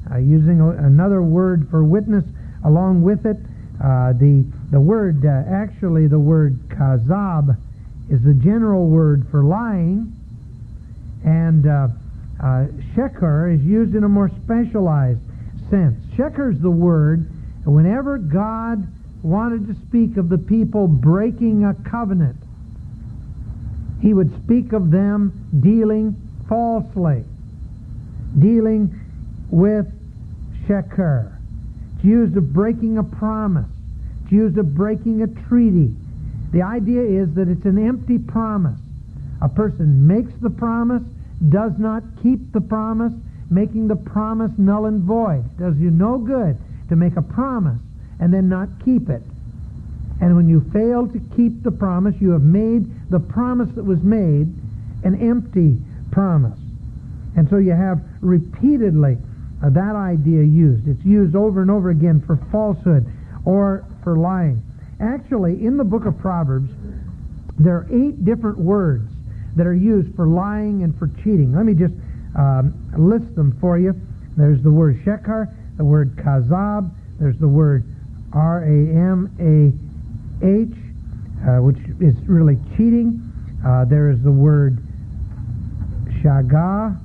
Uh, 0.10 0.18
using 0.18 0.62
another 0.62 1.22
word 1.22 1.68
for 1.70 1.84
witness 1.84 2.24
along 2.64 3.04
with 3.04 3.26
it, 3.26 3.38
uh, 3.84 4.14
the 4.14 4.46
the 4.72 4.80
word, 4.80 5.26
uh, 5.26 5.44
actually, 5.48 6.08
the 6.08 6.20
word 6.20 6.58
kazab 6.70 7.56
is 8.10 8.22
the 8.24 8.34
general 8.34 8.88
word 8.88 9.28
for 9.30 9.44
lying, 9.44 10.14
and 11.24 11.68
uh, 11.68 11.88
uh, 12.40 12.66
sheker 12.96 13.54
is 13.54 13.62
used 13.62 13.96
in 13.96 14.04
a 14.04 14.10
more 14.10 14.30
specialized 14.44 15.20
sense. 15.70 15.96
Sheker 16.16 16.54
is 16.54 16.62
the 16.62 16.72
word 16.72 17.30
whenever 17.66 18.18
God 18.18 18.88
wanted 19.22 19.68
to 19.68 19.76
speak 19.88 20.18
of 20.18 20.30
the 20.30 20.38
people 20.38 20.88
breaking 20.88 21.66
a 21.66 21.74
covenant, 21.90 22.38
he 24.02 24.14
would 24.14 24.32
speak 24.44 24.74
of 24.74 24.90
them 24.90 25.34
dealing 25.60 26.16
falsely, 26.48 27.24
dealing 28.40 28.94
with 29.50 29.88
sheker. 30.68 31.37
It's 31.98 32.06
used 32.06 32.38
of 32.38 32.54
breaking 32.54 32.98
a 32.98 33.04
promise 33.04 33.68
accused 34.28 34.58
of 34.58 34.76
breaking 34.76 35.22
a 35.22 35.28
treaty. 35.48 35.96
The 36.52 36.62
idea 36.62 37.02
is 37.02 37.34
that 37.36 37.48
it's 37.48 37.66
an 37.66 37.78
empty 37.78 38.18
promise. 38.18 38.80
A 39.42 39.48
person 39.48 40.06
makes 40.06 40.34
the 40.42 40.50
promise, 40.50 41.04
does 41.50 41.72
not 41.78 42.04
keep 42.22 42.52
the 42.52 42.60
promise, 42.60 43.14
making 43.50 43.88
the 43.88 43.96
promise 43.96 44.52
null 44.58 44.86
and 44.86 45.02
void. 45.02 45.46
It 45.46 45.58
does 45.60 45.78
you 45.78 45.92
no 45.92 46.18
good 46.18 46.58
to 46.90 46.96
make 46.98 47.16
a 47.16 47.22
promise 47.22 47.80
and 48.20 48.34
then 48.34 48.50
not 48.50 48.68
keep 48.84 49.10
it. 49.10 49.22
And 50.20 50.36
when 50.36 50.50
you 50.50 50.62
fail 50.74 51.08
to 51.08 51.22
keep 51.36 51.64
the 51.64 51.72
promise, 51.72 52.16
you 52.20 52.32
have 52.32 52.42
made 52.42 52.90
the 53.10 53.20
promise 53.20 53.70
that 53.76 53.86
was 53.86 54.02
made 54.02 54.48
an 55.04 55.16
empty 55.22 55.78
promise. 56.12 56.60
And 57.38 57.48
so 57.50 57.58
you 57.58 57.72
have 57.72 58.02
repeatedly 58.20 59.18
uh, 59.64 59.70
that 59.70 59.96
idea 59.96 60.44
used. 60.44 60.88
It's 60.88 61.04
used 61.06 61.36
over 61.36 61.62
and 61.62 61.72
over 61.72 61.90
again 61.90 62.24
for 62.26 62.38
falsehood 62.52 63.06
or 63.46 63.86
for 64.04 64.18
lying. 64.18 64.62
Actually, 65.00 65.66
in 65.66 65.78
the 65.78 65.84
book 65.84 66.06
of 66.06 66.18
Proverbs, 66.18 66.72
there 67.60 67.76
are 67.76 67.88
eight 67.92 68.24
different 68.26 68.58
words 68.58 69.10
that 69.56 69.66
are 69.66 69.76
used 69.76 70.16
for 70.16 70.28
lying 70.28 70.84
and 70.84 70.98
for 70.98 71.08
cheating. 71.24 71.54
Let 71.56 71.66
me 71.66 71.74
just 71.74 71.94
um, 72.38 72.74
list 72.98 73.36
them 73.36 73.58
for 73.60 73.80
you. 73.80 74.00
There's 74.38 74.62
the 74.62 74.72
word 74.72 75.02
shekar, 75.04 75.52
the 75.78 75.86
word 75.86 76.16
kazab, 76.18 76.92
there's 77.20 77.38
the 77.40 77.48
word 77.48 77.84
R-A-M-A 78.34 79.74
H, 80.46 80.70
uh, 81.48 81.62
which 81.64 81.78
is 82.00 82.16
really 82.28 82.58
cheating. 82.76 83.22
Uh, 83.66 83.86
there 83.86 84.12
is 84.12 84.22
the 84.22 84.32
word 84.32 84.78
shaga, 86.22 87.00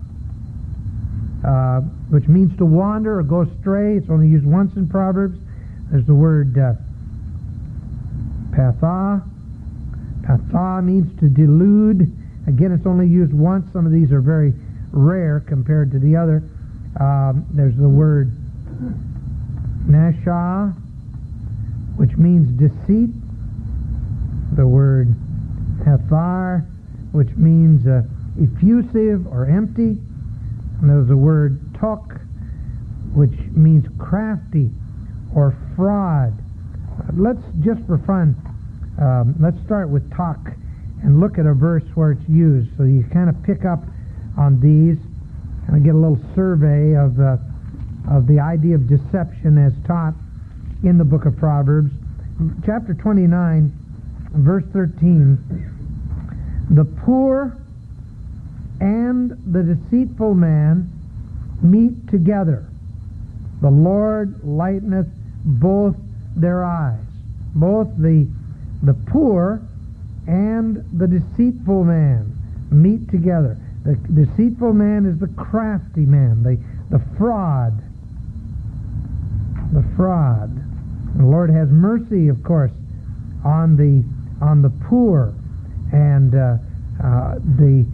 uh, 1.44 1.80
which 2.10 2.28
means 2.28 2.56
to 2.58 2.64
wander 2.64 3.18
or 3.18 3.22
go 3.22 3.42
astray. 3.42 3.96
It's 3.96 4.10
only 4.10 4.28
used 4.28 4.46
once 4.46 4.76
in 4.76 4.88
Proverbs. 4.88 5.38
There's 5.90 6.06
the 6.06 6.14
word 6.14 6.56
uh, 6.56 6.74
patha. 8.50 9.22
Patha 10.22 10.84
means 10.84 11.18
to 11.20 11.28
delude. 11.28 12.12
Again, 12.46 12.72
it's 12.72 12.86
only 12.86 13.08
used 13.08 13.32
once. 13.32 13.70
Some 13.72 13.86
of 13.86 13.92
these 13.92 14.12
are 14.12 14.20
very 14.20 14.52
rare 14.92 15.40
compared 15.40 15.90
to 15.92 15.98
the 15.98 16.16
other. 16.16 16.42
Um, 17.00 17.46
there's 17.50 17.76
the 17.76 17.88
word 17.88 18.30
nasha, 19.86 20.74
which 21.96 22.16
means 22.16 22.48
deceit 22.58 23.10
the 24.54 24.66
word 24.66 25.08
hathar, 25.80 26.66
which 27.12 27.30
means 27.36 27.86
uh, 27.86 28.02
effusive 28.40 29.26
or 29.26 29.46
empty. 29.46 29.98
And 30.82 30.90
there's 30.90 31.06
the 31.06 31.16
word 31.16 31.60
tok, 31.78 32.20
which 33.14 33.32
means 33.52 33.86
crafty 33.98 34.70
or 35.34 35.56
fraud. 35.76 36.36
Let's 37.14 37.40
just 37.64 37.86
for 37.86 37.98
fun, 37.98 38.36
um, 39.00 39.36
let's 39.40 39.56
start 39.64 39.88
with 39.88 40.12
tok 40.12 40.38
and 41.02 41.20
look 41.20 41.38
at 41.38 41.46
a 41.46 41.54
verse 41.54 41.84
where 41.94 42.12
it's 42.12 42.28
used, 42.28 42.76
so 42.76 42.82
you 42.82 43.04
kind 43.12 43.30
of 43.30 43.40
pick 43.44 43.64
up 43.64 43.80
on 44.36 44.60
these 44.60 44.98
and 45.68 45.84
get 45.84 45.94
a 45.94 45.98
little 45.98 46.20
survey 46.34 46.96
of 46.96 47.16
the 47.16 47.40
of 48.10 48.26
the 48.26 48.40
idea 48.40 48.74
of 48.74 48.88
deception 48.88 49.56
as 49.56 49.72
taught 49.86 50.14
in 50.82 50.98
the 50.98 51.04
book 51.04 51.24
of 51.24 51.36
Proverbs, 51.36 51.92
chapter 52.66 52.94
29 52.94 53.72
verse 54.34 54.64
13, 54.72 55.38
the 56.70 56.84
poor 56.84 57.61
and 58.82 59.30
the 59.46 59.62
deceitful 59.62 60.34
man 60.34 60.90
meet 61.62 62.08
together. 62.08 62.66
The 63.60 63.70
Lord 63.70 64.42
lighteneth 64.42 65.06
both 65.44 65.94
their 66.34 66.64
eyes. 66.64 66.98
Both 67.54 67.96
the, 67.96 68.26
the 68.82 68.94
poor 69.06 69.62
and 70.26 70.84
the 70.98 71.06
deceitful 71.06 71.84
man 71.84 72.34
meet 72.72 73.08
together. 73.08 73.56
The 73.84 73.94
deceitful 73.94 74.72
man 74.72 75.06
is 75.06 75.18
the 75.20 75.28
crafty 75.28 76.04
man, 76.04 76.42
the, 76.42 76.58
the 76.90 77.00
fraud. 77.16 77.80
The 79.72 79.84
fraud. 79.96 80.50
The 81.16 81.24
Lord 81.24 81.50
has 81.50 81.68
mercy, 81.68 82.26
of 82.28 82.42
course, 82.42 82.72
on 83.44 83.76
the 83.76 84.02
on 84.44 84.60
the 84.60 84.70
poor. 84.88 85.34
And 85.92 86.34
uh, 86.34 86.56
uh, 87.02 87.34
the, 87.58 87.86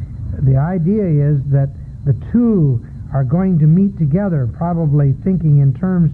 the 0.43 0.57
idea 0.57 1.05
is 1.05 1.43
that 1.51 1.71
the 2.05 2.15
two 2.33 2.85
are 3.13 3.25
going 3.25 3.59
to 3.59 3.67
meet 3.67 3.99
together, 3.99 4.49
probably 4.57 5.15
thinking 5.25 5.59
in 5.59 5.75
terms 5.75 6.13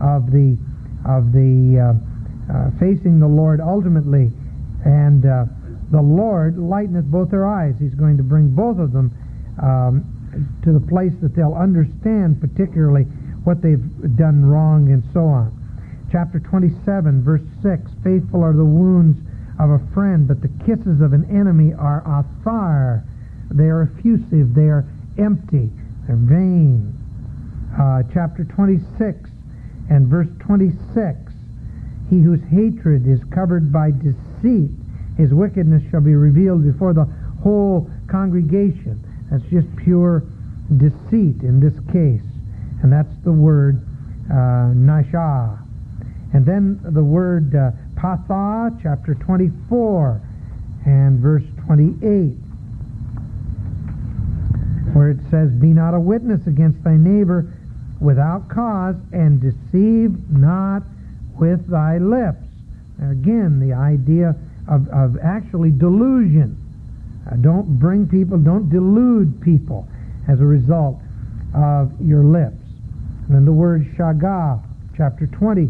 of 0.00 0.30
the, 0.30 0.58
of 1.06 1.32
the 1.32 1.78
uh, 1.78 2.52
uh 2.52 2.70
facing 2.78 3.20
the 3.20 3.28
Lord 3.28 3.60
ultimately. 3.60 4.30
And 4.84 5.24
uh, 5.24 5.44
the 5.90 6.02
Lord 6.02 6.58
lighteneth 6.58 7.04
both 7.06 7.30
their 7.30 7.46
eyes. 7.46 7.74
He's 7.78 7.94
going 7.94 8.16
to 8.16 8.22
bring 8.22 8.48
both 8.48 8.78
of 8.78 8.92
them 8.92 9.12
um, 9.62 10.04
to 10.64 10.72
the 10.72 10.80
place 10.80 11.12
that 11.20 11.36
they'll 11.36 11.54
understand 11.54 12.40
particularly 12.40 13.04
what 13.44 13.60
they've 13.60 14.16
done 14.16 14.44
wrong 14.44 14.90
and 14.90 15.04
so 15.12 15.26
on. 15.26 15.52
Chapter 16.10 16.40
27, 16.40 17.22
verse 17.22 17.42
6, 17.62 17.90
Faithful 18.04 18.42
are 18.42 18.52
the 18.52 18.64
wounds 18.64 19.18
of 19.60 19.70
a 19.70 19.80
friend, 19.92 20.26
but 20.26 20.40
the 20.40 20.50
kisses 20.64 21.00
of 21.00 21.12
an 21.12 21.24
enemy 21.30 21.72
are 21.72 22.02
athar. 22.04 23.04
They 23.54 23.68
are 23.68 23.82
effusive. 23.82 24.54
They 24.54 24.68
are 24.68 24.84
empty. 25.18 25.70
They're 26.06 26.16
vain. 26.16 26.94
Uh, 27.78 28.02
chapter 28.12 28.44
26 28.44 29.30
and 29.90 30.06
verse 30.08 30.28
26. 30.40 31.18
He 32.10 32.20
whose 32.20 32.42
hatred 32.50 33.06
is 33.06 33.20
covered 33.32 33.72
by 33.72 33.90
deceit, 33.90 34.70
his 35.16 35.32
wickedness 35.32 35.82
shall 35.90 36.00
be 36.00 36.14
revealed 36.14 36.64
before 36.64 36.92
the 36.92 37.04
whole 37.42 37.90
congregation. 38.08 39.02
That's 39.30 39.44
just 39.44 39.74
pure 39.76 40.22
deceit 40.76 41.42
in 41.42 41.60
this 41.60 41.74
case. 41.92 42.24
And 42.82 42.92
that's 42.92 43.14
the 43.24 43.32
word 43.32 43.80
uh, 44.30 44.72
nasha. 44.74 45.58
And 46.34 46.44
then 46.46 46.80
the 46.82 47.04
word 47.04 47.54
uh, 47.54 47.72
Patha, 47.94 48.78
chapter 48.82 49.14
24 49.14 50.20
and 50.86 51.18
verse 51.20 51.44
28, 51.66 52.36
where 55.02 55.10
it 55.10 55.18
says, 55.32 55.50
Be 55.50 55.74
not 55.74 55.94
a 55.94 56.00
witness 56.00 56.46
against 56.46 56.84
thy 56.84 56.96
neighbor 56.96 57.52
without 58.00 58.48
cause, 58.48 58.94
and 59.12 59.40
deceive 59.40 60.14
not 60.30 60.84
with 61.40 61.66
thy 61.68 61.98
lips. 61.98 62.38
Now 62.98 63.10
again, 63.10 63.58
the 63.58 63.72
idea 63.74 64.36
of, 64.68 64.86
of 64.90 65.18
actually 65.18 65.72
delusion. 65.72 66.56
Uh, 67.26 67.34
don't 67.34 67.80
bring 67.80 68.06
people, 68.06 68.38
don't 68.38 68.70
delude 68.70 69.42
people 69.42 69.88
as 70.28 70.40
a 70.40 70.46
result 70.46 71.00
of 71.52 71.90
your 72.00 72.22
lips. 72.22 72.62
And 73.26 73.34
then 73.34 73.44
the 73.44 73.52
word 73.52 73.84
shagah, 73.96 74.62
chapter 74.96 75.26
20, 75.26 75.68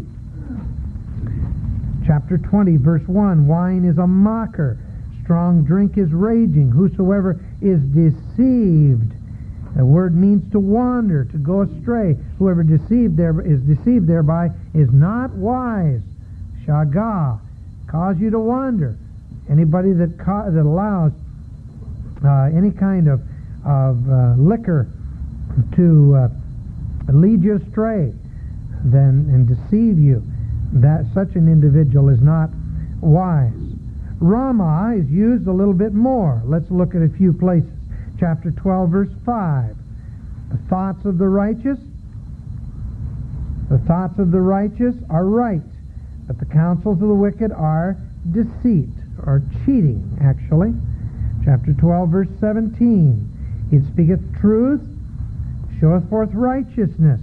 Chapter 2.05 2.37
20, 2.37 2.77
verse 2.77 3.07
1 3.07 3.47
Wine 3.47 3.83
is 3.85 3.97
a 3.97 4.05
mocker, 4.05 4.77
strong 5.23 5.63
drink 5.63 5.97
is 5.97 6.11
raging. 6.11 6.69
Whosoever 6.69 7.39
is 7.61 7.79
deceived, 7.95 9.13
the 9.75 9.85
word 9.85 10.15
means 10.15 10.51
to 10.51 10.59
wander, 10.59 11.25
to 11.25 11.37
go 11.37 11.61
astray. 11.61 12.15
Whoever 12.37 12.63
deceived 12.63 13.17
there 13.17 13.39
is 13.41 13.59
deceived 13.61 14.07
thereby 14.07 14.51
is 14.73 14.91
not 14.91 15.31
wise. 15.31 16.01
Shagah, 16.65 17.39
cause 17.87 18.17
you 18.19 18.29
to 18.29 18.39
wander. 18.39 18.97
Anybody 19.49 19.91
that 19.93 20.17
ca- 20.17 20.49
that 20.49 20.61
allows 20.61 21.11
uh, 22.23 22.49
any 22.55 22.71
kind 22.71 23.07
of 23.07 23.21
of 23.65 24.09
uh, 24.09 24.35
liquor 24.37 24.87
to 25.75 26.15
uh, 26.15 26.29
lead 27.11 27.43
you 27.43 27.55
astray, 27.55 28.13
then 28.83 29.27
and 29.31 29.47
deceive 29.47 29.97
you 29.99 30.23
that 30.73 31.05
such 31.13 31.35
an 31.35 31.47
individual 31.47 32.09
is 32.09 32.21
not 32.21 32.49
wise. 33.01 33.53
Rama 34.19 34.95
is 34.95 35.09
used 35.09 35.47
a 35.47 35.51
little 35.51 35.73
bit 35.73 35.93
more. 35.93 36.41
Let's 36.45 36.69
look 36.71 36.95
at 36.95 37.01
a 37.01 37.09
few 37.09 37.33
places. 37.33 37.69
Chapter 38.23 38.51
12, 38.51 38.89
verse 38.89 39.09
5. 39.25 39.75
The 40.49 40.57
thoughts 40.69 41.03
of 41.03 41.17
the 41.17 41.27
righteous, 41.27 41.77
the 43.69 43.79
thoughts 43.79 44.17
of 44.17 44.31
the 44.31 44.39
righteous 44.39 44.95
are 45.09 45.25
right, 45.25 45.59
but 46.25 46.39
the 46.39 46.45
counsels 46.45 47.01
of 47.01 47.09
the 47.09 47.13
wicked 47.13 47.51
are 47.51 47.97
deceit, 48.31 48.87
or 49.25 49.41
cheating, 49.65 50.17
actually. 50.21 50.73
Chapter 51.43 51.73
12, 51.73 52.09
verse 52.09 52.29
17. 52.39 53.67
It 53.73 53.83
speaketh 53.91 54.21
truth, 54.39 54.79
showeth 55.81 56.09
forth 56.09 56.29
righteousness, 56.31 57.19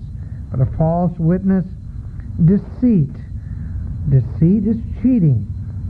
but 0.50 0.60
a 0.60 0.66
false 0.76 1.18
witness 1.18 1.64
deceit. 2.44 3.16
Deceit 4.10 4.66
is 4.66 4.76
cheating. 5.00 5.46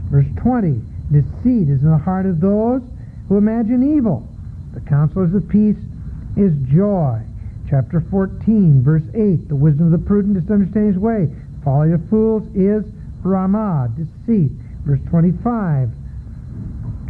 Verse 0.09 0.31
20, 0.37 0.81
deceit 1.11 1.67
is 1.67 1.83
in 1.83 1.91
the 1.91 1.97
heart 1.97 2.25
of 2.25 2.39
those 2.39 2.81
who 3.27 3.35
imagine 3.35 3.97
evil. 3.97 4.30
The 4.73 4.81
counselors 4.81 5.33
of 5.33 5.47
peace 5.49 5.77
is 6.37 6.53
joy. 6.71 7.21
Chapter 7.69 8.01
14, 8.09 8.83
verse 8.83 9.03
8, 9.13 9.47
the 9.47 9.55
wisdom 9.55 9.93
of 9.93 9.99
the 9.99 10.05
prudent 10.07 10.37
is 10.37 10.45
to 10.47 10.53
understand 10.53 10.87
his 10.87 10.97
way. 10.97 11.29
Folly 11.63 11.93
of 11.93 12.01
fools 12.09 12.43
is 12.55 12.83
Ramah, 13.23 13.91
deceit. 13.95 14.51
Verse 14.85 14.99
25, 15.09 15.89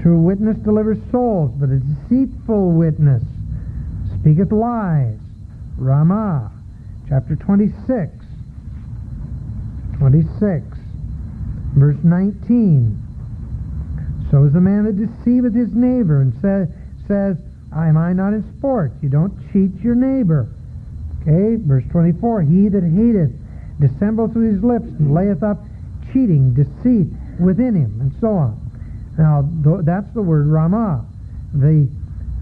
true 0.02 0.20
witness 0.20 0.58
delivers 0.58 0.98
souls, 1.12 1.52
but 1.56 1.70
a 1.70 1.80
deceitful 1.80 2.72
witness 2.72 3.24
speaketh 4.20 4.52
lies. 4.52 5.18
Ramah. 5.78 6.52
Chapter 7.10 7.36
26, 7.36 8.12
26. 9.98 10.66
Verse 11.76 11.98
19. 12.04 13.08
So 14.30 14.44
is 14.46 14.54
the 14.54 14.62
man 14.62 14.86
that 14.86 14.98
deceiveth 14.98 15.54
his 15.54 15.74
neighbor 15.74 16.22
and 16.22 16.34
say, 16.42 16.68
says, 17.08 17.38
I 17.74 17.88
am 17.88 17.98
I 17.98 18.14
not 18.14 18.34
in 18.34 18.44
sport? 18.58 18.92
You 19.02 19.10
don't 19.10 19.34
cheat 19.52 19.72
your 19.82 19.96
neighbor. 19.96 20.50
Okay, 21.22 21.56
verse 21.56 21.84
24. 21.92 22.42
He 22.42 22.68
that 22.68 22.84
hateth 22.84 23.32
dissembles 23.80 24.34
with 24.34 24.46
his 24.46 24.64
lips 24.64 24.86
and 24.86 25.14
layeth 25.14 25.44
up 25.44 25.60
cheating, 26.12 26.54
deceit 26.54 27.08
within 27.40 27.76
him, 27.76 28.02
and 28.02 28.14
so 28.20 28.30
on. 28.30 28.58
Now, 29.18 29.48
th- 29.64 29.86
that's 29.86 30.10
the 30.14 30.22
word 30.22 30.48
Ramah. 30.48 31.06
The 31.54 31.88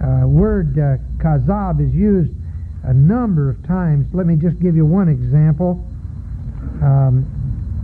uh, 0.02 0.28
word 0.28 0.78
uh, 0.80 0.98
kazab 1.18 1.86
is 1.86 1.94
used 1.94 2.32
a 2.84 2.94
number 2.94 3.50
of 3.50 3.66
times. 3.68 4.08
Let 4.14 4.26
me 4.26 4.36
just 4.36 4.60
give 4.60 4.76
you 4.76 4.86
one 4.86 5.10
example. 5.10 5.86
Um, 6.82 7.26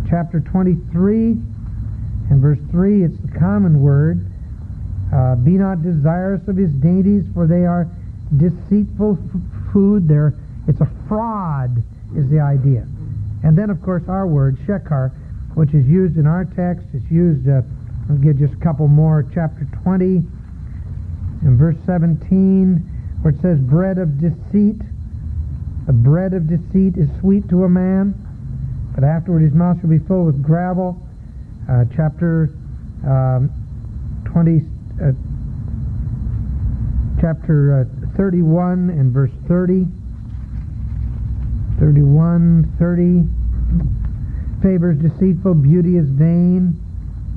chapter 0.10 0.40
23 0.40 1.38
and 2.30 2.42
verse 2.42 2.60
3, 2.72 3.04
it's 3.04 3.18
the 3.18 3.38
common 3.40 3.82
word. 3.82 4.26
Uh, 5.14 5.36
Be 5.36 5.52
not 5.52 5.84
desirous 5.84 6.48
of 6.48 6.58
his 6.58 6.72
dainties, 6.72 7.24
for 7.34 7.48
they 7.48 7.66
are 7.66 7.88
deceitful 8.38 9.18
f- 9.18 9.74
food. 9.74 10.08
They're, 10.08 10.34
it's 10.68 10.82
a 10.82 10.90
fraud, 11.08 11.84
is 12.16 12.30
the 12.30 12.40
idea. 12.40 12.88
And 13.44 13.58
then, 13.58 13.70
of 13.70 13.82
course, 13.82 14.04
our 14.08 14.26
word, 14.26 14.58
shekar, 14.66 15.12
which 15.54 15.74
is 15.74 15.86
used 15.86 16.18
in 16.18 16.26
our 16.26 16.46
text. 16.46 16.88
It's 16.94 17.10
used, 17.12 17.48
uh, 17.48 17.62
I'll 18.10 18.18
give 18.18 18.40
just 18.40 18.54
a 18.54 18.58
couple 18.58 18.88
more. 18.88 19.24
Chapter 19.34 19.68
20 19.84 20.24
and 21.44 21.58
verse 21.58 21.78
17, 21.86 22.78
where 23.22 23.34
it 23.34 23.42
says, 23.42 23.60
bread 23.60 23.98
of 23.98 24.20
deceit. 24.20 24.82
The 25.86 25.94
bread 25.94 26.34
of 26.34 26.48
deceit 26.48 26.98
is 26.98 27.08
sweet 27.20 27.48
to 27.50 27.64
a 27.66 27.70
man, 27.70 28.16
but 28.96 29.04
afterward 29.04 29.42
his 29.42 29.54
mouth 29.54 29.80
shall 29.80 29.90
be 29.90 30.00
filled 30.00 30.26
with 30.26 30.42
gravel. 30.44 31.00
Uh, 31.70 31.86
chapter 31.96 32.50
um, 33.06 33.52
20, 34.26 34.58
uh, 34.58 34.62
chapter 37.20 37.88
uh, 37.88 38.18
31 38.18 38.90
and 38.90 39.12
verse 39.12 39.32
30. 39.48 39.86
31, 41.80 42.72
30. 42.80 43.24
Favor 44.62 44.92
is 44.92 45.00
deceitful, 45.00 45.56
beauty 45.56 45.98
is 45.98 46.08
vain. 46.08 46.80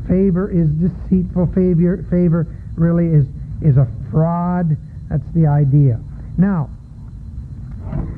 Favor 0.07 0.51
is 0.51 0.69
deceitful. 0.81 1.47
Favor, 1.55 2.05
favor 2.09 2.47
really 2.77 3.09
is, 3.09 3.27
is 3.61 3.77
a 3.77 3.89
fraud. 4.11 4.77
That's 5.11 5.27
the 5.35 5.47
idea. 5.47 6.01
Now, 6.39 6.71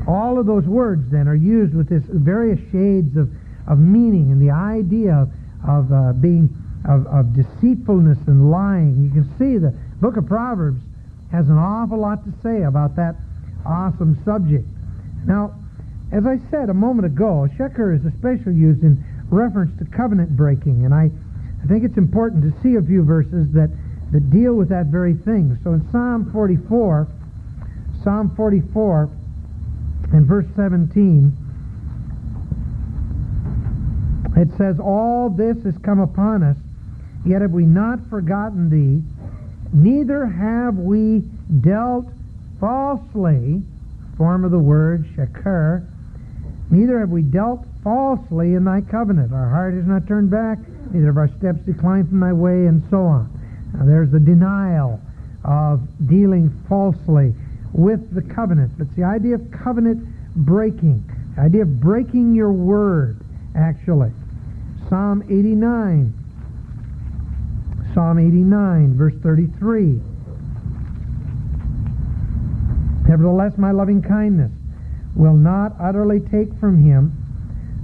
all 0.06 0.38
of 0.38 0.46
those 0.46 0.64
words 0.64 1.10
then 1.10 1.26
are 1.28 1.34
used 1.34 1.74
with 1.74 1.88
this 1.88 2.02
various 2.06 2.60
shades 2.70 3.16
of, 3.16 3.30
of 3.66 3.78
meaning 3.78 4.30
and 4.30 4.40
the 4.40 4.50
idea 4.50 5.14
of, 5.14 5.30
of 5.66 5.92
uh, 5.92 6.12
being 6.12 6.50
of, 6.88 7.06
of 7.06 7.34
deceitfulness 7.34 8.18
and 8.26 8.50
lying. 8.50 9.02
You 9.04 9.10
can 9.10 9.38
see 9.38 9.58
the 9.58 9.74
book 10.00 10.16
of 10.16 10.26
Proverbs 10.26 10.80
has 11.30 11.48
an 11.48 11.58
awful 11.58 11.98
lot 11.98 12.24
to 12.24 12.32
say 12.42 12.62
about 12.62 12.96
that 12.96 13.16
awesome 13.64 14.20
subject. 14.24 14.66
Now, 15.26 15.54
as 16.12 16.26
I 16.26 16.38
said 16.50 16.70
a 16.70 16.74
moment 16.74 17.06
ago, 17.06 17.48
sheker 17.56 17.94
is 17.94 18.04
especially 18.04 18.54
used 18.54 18.82
in 18.82 19.04
reference 19.30 19.78
to 19.78 19.84
covenant 19.84 20.36
breaking, 20.36 20.84
and 20.84 20.92
I, 20.92 21.10
I 21.62 21.66
think 21.66 21.84
it's 21.84 21.98
important 21.98 22.42
to 22.42 22.62
see 22.62 22.76
a 22.76 22.82
few 22.82 23.04
verses 23.04 23.52
that, 23.52 23.70
that 24.12 24.30
deal 24.30 24.54
with 24.54 24.68
that 24.70 24.86
very 24.86 25.14
thing. 25.14 25.56
So 25.62 25.72
in 25.74 25.88
Psalm 25.92 26.30
44, 26.32 27.06
Psalm 28.02 28.34
44 28.34 29.10
and 30.12 30.26
verse 30.26 30.46
17, 30.56 31.32
it 34.36 34.48
says, 34.56 34.80
All 34.80 35.30
this 35.30 35.62
has 35.64 35.76
come 35.78 36.00
upon 36.00 36.42
us, 36.42 36.56
yet 37.24 37.42
have 37.42 37.52
we 37.52 37.64
not 37.64 37.98
forgotten 38.08 38.70
thee, 38.70 39.02
neither 39.72 40.26
have 40.26 40.76
we 40.76 41.20
dealt 41.60 42.06
falsely, 42.58 43.62
form 44.16 44.44
of 44.44 44.50
the 44.50 44.58
word, 44.58 45.06
sheker, 45.16 45.86
Neither 46.70 47.00
have 47.00 47.10
we 47.10 47.22
dealt 47.22 47.66
falsely 47.82 48.54
in 48.54 48.64
thy 48.64 48.80
covenant. 48.80 49.32
Our 49.32 49.48
heart 49.48 49.74
is 49.74 49.86
not 49.86 50.06
turned 50.06 50.30
back, 50.30 50.58
neither 50.92 51.06
have 51.06 51.16
our 51.16 51.28
steps 51.38 51.58
declined 51.66 52.08
from 52.08 52.20
thy 52.20 52.32
way, 52.32 52.66
and 52.66 52.82
so 52.90 53.02
on. 53.02 53.28
Now 53.74 53.84
there's 53.84 54.10
the 54.10 54.20
denial 54.20 55.00
of 55.44 55.80
dealing 56.06 56.50
falsely 56.68 57.34
with 57.72 58.14
the 58.14 58.22
covenant. 58.22 58.72
But 58.78 58.86
it's 58.86 58.96
the 58.96 59.04
idea 59.04 59.34
of 59.34 59.50
covenant 59.50 60.06
breaking, 60.36 61.02
the 61.34 61.42
idea 61.42 61.62
of 61.62 61.80
breaking 61.80 62.34
your 62.36 62.52
word, 62.52 63.18
actually. 63.56 64.12
Psalm 64.88 65.24
89. 65.24 66.14
Psalm 67.94 68.18
89, 68.18 68.96
verse 68.96 69.14
33. 69.22 70.00
Nevertheless, 73.08 73.58
my 73.58 73.72
loving 73.72 74.00
kindness 74.00 74.52
will 75.16 75.34
not 75.34 75.72
utterly 75.80 76.20
take 76.20 76.54
from 76.60 76.84
him, 76.84 77.12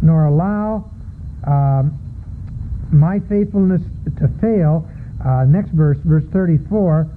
nor 0.02 0.26
allow 0.26 0.88
um, 1.44 1.98
my 2.92 3.18
faithfulness 3.20 3.82
to 4.18 4.28
fail. 4.40 4.88
Uh, 5.24 5.44
next 5.44 5.70
verse, 5.70 5.98
verse 6.04 6.24
34, 6.32 7.08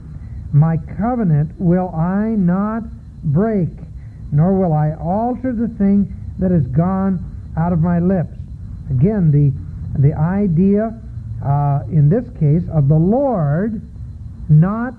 my 0.53 0.77
covenant 0.97 1.51
will 1.59 1.89
I 1.89 2.29
not 2.29 2.83
break, 3.23 3.69
nor 4.31 4.57
will 4.57 4.73
I 4.73 4.93
alter 4.95 5.53
the 5.53 5.67
thing 5.67 6.11
that 6.39 6.49
has 6.49 6.65
gone 6.67 7.23
out 7.55 7.73
of 7.73 7.81
my 7.81 7.99
lips. 7.99 8.33
Again, 8.89 9.29
the, 9.29 9.53
the 9.99 10.13
idea 10.17 10.99
uh, 11.43 11.83
in 11.89 12.09
this 12.09 12.25
case 12.39 12.67
of 12.69 12.87
the 12.87 12.95
Lord 12.95 13.81
not 14.49 14.93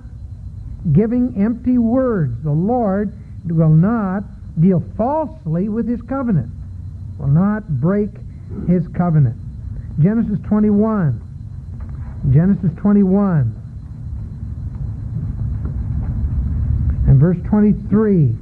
giving 0.93 1.35
empty 1.37 1.79
words. 1.79 2.43
The 2.43 2.51
Lord 2.51 3.13
will 3.45 3.69
not 3.69 4.25
deal 4.61 4.83
falsely 4.97 5.69
with 5.69 5.89
his 5.89 6.01
covenant, 6.03 6.51
will 7.19 7.29
not 7.29 7.69
break 7.81 8.11
his 8.67 8.87
covenant. 8.89 9.37
Genesis 10.01 10.39
21. 10.47 11.21
Genesis 12.33 12.71
21. 12.79 13.57
And 17.09 17.21
verse 17.21 17.39
23. 17.49 18.35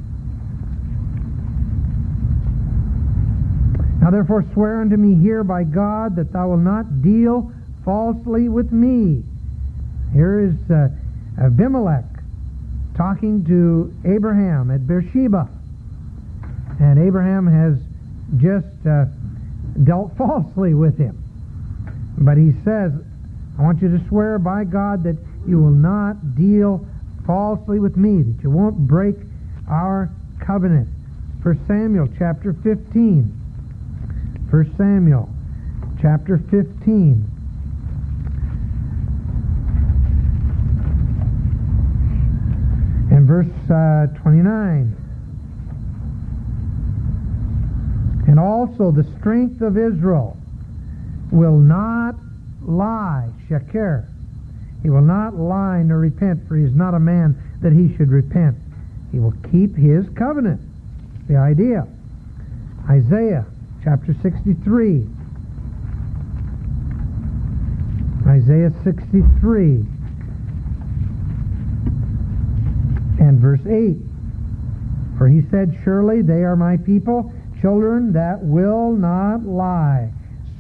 Now 4.01 4.11
therefore 4.11 4.45
swear 4.53 4.81
unto 4.81 4.97
me 4.97 5.21
here 5.21 5.43
by 5.43 5.65
God 5.65 6.17
that 6.17 6.33
thou 6.33 6.49
wilt 6.49 6.61
not 6.61 7.03
deal 7.03 7.53
falsely 7.85 8.49
with 8.49 8.73
me. 8.73 9.23
Here 10.13 10.41
is 10.41 10.71
uh, 10.71 10.89
Abimelech 11.41 12.05
talking 12.97 13.45
to 13.45 13.95
Abraham 14.05 14.71
at 14.71 14.87
Beersheba. 14.87 15.49
And 16.81 16.99
Abraham 16.99 17.47
has 17.47 17.79
just 18.37 18.87
uh, 18.87 19.07
dealt 19.85 20.17
falsely 20.17 20.75
with 20.75 20.99
him. 20.99 21.17
But 22.19 22.37
he 22.37 22.53
says, 22.65 22.93
I 23.59 23.63
want 23.63 23.81
you 23.81 23.97
to 23.97 24.09
swear 24.09 24.39
by 24.39 24.65
God 24.65 25.05
that 25.05 25.17
you 25.47 25.59
will 25.59 25.71
not 25.71 26.35
deal 26.35 26.85
falsely 27.27 27.79
with 27.79 27.97
me, 27.97 28.23
that 28.23 28.43
you 28.43 28.51
won't 28.51 28.77
break 28.79 29.17
our 29.69 30.11
covenant. 30.41 30.89
1 31.43 31.67
Samuel 31.67 32.09
chapter 32.19 32.53
15. 32.53 33.25
1 34.51 34.75
Samuel 34.77 35.29
chapter 36.01 36.39
15. 36.51 37.38
And 43.11 43.27
verse 43.27 43.47
uh, 43.71 44.07
29. 44.21 44.97
And 48.29 48.39
also 48.39 48.91
the 48.91 49.05
strength 49.19 49.63
of 49.63 49.79
Israel 49.79 50.37
will 51.33 51.59
not 51.59 52.15
lie, 52.63 53.31
sheker. 53.49 54.07
He 54.83 54.91
will 54.91 55.03
not 55.03 55.35
lie 55.35 55.83
nor 55.83 55.99
repent, 55.99 56.47
for 56.47 56.57
he 56.57 56.65
is 56.65 56.75
not 56.75 56.95
a 56.95 57.01
man 57.01 57.37
that 57.63 57.73
he 57.73 57.97
should 57.97 58.11
repent. 58.11 58.57
He 59.11 59.19
will 59.19 59.35
keep 59.51 59.75
his 59.75 60.07
covenant. 60.11 60.61
The 61.29 61.37
idea. 61.37 61.87
Isaiah 62.89 63.47
chapter 63.83 64.15
63. 64.23 65.07
Isaiah 68.27 68.73
63 68.85 69.87
and 73.21 73.38
verse 73.57 73.67
8. 73.67 73.97
For 75.17 75.29
he 75.29 75.43
said, 75.51 75.79
Surely 75.85 76.23
they 76.23 76.45
are 76.45 76.57
my 76.57 76.77
people, 76.77 77.33
children 77.61 78.13
that 78.13 78.39
will 78.43 78.93
not 78.93 79.43
lie. 79.45 80.11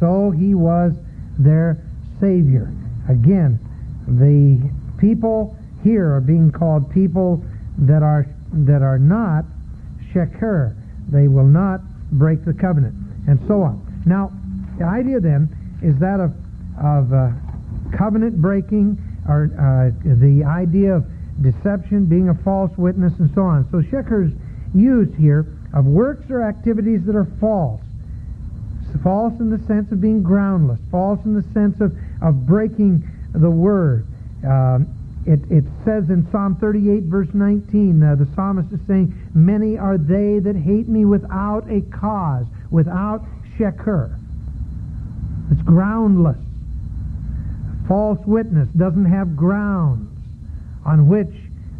So 0.00 0.30
he 0.30 0.54
was 0.54 0.92
their 1.38 1.82
Savior. 2.20 2.72
Again, 3.08 3.58
the 4.06 4.70
people 4.98 5.56
here 5.84 6.12
are 6.14 6.20
being 6.20 6.50
called 6.50 6.90
people 6.90 7.44
that 7.78 8.02
are 8.02 8.26
that 8.52 8.82
are 8.82 8.98
not 8.98 9.44
sheker. 10.12 10.74
They 11.10 11.28
will 11.28 11.46
not 11.46 11.80
break 12.12 12.44
the 12.44 12.54
covenant, 12.54 12.94
and 13.28 13.38
so 13.46 13.62
on. 13.62 14.02
Now, 14.06 14.32
The 14.78 14.84
idea 14.84 15.20
then 15.20 15.48
is 15.82 15.98
that 15.98 16.20
of, 16.20 16.32
of 16.82 17.12
uh, 17.12 17.30
covenant 17.96 18.40
breaking, 18.40 18.98
or 19.28 19.50
uh, 19.54 19.90
the 20.04 20.44
idea 20.44 20.94
of 20.94 21.04
deception, 21.42 22.06
being 22.06 22.28
a 22.28 22.34
false 22.34 22.76
witness, 22.76 23.12
and 23.18 23.30
so 23.34 23.42
on. 23.42 23.68
So 23.70 23.80
Sheker's 23.82 24.32
used 24.74 25.14
here 25.14 25.46
of 25.74 25.84
works 25.84 26.30
or 26.30 26.42
activities 26.42 27.04
that 27.06 27.14
are 27.14 27.28
false. 27.40 27.80
False 29.02 29.38
in 29.38 29.50
the 29.50 29.64
sense 29.66 29.92
of 29.92 30.00
being 30.00 30.22
groundless, 30.22 30.80
false 30.90 31.20
in 31.24 31.34
the 31.34 31.44
sense 31.54 31.80
of, 31.80 31.96
of 32.20 32.46
breaking 32.46 33.06
the 33.32 33.50
word. 33.50 34.06
Uh, 34.44 34.80
it, 35.24 35.40
it, 35.50 35.64
says 35.84 36.08
in 36.10 36.26
Psalm 36.32 36.56
38, 36.56 37.04
verse 37.04 37.28
19, 37.32 38.02
uh, 38.02 38.14
the 38.16 38.26
psalmist 38.34 38.72
is 38.72 38.80
saying, 38.88 39.14
Many 39.34 39.78
are 39.78 39.98
they 39.98 40.38
that 40.40 40.56
hate 40.56 40.88
me 40.88 41.04
without 41.04 41.70
a 41.70 41.82
cause, 41.96 42.46
without 42.70 43.24
sheker. 43.56 44.18
It's 45.52 45.62
groundless. 45.62 46.38
False 47.86 48.20
witness 48.26 48.68
doesn't 48.70 49.04
have 49.04 49.36
grounds 49.36 50.07
on 50.88 51.06
which 51.06 51.28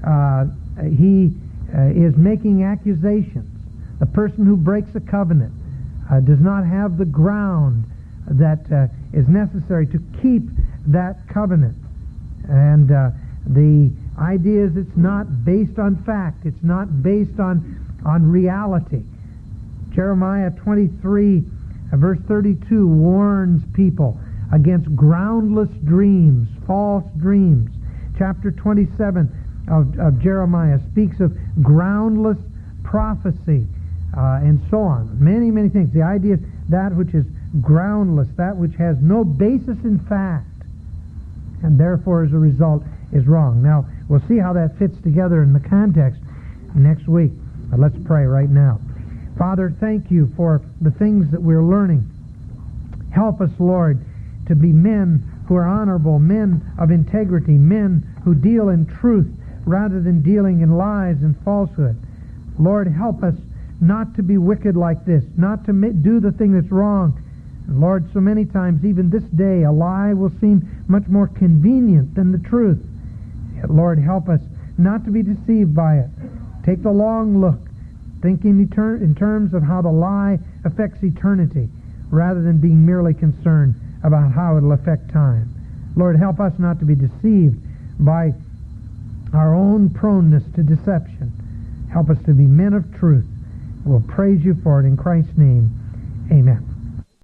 uh, 0.06 0.44
he 0.84 1.32
uh, 1.74 1.88
is 1.96 2.14
making 2.16 2.62
accusations. 2.62 3.48
The 4.00 4.06
person 4.06 4.44
who 4.44 4.56
breaks 4.56 4.94
a 4.94 5.00
covenant 5.00 5.52
uh, 6.11 6.20
does 6.20 6.40
not 6.40 6.64
have 6.64 6.98
the 6.98 7.06
ground 7.06 7.84
that 8.30 8.61
uh, 8.70 8.86
is 9.16 9.26
necessary 9.26 9.86
to 9.86 9.98
keep 10.20 10.42
that 10.88 11.16
covenant. 11.32 11.76
And 12.48 12.92
uh, 12.92 13.11
the 13.46 13.90
idea 14.20 14.64
is 14.64 14.76
it's 14.76 14.96
not 14.96 15.44
based 15.44 15.78
on 15.78 15.96
fact. 16.04 16.44
It's 16.44 16.62
not 16.62 17.02
based 17.02 17.40
on, 17.40 17.80
on 18.04 18.30
reality. 18.30 19.02
Jeremiah 19.94 20.50
23, 20.50 21.42
uh, 21.92 21.96
verse 21.96 22.18
32, 22.28 22.86
warns 22.86 23.62
people 23.72 24.20
against 24.52 24.94
groundless 24.94 25.70
dreams, 25.84 26.46
false 26.66 27.04
dreams. 27.16 27.70
Chapter 28.18 28.50
27 28.50 29.30
of, 29.70 29.98
of 29.98 30.20
Jeremiah 30.20 30.78
speaks 30.90 31.20
of 31.20 31.32
groundless 31.62 32.38
prophecy 32.82 33.66
uh, 34.16 34.40
and 34.42 34.60
so 34.70 34.80
on. 34.80 35.22
Many, 35.22 35.50
many 35.50 35.68
things. 35.68 35.92
The 35.92 36.02
idea 36.02 36.34
is 36.34 36.40
that 36.68 36.94
which 36.94 37.14
is 37.14 37.24
groundless, 37.60 38.28
that 38.36 38.56
which 38.56 38.74
has 38.76 38.96
no 39.00 39.24
basis 39.24 39.78
in 39.84 40.04
fact, 40.08 40.46
and 41.62 41.78
therefore, 41.78 42.24
as 42.24 42.32
a 42.32 42.38
result, 42.38 42.82
is 43.12 43.26
wrong. 43.26 43.62
Now, 43.62 43.86
we'll 44.08 44.26
see 44.28 44.38
how 44.38 44.52
that 44.54 44.78
fits 44.78 45.00
together 45.02 45.42
in 45.42 45.52
the 45.52 45.60
context 45.60 46.20
next 46.74 47.08
week. 47.08 47.32
But 47.70 47.80
let's 47.80 47.96
pray 48.04 48.24
right 48.24 48.48
now. 48.48 48.80
Father, 49.38 49.72
thank 49.80 50.10
you 50.10 50.32
for 50.36 50.62
the 50.80 50.90
things 50.90 51.30
that 51.30 51.40
we're 51.40 51.62
learning. 51.62 52.08
Help 53.12 53.40
us, 53.40 53.50
Lord, 53.58 54.04
to 54.46 54.54
be 54.54 54.72
men 54.72 55.38
who 55.49 55.57
are 55.57 55.66
honorable, 55.66 56.18
men 56.18 56.61
of 56.78 56.90
integrity, 56.90 57.57
men 57.57 58.07
who 58.22 58.34
deal 58.34 58.68
in 58.68 58.84
truth 58.84 59.32
rather 59.64 60.01
than 60.01 60.20
dealing 60.20 60.61
in 60.61 60.76
lies 60.76 61.16
and 61.22 61.34
falsehood. 61.42 61.96
Lord, 62.59 62.86
help 62.86 63.22
us 63.22 63.34
not 63.80 64.14
to 64.16 64.22
be 64.22 64.36
wicked 64.36 64.76
like 64.76 65.07
this, 65.07 65.24
not 65.38 65.64
to 65.64 65.72
do 65.72 66.20
the 66.20 66.32
thing 66.32 66.53
that's 66.53 66.70
wrong. 66.70 67.22
Lord, 67.66 68.12
so 68.12 68.20
many 68.20 68.44
times, 68.44 68.84
even 68.84 69.09
this 69.09 69.24
day, 69.24 69.62
a 69.62 69.72
lie 69.72 70.12
will 70.12 70.32
seem 70.38 70.84
much 70.86 71.07
more 71.09 71.28
convenient 71.28 72.14
than 72.14 72.30
the 72.30 72.38
truth. 72.38 72.84
Yet, 73.57 73.70
Lord, 73.70 73.99
help 73.99 74.28
us 74.28 74.40
not 74.76 75.05
to 75.07 75.11
be 75.11 75.22
deceived 75.22 75.74
by 75.74 75.99
it. 75.99 76.11
Take 76.64 76.82
the 76.82 76.90
long 76.90 77.40
look, 77.40 77.61
thinking 78.20 78.61
in 78.61 79.14
terms 79.14 79.55
of 79.55 79.62
how 79.62 79.80
the 79.80 79.90
lie 79.90 80.38
affects 80.64 81.03
eternity, 81.03 81.68
rather 82.11 82.42
than 82.42 82.59
being 82.59 82.84
merely 82.84 83.14
concerned 83.14 83.74
about 84.05 84.32
how 84.32 84.57
it'll 84.57 84.72
affect 84.72 85.11
time. 85.12 85.49
Lord, 85.96 86.16
help 86.16 86.40
us 86.40 86.53
not 86.59 86.78
to 86.80 86.84
be 86.84 86.94
deceived 86.94 87.57
by 87.99 88.32
our 89.34 89.55
own 89.55 89.90
proneness 89.90 90.44
to 90.55 90.62
deception. 90.62 91.32
Help 91.92 92.11
us 92.11 92.18
to 92.26 92.34
be 92.34 92.46
men 92.46 92.72
of 92.72 92.84
truth 92.99 93.26
We'll 93.88 94.01
praise 94.01 94.44
you 94.44 94.55
for 94.62 94.80
it 94.80 94.86
in 94.86 94.99
Christ's 94.99 95.36
name. 95.38 95.70
Amen. 96.30 96.77